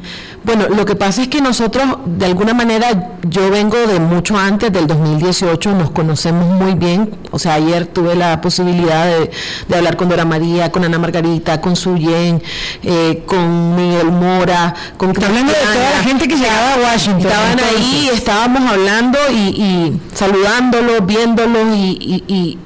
Bueno, 0.44 0.68
lo 0.68 0.84
que 0.84 0.94
pasa 0.94 1.22
es 1.22 1.28
que 1.28 1.40
nosotros, 1.40 1.84
de 2.04 2.26
alguna 2.26 2.54
manera, 2.54 3.16
yo 3.28 3.50
vengo 3.50 3.78
de 3.78 3.98
mucho 3.98 4.36
antes 4.36 4.72
del 4.72 4.86
2018, 4.86 5.74
nos 5.74 5.90
conocemos 5.90 6.46
muy 6.46 6.74
bien, 6.74 7.16
o 7.30 7.38
sea, 7.38 7.54
ayer 7.54 7.86
tuve 7.86 8.14
la 8.14 8.40
posibilidad 8.40 9.06
de, 9.06 9.76
hablar 9.76 9.96
con 9.96 10.08
Dora 10.08 10.24
María, 10.24 10.70
con 10.70 10.84
Ana 10.84 10.98
Margarita, 10.98 11.60
con 11.60 11.76
Suyen, 11.76 12.42
eh, 12.82 13.23
con 13.24 13.76
Miguel 13.76 14.10
Mora, 14.10 14.74
con 14.96 15.10
Está 15.10 15.26
hablando 15.26 15.52
de 15.52 15.58
toda 15.58 15.90
la 15.90 16.02
gente 16.02 16.28
que 16.28 16.36
llegaba 16.36 16.74
a 16.74 16.76
Washington. 16.78 17.26
Estaban 17.26 17.60
ahí, 17.60 18.10
estábamos 18.12 18.70
hablando 18.70 19.18
y, 19.30 19.34
y 19.34 20.00
saludándolos, 20.14 21.06
viéndolos 21.06 21.68
y, 21.76 22.24
y 22.28 22.58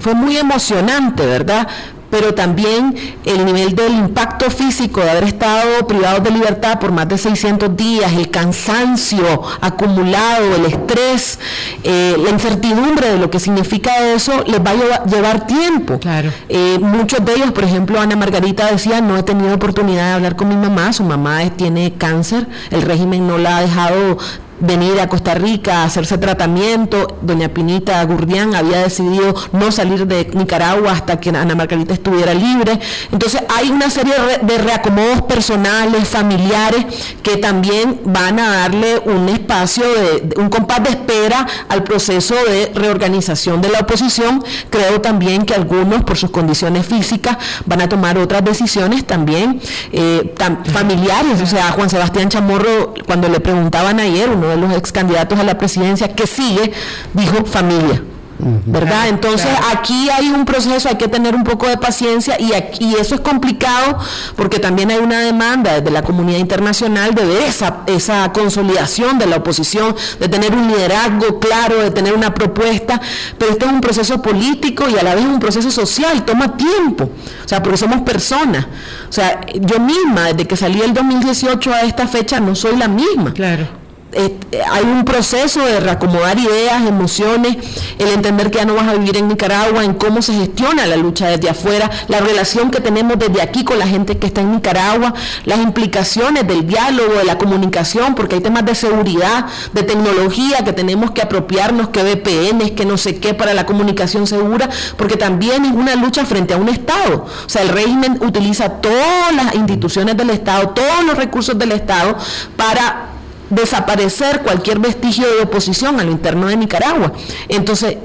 fue 0.00 0.14
muy 0.14 0.36
emocionante, 0.36 1.24
¿verdad? 1.26 1.66
Pero 2.10 2.34
también 2.34 2.94
el 3.24 3.44
nivel 3.44 3.74
del 3.74 3.92
impacto 3.92 4.50
físico 4.50 5.00
de 5.00 5.10
haber 5.10 5.24
estado 5.24 5.86
privados 5.86 6.22
de 6.22 6.30
libertad 6.30 6.78
por 6.78 6.92
más 6.92 7.08
de 7.08 7.18
600 7.18 7.76
días, 7.76 8.12
el 8.12 8.30
cansancio 8.30 9.42
acumulado, 9.60 10.54
el 10.56 10.66
estrés, 10.66 11.38
eh, 11.82 12.16
la 12.22 12.30
incertidumbre 12.30 13.10
de 13.10 13.18
lo 13.18 13.30
que 13.30 13.40
significa 13.40 14.12
eso, 14.12 14.44
les 14.46 14.60
va 14.60 14.70
a 14.70 15.04
llevar, 15.04 15.46
tiempo. 15.46 15.98
Claro. 15.98 16.30
Eh, 16.48 16.78
muchos 16.80 17.24
de 17.24 17.34
ellos, 17.34 17.52
por 17.52 17.64
ejemplo, 17.64 18.00
Ana 18.00 18.16
Margarita 18.16 18.70
decía, 18.70 19.00
no 19.00 19.16
he 19.16 19.22
tenido 19.22 19.54
oportunidad 19.54 20.08
de 20.08 20.12
hablar 20.14 20.36
con 20.36 20.48
mi 20.48 20.56
mamá, 20.56 20.92
su 20.92 21.02
mamá 21.02 21.42
tiene 21.56 21.92
cáncer, 21.94 22.46
el 22.70 22.82
régimen 22.82 23.26
no 23.26 23.38
la 23.38 23.58
ha 23.58 23.60
dejado 23.60 24.18
venir 24.60 25.00
a 25.00 25.08
Costa 25.08 25.34
Rica 25.34 25.82
a 25.82 25.84
hacerse 25.84 26.18
tratamiento. 26.18 27.18
Doña 27.22 27.48
Pinita 27.48 28.02
Gurdián 28.04 28.54
había 28.54 28.78
decidido 28.82 29.34
no 29.52 29.70
salir 29.72 30.06
de 30.06 30.30
Nicaragua 30.34 30.92
hasta 30.92 31.20
que 31.20 31.30
Ana 31.30 31.54
Margarita 31.54 31.94
estuviera 31.94 32.34
libre. 32.34 32.78
Entonces 33.12 33.42
hay 33.54 33.70
una 33.70 33.90
serie 33.90 34.14
de 34.42 34.58
reacomodos 34.58 35.22
personales, 35.22 36.08
familiares, 36.08 36.86
que 37.22 37.36
también 37.36 38.00
van 38.04 38.38
a 38.38 38.56
darle 38.56 38.98
un 39.04 39.28
espacio, 39.28 39.84
de, 39.84 40.34
un 40.36 40.48
compás 40.48 40.82
de 40.82 40.90
espera 40.90 41.46
al 41.68 41.84
proceso 41.84 42.34
de 42.34 42.72
reorganización 42.74 43.60
de 43.60 43.68
la 43.68 43.80
oposición. 43.80 44.42
Creo 44.70 45.00
también 45.00 45.44
que 45.44 45.54
algunos, 45.54 46.04
por 46.04 46.16
sus 46.16 46.30
condiciones 46.30 46.86
físicas, 46.86 47.36
van 47.66 47.80
a 47.82 47.88
tomar 47.88 48.18
otras 48.18 48.44
decisiones 48.44 49.06
también 49.06 49.60
eh, 49.92 50.34
familiares. 50.72 51.40
O 51.42 51.46
sea, 51.46 51.72
Juan 51.72 51.90
Sebastián 51.90 52.28
Chamorro, 52.28 52.94
cuando 53.06 53.28
le 53.28 53.40
preguntaban 53.40 54.00
ayer, 54.00 54.30
uno 54.30 54.45
de 54.48 54.56
los 54.56 54.72
ex 54.74 54.92
candidatos 54.92 55.38
a 55.38 55.44
la 55.44 55.58
presidencia 55.58 56.14
que 56.14 56.26
sigue, 56.26 56.72
dijo 57.14 57.44
familia. 57.44 58.02
¿Verdad? 58.38 59.08
Entonces 59.08 59.48
aquí 59.72 60.10
hay 60.10 60.28
un 60.28 60.44
proceso, 60.44 60.88
hay 60.88 60.96
que 60.96 61.08
tener 61.08 61.34
un 61.34 61.42
poco 61.42 61.66
de 61.66 61.78
paciencia 61.78 62.38
y, 62.38 62.52
aquí, 62.52 62.94
eso 63.00 63.14
es 63.14 63.20
complicado 63.22 63.98
porque 64.36 64.58
también 64.58 64.90
hay 64.90 64.98
una 64.98 65.20
demanda 65.20 65.80
de 65.80 65.90
la 65.90 66.02
comunidad 66.02 66.38
internacional 66.38 67.14
de 67.14 67.24
ver 67.24 67.42
esa, 67.42 67.78
esa 67.86 68.30
consolidación 68.32 69.18
de 69.18 69.26
la 69.26 69.36
oposición, 69.36 69.96
de 70.20 70.28
tener 70.28 70.54
un 70.54 70.68
liderazgo 70.68 71.40
claro, 71.40 71.82
de 71.82 71.90
tener 71.90 72.12
una 72.12 72.34
propuesta, 72.34 73.00
pero 73.38 73.52
este 73.52 73.64
es 73.64 73.72
un 73.72 73.80
proceso 73.80 74.20
político 74.20 74.84
y 74.88 74.98
a 74.98 75.02
la 75.02 75.14
vez 75.14 75.24
un 75.24 75.40
proceso 75.40 75.70
social, 75.70 76.24
toma 76.24 76.56
tiempo, 76.56 77.04
o 77.44 77.48
sea, 77.48 77.62
porque 77.62 77.78
somos 77.78 78.02
personas. 78.02 78.66
O 79.08 79.12
sea, 79.12 79.40
yo 79.54 79.80
misma, 79.80 80.24
desde 80.24 80.46
que 80.46 80.56
salí 80.56 80.82
el 80.82 80.92
2018 80.92 81.72
a 81.72 81.80
esta 81.82 82.06
fecha, 82.06 82.38
no 82.38 82.54
soy 82.54 82.76
la 82.76 82.88
misma. 82.88 83.32
Claro 83.32 83.85
hay 84.12 84.84
un 84.84 85.04
proceso 85.04 85.60
de 85.60 85.80
reacomodar 85.80 86.38
ideas, 86.38 86.86
emociones, 86.86 87.56
el 87.98 88.08
entender 88.08 88.50
que 88.50 88.58
ya 88.58 88.64
no 88.64 88.74
vas 88.74 88.88
a 88.88 88.94
vivir 88.94 89.16
en 89.16 89.28
Nicaragua, 89.28 89.84
en 89.84 89.94
cómo 89.94 90.22
se 90.22 90.32
gestiona 90.32 90.86
la 90.86 90.96
lucha 90.96 91.28
desde 91.28 91.50
afuera, 91.50 91.90
la 92.08 92.20
relación 92.20 92.70
que 92.70 92.80
tenemos 92.80 93.18
desde 93.18 93.42
aquí 93.42 93.64
con 93.64 93.78
la 93.78 93.86
gente 93.86 94.16
que 94.18 94.26
está 94.28 94.40
en 94.40 94.52
Nicaragua, 94.52 95.12
las 95.44 95.58
implicaciones 95.58 96.46
del 96.46 96.66
diálogo, 96.66 97.14
de 97.14 97.24
la 97.24 97.36
comunicación, 97.36 98.14
porque 98.14 98.36
hay 98.36 98.40
temas 98.40 98.64
de 98.64 98.74
seguridad, 98.74 99.46
de 99.72 99.82
tecnología 99.82 100.64
que 100.64 100.72
tenemos 100.72 101.10
que 101.10 101.22
apropiarnos, 101.22 101.88
que 101.88 102.02
VPN, 102.02 102.74
que 102.74 102.86
no 102.86 102.96
sé 102.96 103.18
qué 103.18 103.34
para 103.34 103.54
la 103.54 103.66
comunicación 103.66 104.26
segura, 104.26 104.70
porque 104.96 105.16
también 105.16 105.64
es 105.64 105.72
una 105.72 105.94
lucha 105.94 106.24
frente 106.24 106.54
a 106.54 106.56
un 106.56 106.68
Estado. 106.68 107.26
O 107.44 107.48
sea, 107.48 107.62
el 107.62 107.68
régimen 107.68 108.18
utiliza 108.22 108.68
todas 108.68 109.34
las 109.34 109.54
instituciones 109.54 110.16
del 110.16 110.30
Estado, 110.30 110.70
todos 110.70 111.04
los 111.04 111.16
recursos 111.16 111.58
del 111.58 111.72
Estado 111.72 112.16
para 112.56 113.15
desaparecer 113.50 114.42
cualquier 114.42 114.78
vestigio 114.78 115.26
de 115.26 115.42
oposición 115.42 116.00
a 116.00 116.04
lo 116.04 116.10
interno 116.10 116.48
de 116.48 116.56
Nicaragua. 116.56 117.12
Entonces, 117.48 117.96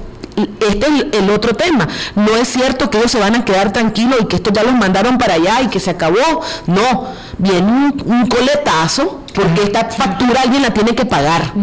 este 0.60 0.88
es 0.88 1.06
el 1.20 1.30
otro 1.30 1.54
tema. 1.54 1.88
No 2.16 2.36
es 2.36 2.48
cierto 2.50 2.90
que 2.90 3.00
ellos 3.00 3.12
se 3.12 3.20
van 3.20 3.36
a 3.36 3.46
quedar 3.46 3.74
tranquilos 3.74 4.20
y 4.22 4.26
que 4.26 4.38
esto 4.38 4.52
ya 4.52 4.64
los 4.64 4.74
mandaron 4.74 5.18
para 5.18 5.36
allá 5.36 5.62
y 5.62 5.68
que 5.68 5.80
se 5.80 5.90
acabó. 5.92 6.42
No, 6.68 7.06
viene 7.38 7.94
un, 8.06 8.28
coletazo 8.28 9.22
porque 9.34 9.64
esta 9.64 9.90
factura 9.90 10.42
alguien 10.42 10.62
la 10.62 10.74
tiene 10.74 10.96
que 10.96 11.06
pagar. 11.06 11.54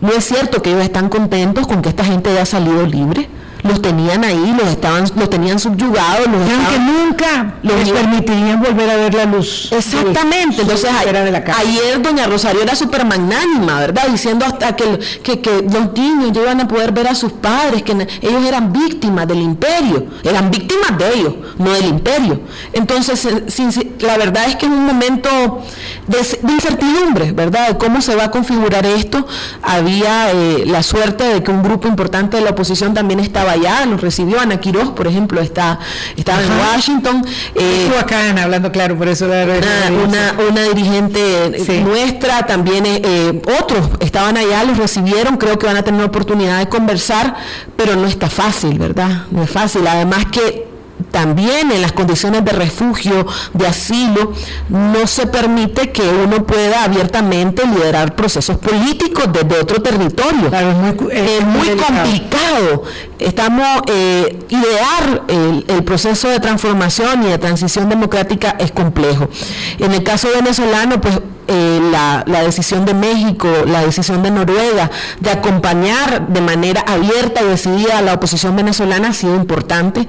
No 0.00 0.10
es 0.10 0.24
cierto 0.24 0.62
que 0.62 0.70
ellos 0.70 0.84
están 0.84 1.08
contentos 1.08 1.66
con 1.66 1.82
que 1.82 1.88
esta 1.88 2.04
gente 2.04 2.30
haya 2.30 2.46
salido 2.46 2.86
libre 2.86 3.28
los 3.68 3.82
tenían 3.82 4.24
ahí, 4.24 4.54
los 4.58 4.68
estaban, 4.68 5.04
los 5.16 5.30
tenían 5.30 5.58
subyugados, 5.58 6.26
los 6.26 6.48
que 6.70 6.78
nunca 6.78 7.54
les 7.62 7.90
permitirían 7.90 8.60
volver 8.60 8.90
a 8.90 8.96
ver 8.96 9.14
la 9.14 9.24
luz. 9.26 9.70
Exactamente. 9.72 10.62
Entonces 10.62 10.90
ayer 10.90 12.02
doña 12.02 12.26
Rosario 12.26 12.62
era 12.62 12.74
súper 12.74 13.04
magnánima, 13.04 13.80
¿verdad? 13.80 14.08
Diciendo 14.08 14.44
hasta 14.44 14.74
que, 14.74 14.98
que, 15.22 15.66
los 15.70 15.92
niños 15.92 16.32
ya 16.32 16.42
iban 16.42 16.60
a 16.60 16.68
poder 16.68 16.92
ver 16.92 17.08
a 17.08 17.14
sus 17.14 17.32
padres, 17.32 17.82
que 17.82 17.92
ellos 17.92 18.44
eran 18.46 18.72
víctimas 18.72 19.26
del 19.26 19.42
imperio, 19.42 20.06
eran 20.22 20.50
víctimas 20.50 20.96
de 20.98 21.14
ellos, 21.14 21.34
no 21.58 21.72
del 21.72 21.86
imperio. 21.86 22.40
Entonces, 22.72 23.26
la 24.00 24.16
verdad 24.16 24.44
es 24.48 24.56
que 24.56 24.66
es 24.66 24.72
un 24.72 24.86
momento 24.86 25.28
de, 26.06 26.18
incertidumbre, 26.52 27.32
¿verdad? 27.32 27.68
De 27.68 27.78
cómo 27.78 28.00
se 28.00 28.14
va 28.14 28.24
a 28.24 28.30
configurar 28.30 28.86
esto. 28.86 29.26
Había 29.62 30.32
eh, 30.32 30.64
la 30.66 30.82
suerte 30.82 31.24
de 31.24 31.42
que 31.42 31.50
un 31.50 31.62
grupo 31.62 31.88
importante 31.88 32.36
de 32.36 32.42
la 32.42 32.50
oposición 32.50 32.94
también 32.94 33.20
estaba 33.20 33.56
allá, 33.58 33.86
nos 33.86 34.00
recibió 34.00 34.40
Ana 34.40 34.58
Quiroz, 34.58 34.90
por 34.90 35.06
ejemplo, 35.06 35.40
está, 35.40 35.78
estaba 36.16 36.42
en 36.42 36.50
Washington. 36.50 37.24
Eh, 37.54 37.90
acá, 37.98 38.30
hablando 38.42 38.70
claro, 38.72 38.96
por 38.96 39.08
eso 39.08 39.26
una, 39.26 40.34
una, 40.48 40.62
dirigente 40.74 41.82
nuestra, 41.84 42.46
también 42.46 42.86
eh, 42.86 43.00
eh, 43.04 43.42
otros 43.60 43.90
estaban 44.00 44.36
allá, 44.36 44.64
los 44.64 44.76
recibieron, 44.76 45.36
creo 45.36 45.58
que 45.58 45.66
van 45.66 45.76
a 45.76 45.82
tener 45.82 46.02
oportunidad 46.02 46.58
de 46.58 46.68
conversar, 46.68 47.36
pero 47.76 47.96
no 47.96 48.06
está 48.06 48.28
fácil, 48.28 48.78
¿verdad? 48.78 49.24
No 49.30 49.42
es 49.42 49.50
fácil. 49.50 49.86
Además 49.86 50.26
que 50.26 50.68
también 51.10 51.70
en 51.70 51.80
las 51.80 51.92
condiciones 51.92 52.44
de 52.44 52.52
refugio, 52.52 53.26
de 53.54 53.66
asilo, 53.66 54.32
no 54.68 55.06
se 55.06 55.26
permite 55.26 55.90
que 55.90 56.02
uno 56.02 56.44
pueda 56.44 56.84
abiertamente 56.84 57.66
liderar 57.66 58.14
procesos 58.14 58.56
políticos 58.58 59.24
desde 59.32 59.60
otro 59.60 59.80
territorio. 59.80 60.50
es 61.10 61.46
muy, 61.46 61.68
complicado. 61.76 62.82
Estamos, 63.18 63.82
eh, 63.88 64.38
idear 64.48 65.22
el, 65.28 65.64
el, 65.68 65.84
proceso 65.84 66.28
de 66.28 66.38
transformación 66.40 67.24
y 67.24 67.26
de 67.26 67.38
transición 67.38 67.88
democrática 67.88 68.56
es 68.58 68.70
complejo. 68.70 69.28
En 69.78 69.92
el 69.92 70.02
caso 70.02 70.28
venezolano, 70.34 71.00
pues 71.00 71.20
eh, 71.50 71.80
la, 71.90 72.42
decisión 72.42 72.84
de 72.84 72.92
México, 72.92 73.48
la 73.66 73.80
decisión 73.80 74.22
de 74.22 74.30
Noruega 74.30 74.90
de 75.20 75.30
acompañar 75.30 76.28
de 76.28 76.42
manera 76.42 76.82
abierta 76.82 77.40
y 77.40 77.46
decidida 77.46 77.96
a 77.96 78.02
la 78.02 78.12
oposición 78.12 78.54
venezolana 78.54 79.08
ha 79.08 79.12
sido 79.14 79.34
importante. 79.34 80.06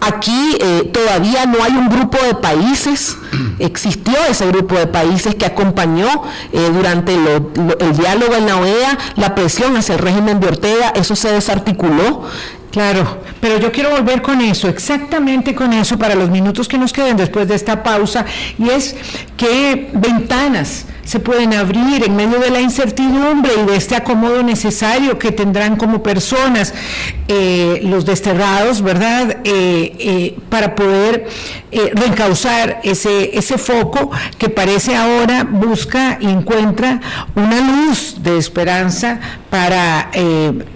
Aquí 0.00 0.58
eh, 0.60 0.90
todavía 0.92 1.46
no 1.46 1.62
hay 1.62 1.76
un 1.76 1.88
grupo 1.88 2.18
de 2.26 2.34
países, 2.34 3.16
existió 3.60 4.16
ese 4.28 4.48
grupo 4.48 4.74
de 4.74 4.88
países 4.88 5.36
que 5.36 5.46
acompañó 5.46 6.08
eh, 6.52 6.70
durante 6.74 7.14
el 7.14 7.96
diálogo 7.96 8.34
en 8.34 8.46
la 8.46 8.56
OEA 8.56 8.98
la 9.14 9.36
presión 9.36 9.76
hacia 9.76 9.94
el 9.94 10.00
régimen 10.00 10.40
de 10.40 10.48
Ortega, 10.48 10.88
eso 10.96 11.14
se 11.14 11.30
desarticuló. 11.30 12.24
Claro, 12.70 13.22
pero 13.40 13.58
yo 13.58 13.72
quiero 13.72 13.90
volver 13.90 14.22
con 14.22 14.40
eso, 14.40 14.68
exactamente 14.68 15.56
con 15.56 15.72
eso, 15.72 15.98
para 15.98 16.14
los 16.14 16.30
minutos 16.30 16.68
que 16.68 16.78
nos 16.78 16.92
queden 16.92 17.16
después 17.16 17.48
de 17.48 17.56
esta 17.56 17.82
pausa, 17.82 18.24
y 18.58 18.68
es 18.70 18.94
qué 19.36 19.90
ventanas 19.92 20.86
se 21.10 21.18
pueden 21.18 21.54
abrir 21.54 22.04
en 22.04 22.14
medio 22.14 22.38
de 22.38 22.50
la 22.52 22.60
incertidumbre 22.60 23.50
y 23.60 23.66
de 23.66 23.74
este 23.74 23.96
acomodo 23.96 24.44
necesario 24.44 25.18
que 25.18 25.32
tendrán 25.32 25.74
como 25.74 26.04
personas 26.04 26.72
eh, 27.26 27.80
los 27.82 28.06
desterrados, 28.06 28.80
¿verdad? 28.80 29.38
Eh, 29.42 29.92
eh, 29.98 30.38
para 30.48 30.76
poder 30.76 31.26
reencauzar 31.72 32.78
ese, 32.84 33.36
ese 33.36 33.58
foco 33.58 34.12
que 34.38 34.50
parece 34.50 34.94
ahora 34.94 35.42
busca 35.42 36.16
y 36.20 36.26
encuentra 36.26 37.00
una 37.34 37.60
luz 37.60 38.22
de 38.22 38.38
esperanza 38.38 39.18
para 39.50 40.10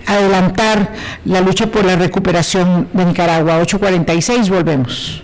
adelantar 0.06 0.94
la 1.24 1.40
lucha 1.42 1.68
por 1.68 1.84
la 1.84 1.94
recuperación 1.94 2.88
de 2.92 3.04
Nicaragua. 3.04 3.58
846, 3.58 4.50
volvemos. 4.50 5.23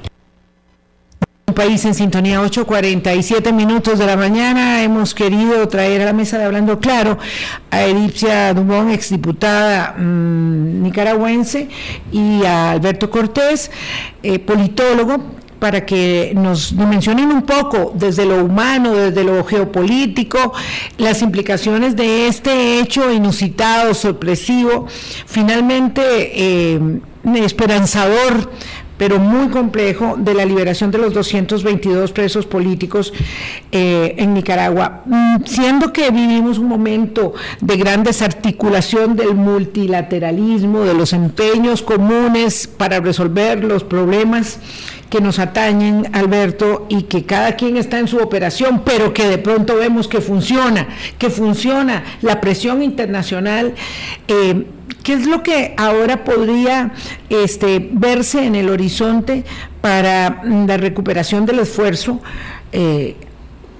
País 1.54 1.84
en 1.84 1.94
sintonía, 1.94 2.40
8.47 2.42 3.52
minutos 3.52 3.98
de 3.98 4.06
la 4.06 4.16
mañana. 4.16 4.82
Hemos 4.82 5.14
querido 5.14 5.66
traer 5.68 6.02
a 6.02 6.06
la 6.06 6.12
mesa 6.12 6.38
de 6.38 6.44
Hablando 6.44 6.78
Claro 6.78 7.18
a 7.70 7.82
Edipcia 7.84 8.52
Dumont, 8.54 8.90
exdiputada 8.92 9.94
mm, 9.98 10.82
nicaragüense, 10.82 11.68
y 12.12 12.44
a 12.44 12.72
Alberto 12.72 13.10
Cortés, 13.10 13.70
eh, 14.22 14.38
politólogo, 14.38 15.40
para 15.60 15.84
que 15.84 16.32
nos 16.34 16.76
dimensionen 16.76 17.30
un 17.30 17.42
poco 17.42 17.92
desde 17.94 18.24
lo 18.24 18.44
humano, 18.44 18.92
desde 18.92 19.22
lo 19.22 19.44
geopolítico, 19.44 20.54
las 20.96 21.22
implicaciones 21.22 21.94
de 21.94 22.26
este 22.26 22.80
hecho 22.80 23.12
inusitado, 23.12 23.94
sorpresivo, 23.94 24.86
finalmente 25.26 26.02
eh, 26.02 26.80
esperanzador 27.36 28.50
pero 29.00 29.18
muy 29.18 29.48
complejo 29.48 30.16
de 30.18 30.34
la 30.34 30.44
liberación 30.44 30.90
de 30.90 30.98
los 30.98 31.14
222 31.14 32.12
presos 32.12 32.44
políticos 32.44 33.14
eh, 33.72 34.14
en 34.18 34.34
Nicaragua. 34.34 35.04
Mm, 35.06 35.36
siendo 35.46 35.90
que 35.90 36.10
vivimos 36.10 36.58
un 36.58 36.68
momento 36.68 37.32
de 37.62 37.78
gran 37.78 38.04
desarticulación 38.04 39.16
del 39.16 39.36
multilateralismo, 39.36 40.82
de 40.82 40.92
los 40.92 41.14
empeños 41.14 41.80
comunes 41.80 42.66
para 42.66 43.00
resolver 43.00 43.64
los 43.64 43.84
problemas, 43.84 44.58
que 45.08 45.22
nos 45.22 45.38
atañen, 45.38 46.10
Alberto, 46.12 46.84
y 46.90 47.04
que 47.04 47.24
cada 47.24 47.56
quien 47.56 47.78
está 47.78 47.98
en 47.98 48.06
su 48.06 48.18
operación, 48.18 48.82
pero 48.84 49.14
que 49.14 49.26
de 49.26 49.38
pronto 49.38 49.76
vemos 49.76 50.08
que 50.08 50.20
funciona, 50.20 50.88
que 51.16 51.30
funciona 51.30 52.04
la 52.20 52.38
presión 52.38 52.82
internacional. 52.82 53.74
Eh, 54.28 54.66
¿Qué 55.02 55.14
es 55.14 55.26
lo 55.26 55.42
que 55.42 55.74
ahora 55.76 56.24
podría 56.24 56.92
este, 57.28 57.88
verse 57.92 58.44
en 58.44 58.54
el 58.54 58.68
horizonte 58.68 59.44
para 59.80 60.42
la 60.44 60.76
recuperación 60.76 61.46
del 61.46 61.60
esfuerzo? 61.60 62.20
Eh, 62.72 63.16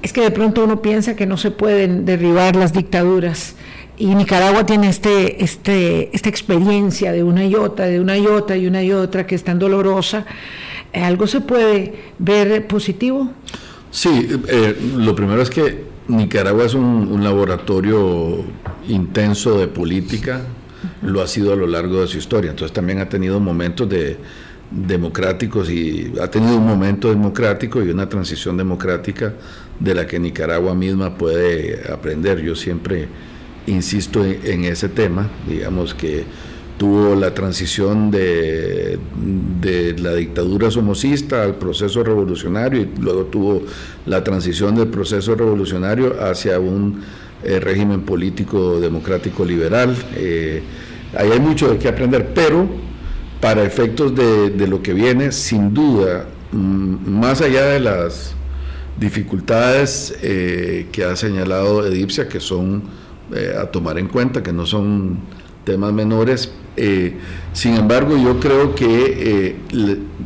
es 0.02 0.12
que 0.12 0.22
de 0.22 0.30
pronto 0.30 0.64
uno 0.64 0.80
piensa 0.80 1.14
que 1.14 1.26
no 1.26 1.36
se 1.36 1.50
pueden 1.50 2.04
derribar 2.04 2.56
las 2.56 2.72
dictaduras 2.72 3.54
y 4.00 4.14
Nicaragua 4.14 4.64
tiene 4.64 4.88
este, 4.88 5.44
este, 5.44 6.08
esta 6.16 6.30
experiencia 6.30 7.12
de 7.12 7.22
una 7.22 7.44
y 7.44 7.54
otra, 7.54 7.84
de 7.84 8.00
una 8.00 8.16
y 8.16 8.26
otra 8.26 8.56
y 8.56 8.66
una 8.66 8.82
y 8.82 8.92
otra 8.92 9.26
que 9.26 9.34
es 9.34 9.44
tan 9.44 9.58
dolorosa. 9.58 10.24
¿Algo 10.94 11.26
se 11.26 11.42
puede 11.42 11.94
ver 12.18 12.66
positivo? 12.66 13.30
Sí, 13.90 14.26
eh, 14.48 14.74
lo 14.96 15.14
primero 15.14 15.42
es 15.42 15.50
que 15.50 15.84
Nicaragua 16.08 16.64
es 16.64 16.72
un, 16.72 17.22
laboratorio 17.22 18.42
intenso 18.88 19.58
de 19.58 19.68
política, 19.68 20.40
lo 21.02 21.22
ha 21.22 21.26
sido 21.26 21.52
a 21.52 21.56
lo 21.56 21.66
largo 21.66 22.00
de 22.00 22.06
su 22.06 22.18
historia, 22.18 22.50
entonces 22.50 22.72
también 22.74 22.98
ha 23.00 23.08
tenido 23.08 23.40
momentos 23.40 23.88
de 23.88 24.18
democráticos 24.70 25.68
y 25.68 26.12
ha 26.22 26.30
tenido 26.30 26.56
un 26.56 26.66
momento 26.66 27.08
democrático 27.08 27.82
y 27.82 27.90
una 27.90 28.08
transición 28.08 28.56
democrática 28.56 29.34
de 29.80 29.94
la 29.94 30.06
que 30.06 30.18
Nicaragua 30.18 30.74
misma 30.74 31.16
puede 31.16 31.90
aprender. 31.90 32.40
Yo 32.40 32.54
siempre 32.54 33.08
insisto 33.66 34.24
en 34.24 34.64
ese 34.64 34.88
tema, 34.88 35.28
digamos 35.48 35.94
que 35.94 36.24
tuvo 36.78 37.14
la 37.14 37.34
transición 37.34 38.10
de, 38.10 38.98
de, 39.60 39.98
la 39.98 40.14
dictadura 40.14 40.70
somocista 40.70 41.42
al 41.42 41.56
proceso 41.56 42.02
revolucionario 42.02 42.80
y 42.80 42.88
luego 42.98 43.24
tuvo 43.24 43.62
la 44.06 44.24
transición 44.24 44.76
del 44.76 44.88
proceso 44.88 45.34
revolucionario 45.34 46.16
hacia 46.22 46.58
un 46.58 47.02
eh, 47.42 47.58
régimen 47.58 48.02
político 48.02 48.78
democrático 48.80 49.46
liberal. 49.46 49.96
Eh, 50.14 50.62
ahí 51.16 51.30
hay 51.30 51.40
mucho 51.40 51.70
de 51.70 51.78
qué 51.78 51.88
aprender, 51.88 52.32
pero 52.34 52.68
para 53.40 53.64
efectos 53.64 54.14
de, 54.14 54.66
lo 54.66 54.82
que 54.82 54.92
viene, 54.92 55.32
sin 55.32 55.72
duda, 55.72 56.26
mm, 56.52 57.18
más 57.18 57.40
allá 57.40 57.64
de 57.64 57.80
las 57.80 58.34
dificultades 58.98 60.14
eh, 60.20 60.88
que 60.92 61.04
ha 61.04 61.16
señalado 61.16 61.86
Edipsia, 61.86 62.28
que 62.28 62.40
son 62.40 63.00
a 63.58 63.66
tomar 63.66 63.96
en 63.96 64.08
cuenta, 64.08 64.42
que 64.42 64.52
no 64.52 64.66
son 64.66 65.20
temas 65.64 65.92
menores, 65.92 66.52
sin 67.52 67.76
embargo, 67.76 68.16
yo 68.16 68.40
creo 68.40 68.74
que 68.74 69.54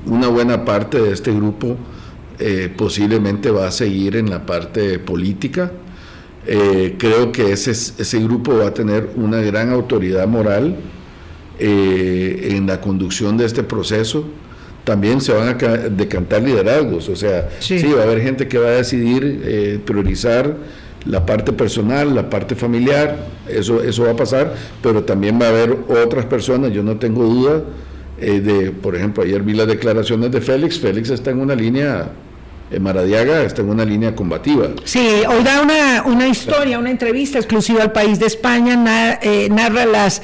una 0.07 0.29
buena 0.29 0.65
parte 0.65 0.99
de 1.03 1.13
este 1.13 1.31
grupo 1.31 1.77
posiblemente 2.79 3.51
va 3.51 3.67
a 3.67 3.71
seguir 3.71 4.17
en 4.17 4.31
la 4.31 4.47
parte 4.47 4.99
política. 4.99 5.71
Creo 6.47 7.33
que 7.33 7.53
ese, 7.53 7.71
ese 7.71 8.19
grupo 8.21 8.59
va 8.59 8.69
a 8.69 8.75
tener 8.75 9.11
una 9.17 9.41
gran 9.41 9.71
autoridad 9.73 10.27
moral 10.27 10.77
en 11.59 12.67
la 12.67 12.81
conducción 12.81 13.37
de 13.37 13.47
este 13.47 13.63
proceso. 13.63 14.25
También 14.85 15.21
se 15.21 15.33
van 15.33 15.49
a 15.49 15.55
decantar 15.89 16.43
liderazgos, 16.43 17.09
o 17.09 17.17
sea, 17.17 17.49
sí, 17.61 17.83
va 17.97 18.03
a 18.03 18.05
haber 18.05 18.21
gente 18.21 18.47
que 18.49 18.59
va 18.59 18.69
a 18.69 18.73
decidir 18.73 19.81
priorizar 19.87 20.55
la 21.07 21.25
parte 21.25 21.53
personal, 21.53 22.15
la 22.15 22.31
parte 22.31 22.55
familiar, 22.55 23.17
eso, 23.49 23.83
eso 23.83 24.05
va 24.05 24.13
a 24.13 24.17
pasar, 24.17 24.55
pero 24.83 25.05
también 25.05 25.39
va 25.41 25.47
a 25.47 25.49
haber 25.51 25.77
otras 25.89 26.25
personas, 26.27 26.73
yo 26.73 26.83
no 26.83 26.97
tengo 26.97 27.25
duda, 27.25 27.63
eh, 28.21 28.41
de, 28.41 28.71
por 28.71 28.97
ejemplo, 28.97 29.23
ayer 29.23 29.43
vi 29.43 29.55
las 29.55 29.67
declaraciones 29.67 30.31
de 30.31 30.41
Félix, 30.41 30.79
Félix 30.79 31.11
está 31.11 31.31
en 31.31 31.41
una 31.41 31.55
línea 31.55 32.09
Maradiaga 32.81 33.43
está 33.43 33.63
en 33.63 33.71
una 33.71 33.85
línea 33.85 34.15
combativa. 34.15 34.69
Sí, 34.85 35.23
hoy 35.29 35.43
da 35.43 35.63
una, 35.63 36.03
una 36.05 36.29
historia, 36.29 36.79
una 36.79 36.91
entrevista 36.91 37.39
exclusiva 37.39 37.83
al 37.83 37.93
país 37.93 38.19
de 38.19 38.27
España, 38.27 39.19
eh, 39.23 39.49
narra 39.51 39.87
las, 39.87 40.23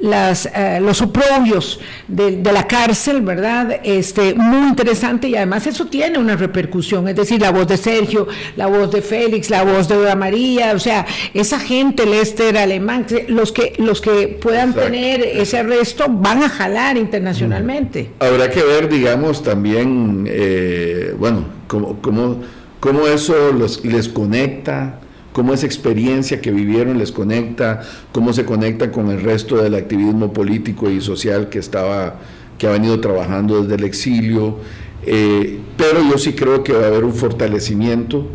las, 0.00 0.46
eh, 0.46 0.78
los 0.80 1.00
oprobios 1.02 1.80
de, 2.08 2.40
la 2.52 2.66
cárcel, 2.66 3.22
¿verdad? 3.22 3.80
Este, 3.82 4.34
muy 4.34 4.68
interesante 4.68 5.28
y 5.28 5.36
además 5.36 5.66
eso 5.66 5.86
tiene 5.86 6.18
una 6.18 6.36
repercusión, 6.36 7.08
es 7.08 7.16
decir, 7.16 7.40
la 7.40 7.50
voz 7.50 7.66
de 7.66 7.76
Sergio, 7.76 8.28
la 8.56 8.66
voz 8.66 8.90
de 8.90 9.00
Félix, 9.00 9.48
la 9.48 9.62
voz 9.62 9.88
de 9.88 9.94
Dora 9.96 10.14
María, 10.14 10.72
o 10.74 10.78
sea, 10.78 11.06
esa 11.32 11.58
gente, 11.58 12.04
Lester, 12.06 12.56
Alemán, 12.58 13.06
los 13.28 13.52
que, 13.52 13.74
los 13.78 14.00
que 14.00 14.38
puedan 14.40 14.74
tener 14.74 15.22
ese 15.22 15.58
arresto 15.58 16.06
van 16.08 16.42
a 16.42 16.48
jalar 16.48 16.96
internacionalmente. 16.96 18.10
Habrá 18.18 18.50
que 18.50 18.62
ver, 18.62 18.88
digamos, 18.88 19.42
también, 19.42 20.26
eh, 20.28 21.14
bueno, 21.18 21.61
cómo, 21.72 22.38
cómo, 22.80 23.06
eso 23.06 23.52
los, 23.52 23.84
les 23.84 24.08
conecta, 24.08 25.00
cómo 25.32 25.54
esa 25.54 25.66
experiencia 25.66 26.40
que 26.40 26.50
vivieron 26.50 26.98
les 26.98 27.12
conecta, 27.12 27.82
cómo 28.12 28.32
se 28.32 28.44
conecta 28.44 28.92
con 28.92 29.10
el 29.10 29.22
resto 29.22 29.56
del 29.56 29.74
activismo 29.74 30.32
político 30.32 30.90
y 30.90 31.00
social 31.00 31.48
que 31.48 31.58
estaba, 31.58 32.16
que 32.58 32.66
ha 32.66 32.72
venido 32.72 33.00
trabajando 33.00 33.62
desde 33.62 33.76
el 33.76 33.84
exilio. 33.84 34.56
Eh, 35.04 35.58
pero 35.76 36.00
yo 36.08 36.18
sí 36.18 36.34
creo 36.34 36.62
que 36.62 36.72
va 36.72 36.84
a 36.84 36.86
haber 36.88 37.04
un 37.04 37.14
fortalecimiento, 37.14 38.26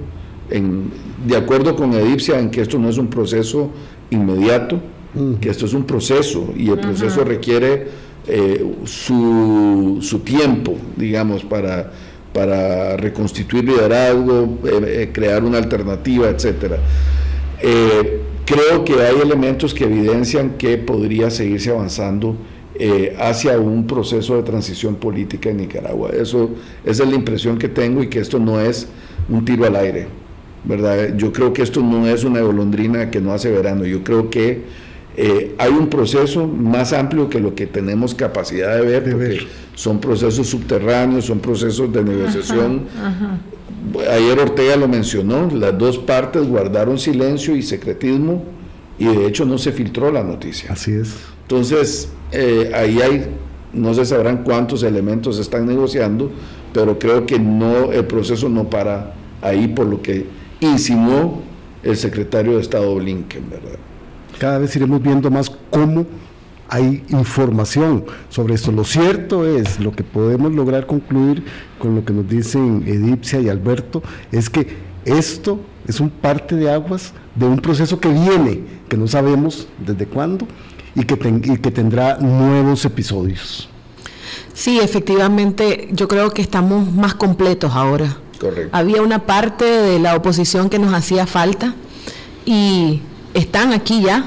en, 0.50 0.92
de 1.26 1.38
acuerdo 1.38 1.76
con 1.76 1.94
Edipsia, 1.94 2.40
en 2.40 2.50
que 2.50 2.62
esto 2.62 2.80
no 2.80 2.90
es 2.90 2.98
un 2.98 3.08
proceso 3.08 3.70
inmediato, 4.10 4.80
mm. 5.14 5.36
que 5.36 5.50
esto 5.50 5.66
es 5.66 5.74
un 5.74 5.84
proceso 5.84 6.54
y 6.58 6.70
el 6.70 6.80
proceso 6.80 7.24
requiere 7.24 8.08
eh, 8.28 8.74
su, 8.84 10.00
su, 10.02 10.20
tiempo, 10.20 10.76
digamos, 10.98 11.46
para 11.46 11.94
para 12.38 12.96
reconstituir 12.98 13.64
liderazgo, 13.64 14.60
eh, 14.64 14.70
eh, 14.86 15.10
crear 15.12 15.44
una 15.44 15.58
alternativa, 15.58 16.30
etcétera. 16.30 16.78
Eh, 17.60 18.22
creo 18.46 18.86
que 18.86 18.94
hay 18.94 19.20
elementos 19.20 19.74
que 19.74 19.86
evidencian 19.86 20.52
que 20.52 20.78
podría 20.78 21.32
seguirse 21.32 21.72
avanzando 21.72 22.38
hacia 23.18 23.58
un 23.58 23.88
proceso 23.88 24.36
de 24.36 24.44
transición 24.44 24.98
política 24.98 25.50
en 25.50 25.58
Nicaragua. 25.58 26.12
Eso, 26.12 26.52
esa 26.86 27.04
es 27.06 27.10
la 27.10 27.16
impresión 27.16 27.58
que 27.58 27.70
tengo 27.70 28.04
y 28.04 28.08
que 28.08 28.20
esto 28.20 28.38
no 28.38 28.62
es 28.62 28.88
un 29.30 29.44
tiro 29.44 29.66
al 29.66 29.76
aire, 29.76 30.06
¿verdad? 30.64 31.18
Yo 31.18 31.34
creo 31.34 31.54
que 31.54 31.64
esto 31.64 31.82
no 31.82 32.06
es 32.06 32.24
una 32.24 32.42
golondrina 32.42 33.10
que 33.10 33.20
no 33.20 33.34
hace 33.34 33.50
verano. 33.50 33.84
Yo 33.84 34.04
creo 34.04 34.30
que 34.30 34.62
eh, 35.20 35.56
hay 35.58 35.72
un 35.72 35.90
proceso 35.90 36.46
más 36.46 36.94
amplio 36.94 37.28
que 37.28 37.40
lo 37.40 37.56
que 37.56 37.66
tenemos 37.66 38.14
capacidad 38.14 38.78
de 38.78 38.82
ver, 38.82 39.04
porque 39.04 39.48
son 39.74 40.00
procesos 40.00 40.46
subterráneos, 40.46 41.26
son 41.26 41.40
procesos 41.40 41.92
de 41.92 42.04
negociación. 42.04 42.84
Ayer 44.12 44.40
Ortega 44.40 44.76
lo 44.76 44.88
mencionó, 44.88 45.50
las 45.50 45.76
dos 45.76 45.98
partes 45.98 46.48
guardaron 46.48 47.00
silencio 47.00 47.56
y 47.56 47.64
secretismo 47.64 48.44
y 49.00 49.06
de 49.06 49.26
hecho 49.26 49.44
no 49.44 49.58
se 49.58 49.72
filtró 49.72 50.12
la 50.12 50.24
noticia. 50.24 50.74
Así 50.74 50.92
es. 50.92 51.16
Entonces, 51.42 52.10
eh, 52.32 52.72
ahí 52.76 53.02
hay, 53.02 53.26
no 53.74 53.96
se 53.96 54.06
sabrán 54.06 54.44
cuántos 54.44 54.84
elementos 54.84 55.38
se 55.38 55.42
están 55.42 55.66
negociando, 55.66 56.32
pero 56.74 57.00
creo 57.00 57.26
que 57.26 57.40
no, 57.40 57.92
el 57.92 58.06
proceso 58.06 58.50
no 58.50 58.70
para 58.70 59.16
ahí 59.42 59.68
por 59.68 59.88
lo 59.88 60.00
que 60.00 60.28
insinuó 60.60 61.42
el 61.82 61.98
secretario 61.98 62.58
de 62.58 62.62
Estado 62.62 62.94
Blinken, 62.94 63.50
¿verdad? 63.50 63.80
Cada 64.40 64.58
vez 64.58 64.76
iremos 64.76 65.02
viendo 65.02 65.30
más 65.32 65.52
cómo 65.70 66.06
hay 66.70 67.04
información 67.10 68.06
sobre 68.30 68.56
esto. 68.56 68.72
Lo 68.72 68.84
cierto 68.84 69.46
es, 69.46 69.80
lo 69.80 69.92
que 69.92 70.04
podemos 70.04 70.54
lograr 70.54 70.86
concluir 70.86 71.44
con 71.80 71.96
lo 71.96 72.04
que 72.04 72.14
nos 72.14 72.28
dicen 72.28 72.84
Edipcia 72.86 73.40
y 73.40 73.50
Alberto, 73.50 74.04
es 74.32 74.50
que 74.50 74.78
esto 75.06 75.60
es 75.88 76.00
un 76.00 76.10
parte 76.10 76.56
de 76.56 76.70
aguas 76.70 77.14
de 77.36 77.46
un 77.46 77.60
proceso 77.60 78.00
que 78.00 78.10
viene, 78.10 78.64
que 78.90 78.98
no 78.98 79.08
sabemos 79.08 79.68
desde 79.86 80.06
cuándo, 80.06 80.48
y 80.96 81.04
que, 81.04 81.18
que 81.62 81.72
tendrá 81.72 82.18
nuevos 82.18 82.84
episodios. 82.84 83.70
Sí, 84.54 84.80
efectivamente, 84.80 85.88
yo 85.92 86.08
creo 86.08 86.32
que 86.32 86.42
estamos 86.42 86.92
más 86.92 87.14
completos 87.14 87.74
ahora. 87.74 88.18
Correcto. 88.40 88.76
Había 88.76 89.02
una 89.02 89.26
parte 89.26 89.66
de 89.66 90.00
la 90.00 90.16
oposición 90.16 90.70
que 90.70 90.80
nos 90.80 90.94
hacía 90.94 91.26
falta 91.28 91.76
y 92.46 93.02
están 93.38 93.74
aquí 93.74 94.02
ya, 94.02 94.26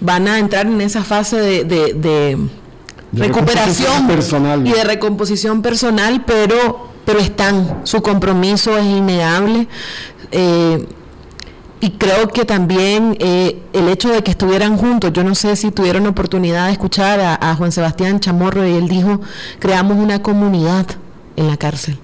van 0.00 0.28
a 0.28 0.38
entrar 0.38 0.66
en 0.66 0.80
esa 0.80 1.04
fase 1.04 1.64
de, 1.64 2.38
recuperación 3.12 4.06
personal. 4.06 4.66
y 4.66 4.72
de 4.72 4.84
recomposición 4.84 5.62
personal, 5.62 6.24
pero, 6.26 6.88
pero 7.04 7.18
están, 7.18 7.80
su 7.84 8.02
compromiso 8.02 8.76
es 8.76 8.84
innegable. 8.84 9.68
Eh, 10.32 10.86
y 11.82 11.92
creo 11.92 12.28
que 12.28 12.44
también 12.44 13.16
eh, 13.20 13.62
el 13.72 13.88
hecho 13.88 14.10
de 14.10 14.22
que 14.22 14.30
estuvieran 14.32 14.76
juntos, 14.76 15.12
yo 15.14 15.24
no 15.24 15.34
sé 15.34 15.56
si 15.56 15.70
tuvieron 15.70 16.06
oportunidad 16.06 16.66
de 16.66 16.72
escuchar 16.72 17.20
a, 17.20 17.54
Juan 17.54 17.72
Sebastián 17.72 18.20
Chamorro 18.20 18.66
y 18.66 18.72
él 18.72 18.86
dijo, 18.86 19.20
creamos 19.58 19.96
una 19.96 20.20
comunidad 20.20 20.86
en 21.36 21.46
la 21.46 21.56
cárcel. 21.56 21.98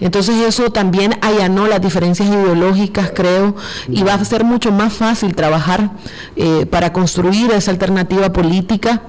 Entonces 0.00 0.36
eso 0.46 0.70
también 0.70 1.16
allanó 1.20 1.66
las 1.66 1.80
diferencias 1.80 2.28
ideológicas, 2.28 3.12
creo, 3.14 3.54
y 3.88 4.02
va 4.02 4.14
a 4.14 4.24
ser 4.24 4.44
mucho 4.44 4.72
más 4.72 4.94
fácil 4.94 5.34
trabajar 5.34 5.90
eh, 6.36 6.66
para 6.66 6.92
construir 6.92 7.50
esa 7.52 7.70
alternativa 7.70 8.32
política. 8.32 9.02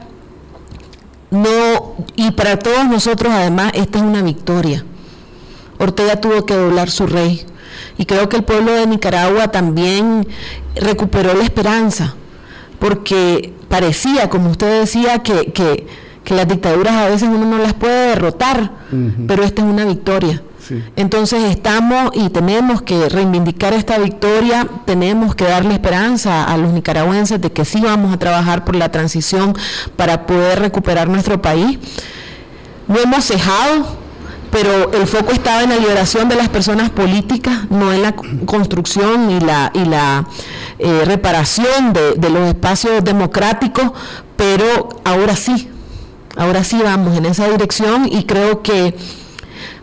No, 1.30 1.96
y 2.18 2.32
para 2.32 2.60
todos 2.60 2.88
nosotros 2.88 3.32
además 3.34 3.72
esta 3.74 4.00
es 4.00 4.04
una 4.04 4.22
victoria. 4.22 4.84
Ortega 5.78 6.20
tuvo 6.20 6.46
que 6.46 6.54
doblar 6.54 6.92
su 6.92 7.08
rey, 7.08 7.46
y 7.98 8.06
creo 8.06 8.30
que 8.30 8.38
el 8.38 8.44
pueblo 8.44 8.74
de 8.74 8.86
Nicaragua 8.86 9.50
también 9.50 10.28
recuperó 10.76 11.34
la 11.34 11.44
esperanza, 11.44 12.16
porque 12.80 13.54
parecía, 13.70 14.30
como 14.30 14.50
usted 14.52 14.82
decía, 14.82 15.20
que, 15.20 15.52
que, 15.54 15.88
las 16.34 16.48
dictaduras 16.48 16.94
a 16.94 17.10
veces 17.10 17.28
uno 17.28 17.46
no 17.46 17.58
las 17.58 17.74
puede 17.74 18.10
derrotar, 18.10 18.72
pero 19.28 19.44
esta 19.44 19.62
es 19.62 19.68
una 19.68 19.84
victoria. 19.84 20.42
Entonces 20.96 21.44
estamos 21.44 22.12
y 22.14 22.30
tenemos 22.30 22.82
que 22.82 23.10
reivindicar 23.10 23.74
esta 23.74 23.98
victoria, 23.98 24.68
tenemos 24.86 25.36
que 25.36 25.46
darle 25.46 25.74
esperanza 25.74 26.44
a 26.44 26.58
los 26.58 26.72
nicaragüenses 26.72 27.42
de 27.42 27.52
que 27.52 27.66
sí 27.66 27.82
vamos 27.82 28.14
a 28.14 28.18
trabajar 28.18 28.64
por 28.64 28.76
la 28.76 28.90
transición 28.90 29.56
para 29.96 30.26
poder 30.26 30.60
recuperar 30.60 31.08
nuestro 31.08 31.42
país. 31.42 31.80
No 32.88 33.00
hemos 33.00 33.26
cejado, 33.26 34.02
pero 34.52 34.92
el 34.92 35.08
foco 35.08 35.32
estaba 35.32 35.64
en 35.64 35.70
la 35.70 35.78
liberación 35.78 36.28
de 36.28 36.36
las 36.36 36.50
personas 36.50 36.90
políticas, 36.90 37.70
no 37.70 37.94
en 37.94 38.02
la 38.02 38.14
construcción 38.46 39.32
y 39.32 39.40
la, 39.40 39.72
y 39.74 39.86
la 39.86 40.28
eh, 40.78 41.04
reparación 41.06 41.94
de, 41.94 42.30
los 42.30 42.48
espacios 42.50 43.04
democráticos, 43.04 43.92
pero 44.36 44.90
ahora 45.06 45.36
sí, 45.36 45.70
ahora 46.36 46.64
sí 46.64 46.82
vamos 46.84 47.18
en 47.18 47.26
esa 47.26 47.48
dirección 47.48 48.08
y 48.12 48.26
creo 48.26 48.62
que 48.62 48.96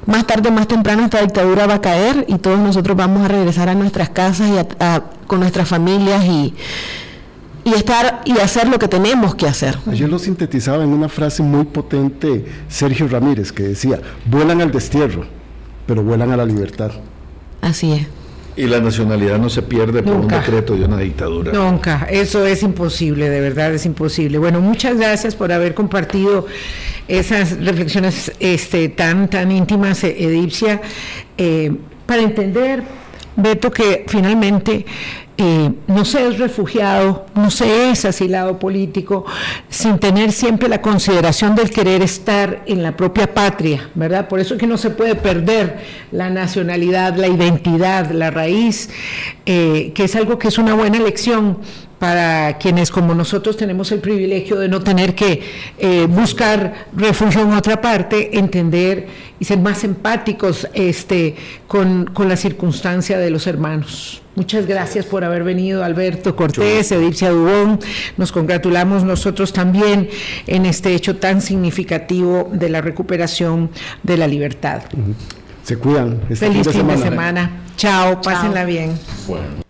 más 0.09 0.27
tarde 0.27 0.49
o 0.49 0.53
más 0.53 0.67
temprano 0.67 1.05
esta 1.05 1.21
dictadura 1.21 1.67
va 1.67 1.75
a 1.75 1.81
caer 1.83 2.25
y 2.29 2.39
todos 2.39 2.59
nosotros 2.59 2.97
vamos 2.97 3.27
a 3.27 3.29
regresar 3.29 3.69
a 3.69 3.75
nuestras 3.75 4.09
casas 4.09 4.49
y 4.49 5.27
con 5.27 5.41
nuestras 5.41 5.69
familias 5.69 6.25
y, 6.25 6.55
y 7.63 7.75
estar 7.75 8.23
y 8.25 8.33
hacer 8.39 8.69
lo 8.69 8.79
que 8.79 8.89
tenemos 8.89 9.35
que 9.35 9.47
hacer. 9.47 9.79
Ayer 9.87 10.09
lo 10.09 10.19
sintetizaba 10.19 10.83
en 10.83 10.95
una 10.95 11.11
frase 11.11 11.43
muy 11.43 11.67
potente 11.67 12.47
Sergio 12.69 13.07
Ramírez 13.07 13.53
que 13.53 13.65
decía, 13.65 14.01
vuelan 14.25 14.63
al 14.63 14.73
destierro, 14.73 15.27
pero 15.87 16.03
vuelan 16.03 16.33
a 16.33 16.39
la 16.39 16.47
libertad. 16.47 16.91
Así 17.61 17.93
es. 17.93 18.07
Y 18.59 18.67
la 18.67 18.81
nacionalidad 18.81 19.39
no 19.39 19.49
se 19.49 19.63
pierde 19.63 20.03
por 20.03 20.15
un 20.15 20.27
decreto 20.27 20.75
de 20.75 20.85
una 20.85 20.99
dictadura. 20.99 21.53
Nunca, 21.53 22.09
eso 22.11 22.45
es 22.45 22.65
imposible, 22.65 23.31
de 23.31 23.41
verdad 23.41 23.73
es 23.73 23.87
imposible. 23.87 24.39
Bueno, 24.39 24.61
muchas 24.61 24.97
gracias 24.97 25.37
por 25.37 25.53
haber 25.53 25.75
compartido 25.75 26.47
esas 27.07 27.57
reflexiones 27.65 28.33
este, 28.41 28.89
tan, 28.89 29.31
tan 29.31 29.53
íntimas, 29.53 30.03
Edipcia, 30.03 30.81
eh, 31.37 31.73
para 32.05 32.23
entender, 32.23 32.83
Beto, 33.37 33.71
que 33.71 34.05
finalmente 34.09 34.85
eh, 35.41 35.71
no 35.87 36.05
se 36.05 36.27
es 36.27 36.39
refugiado, 36.41 37.27
no 37.37 37.53
se 37.53 37.91
es 37.91 38.05
asilado 38.05 38.59
político, 38.59 39.25
sin 39.69 40.01
tener 40.01 40.33
siempre 40.33 40.69
la 40.69 40.83
consideración 40.83 41.55
del 41.55 41.71
querer 41.71 42.03
estar 42.03 42.65
en 42.67 42.83
la 42.83 42.97
propia 42.97 43.33
patria, 43.33 43.89
¿verdad? 43.95 44.27
Por 44.27 44.41
eso 44.41 44.55
es 44.55 44.61
que 44.61 44.67
no 44.67 44.77
se 44.77 44.91
puede 44.91 45.15
perder 45.15 45.79
la 46.11 46.29
nacionalidad, 46.29 47.15
la 47.15 47.29
identidad, 47.29 48.11
la 48.11 48.33
raíz, 48.33 48.91
eh, 49.47 49.93
que 49.95 50.05
es 50.05 50.17
algo 50.17 50.41
que 50.41 50.49
es 50.49 50.59
una 50.59 50.75
buena 50.75 50.99
lección 50.99 51.59
para 52.01 52.59
quienes 52.59 52.91
como 52.91 53.15
nosotros 53.15 53.57
tenemos 53.57 53.93
el 53.93 54.01
privilegio 54.01 54.59
de 54.59 54.69
no 54.69 54.83
tener 54.83 55.15
que 55.15 55.41
eh, 55.79 56.07
buscar 56.09 56.89
refugio 56.97 57.43
en 57.43 57.53
otra 57.53 57.81
parte, 57.81 58.37
entender 58.39 59.07
y 59.39 59.45
ser 59.45 59.59
más 59.59 59.85
empáticos 59.85 60.67
este, 60.75 61.37
con, 61.69 62.07
con 62.07 62.29
la 62.29 62.37
circunstancia 62.37 63.19
de 63.19 63.31
los 63.31 63.47
hermanos. 63.47 64.23
Muchas 64.39 64.69
gracias 64.69 65.05
por 65.05 65.25
haber 65.25 65.43
venido, 65.43 65.83
Alberto 65.83 66.37
Cortés, 66.37 66.93
Edipcia 66.93 67.31
Dubón. 67.31 67.81
Nos 68.17 68.31
congratulamos 68.31 69.03
nosotros 69.03 69.53
también 69.53 70.09
en 70.47 70.65
este 70.65 70.95
hecho 70.95 71.17
tan 71.17 71.41
significativo 71.41 72.49
de 72.53 72.69
la 72.69 72.81
recuperación 72.81 73.69
de 74.05 74.17
la 74.17 74.29
libertad. 74.29 74.83
Se 75.65 75.77
cuidan. 75.77 76.21
Este 76.31 76.47
Feliz 76.47 76.69
fin 76.69 76.87
de 76.87 76.99
semana. 76.99 77.51
Chao, 77.77 78.23
pásenla 78.23 78.65
bien. 78.65 78.97
Bueno. 79.27 79.68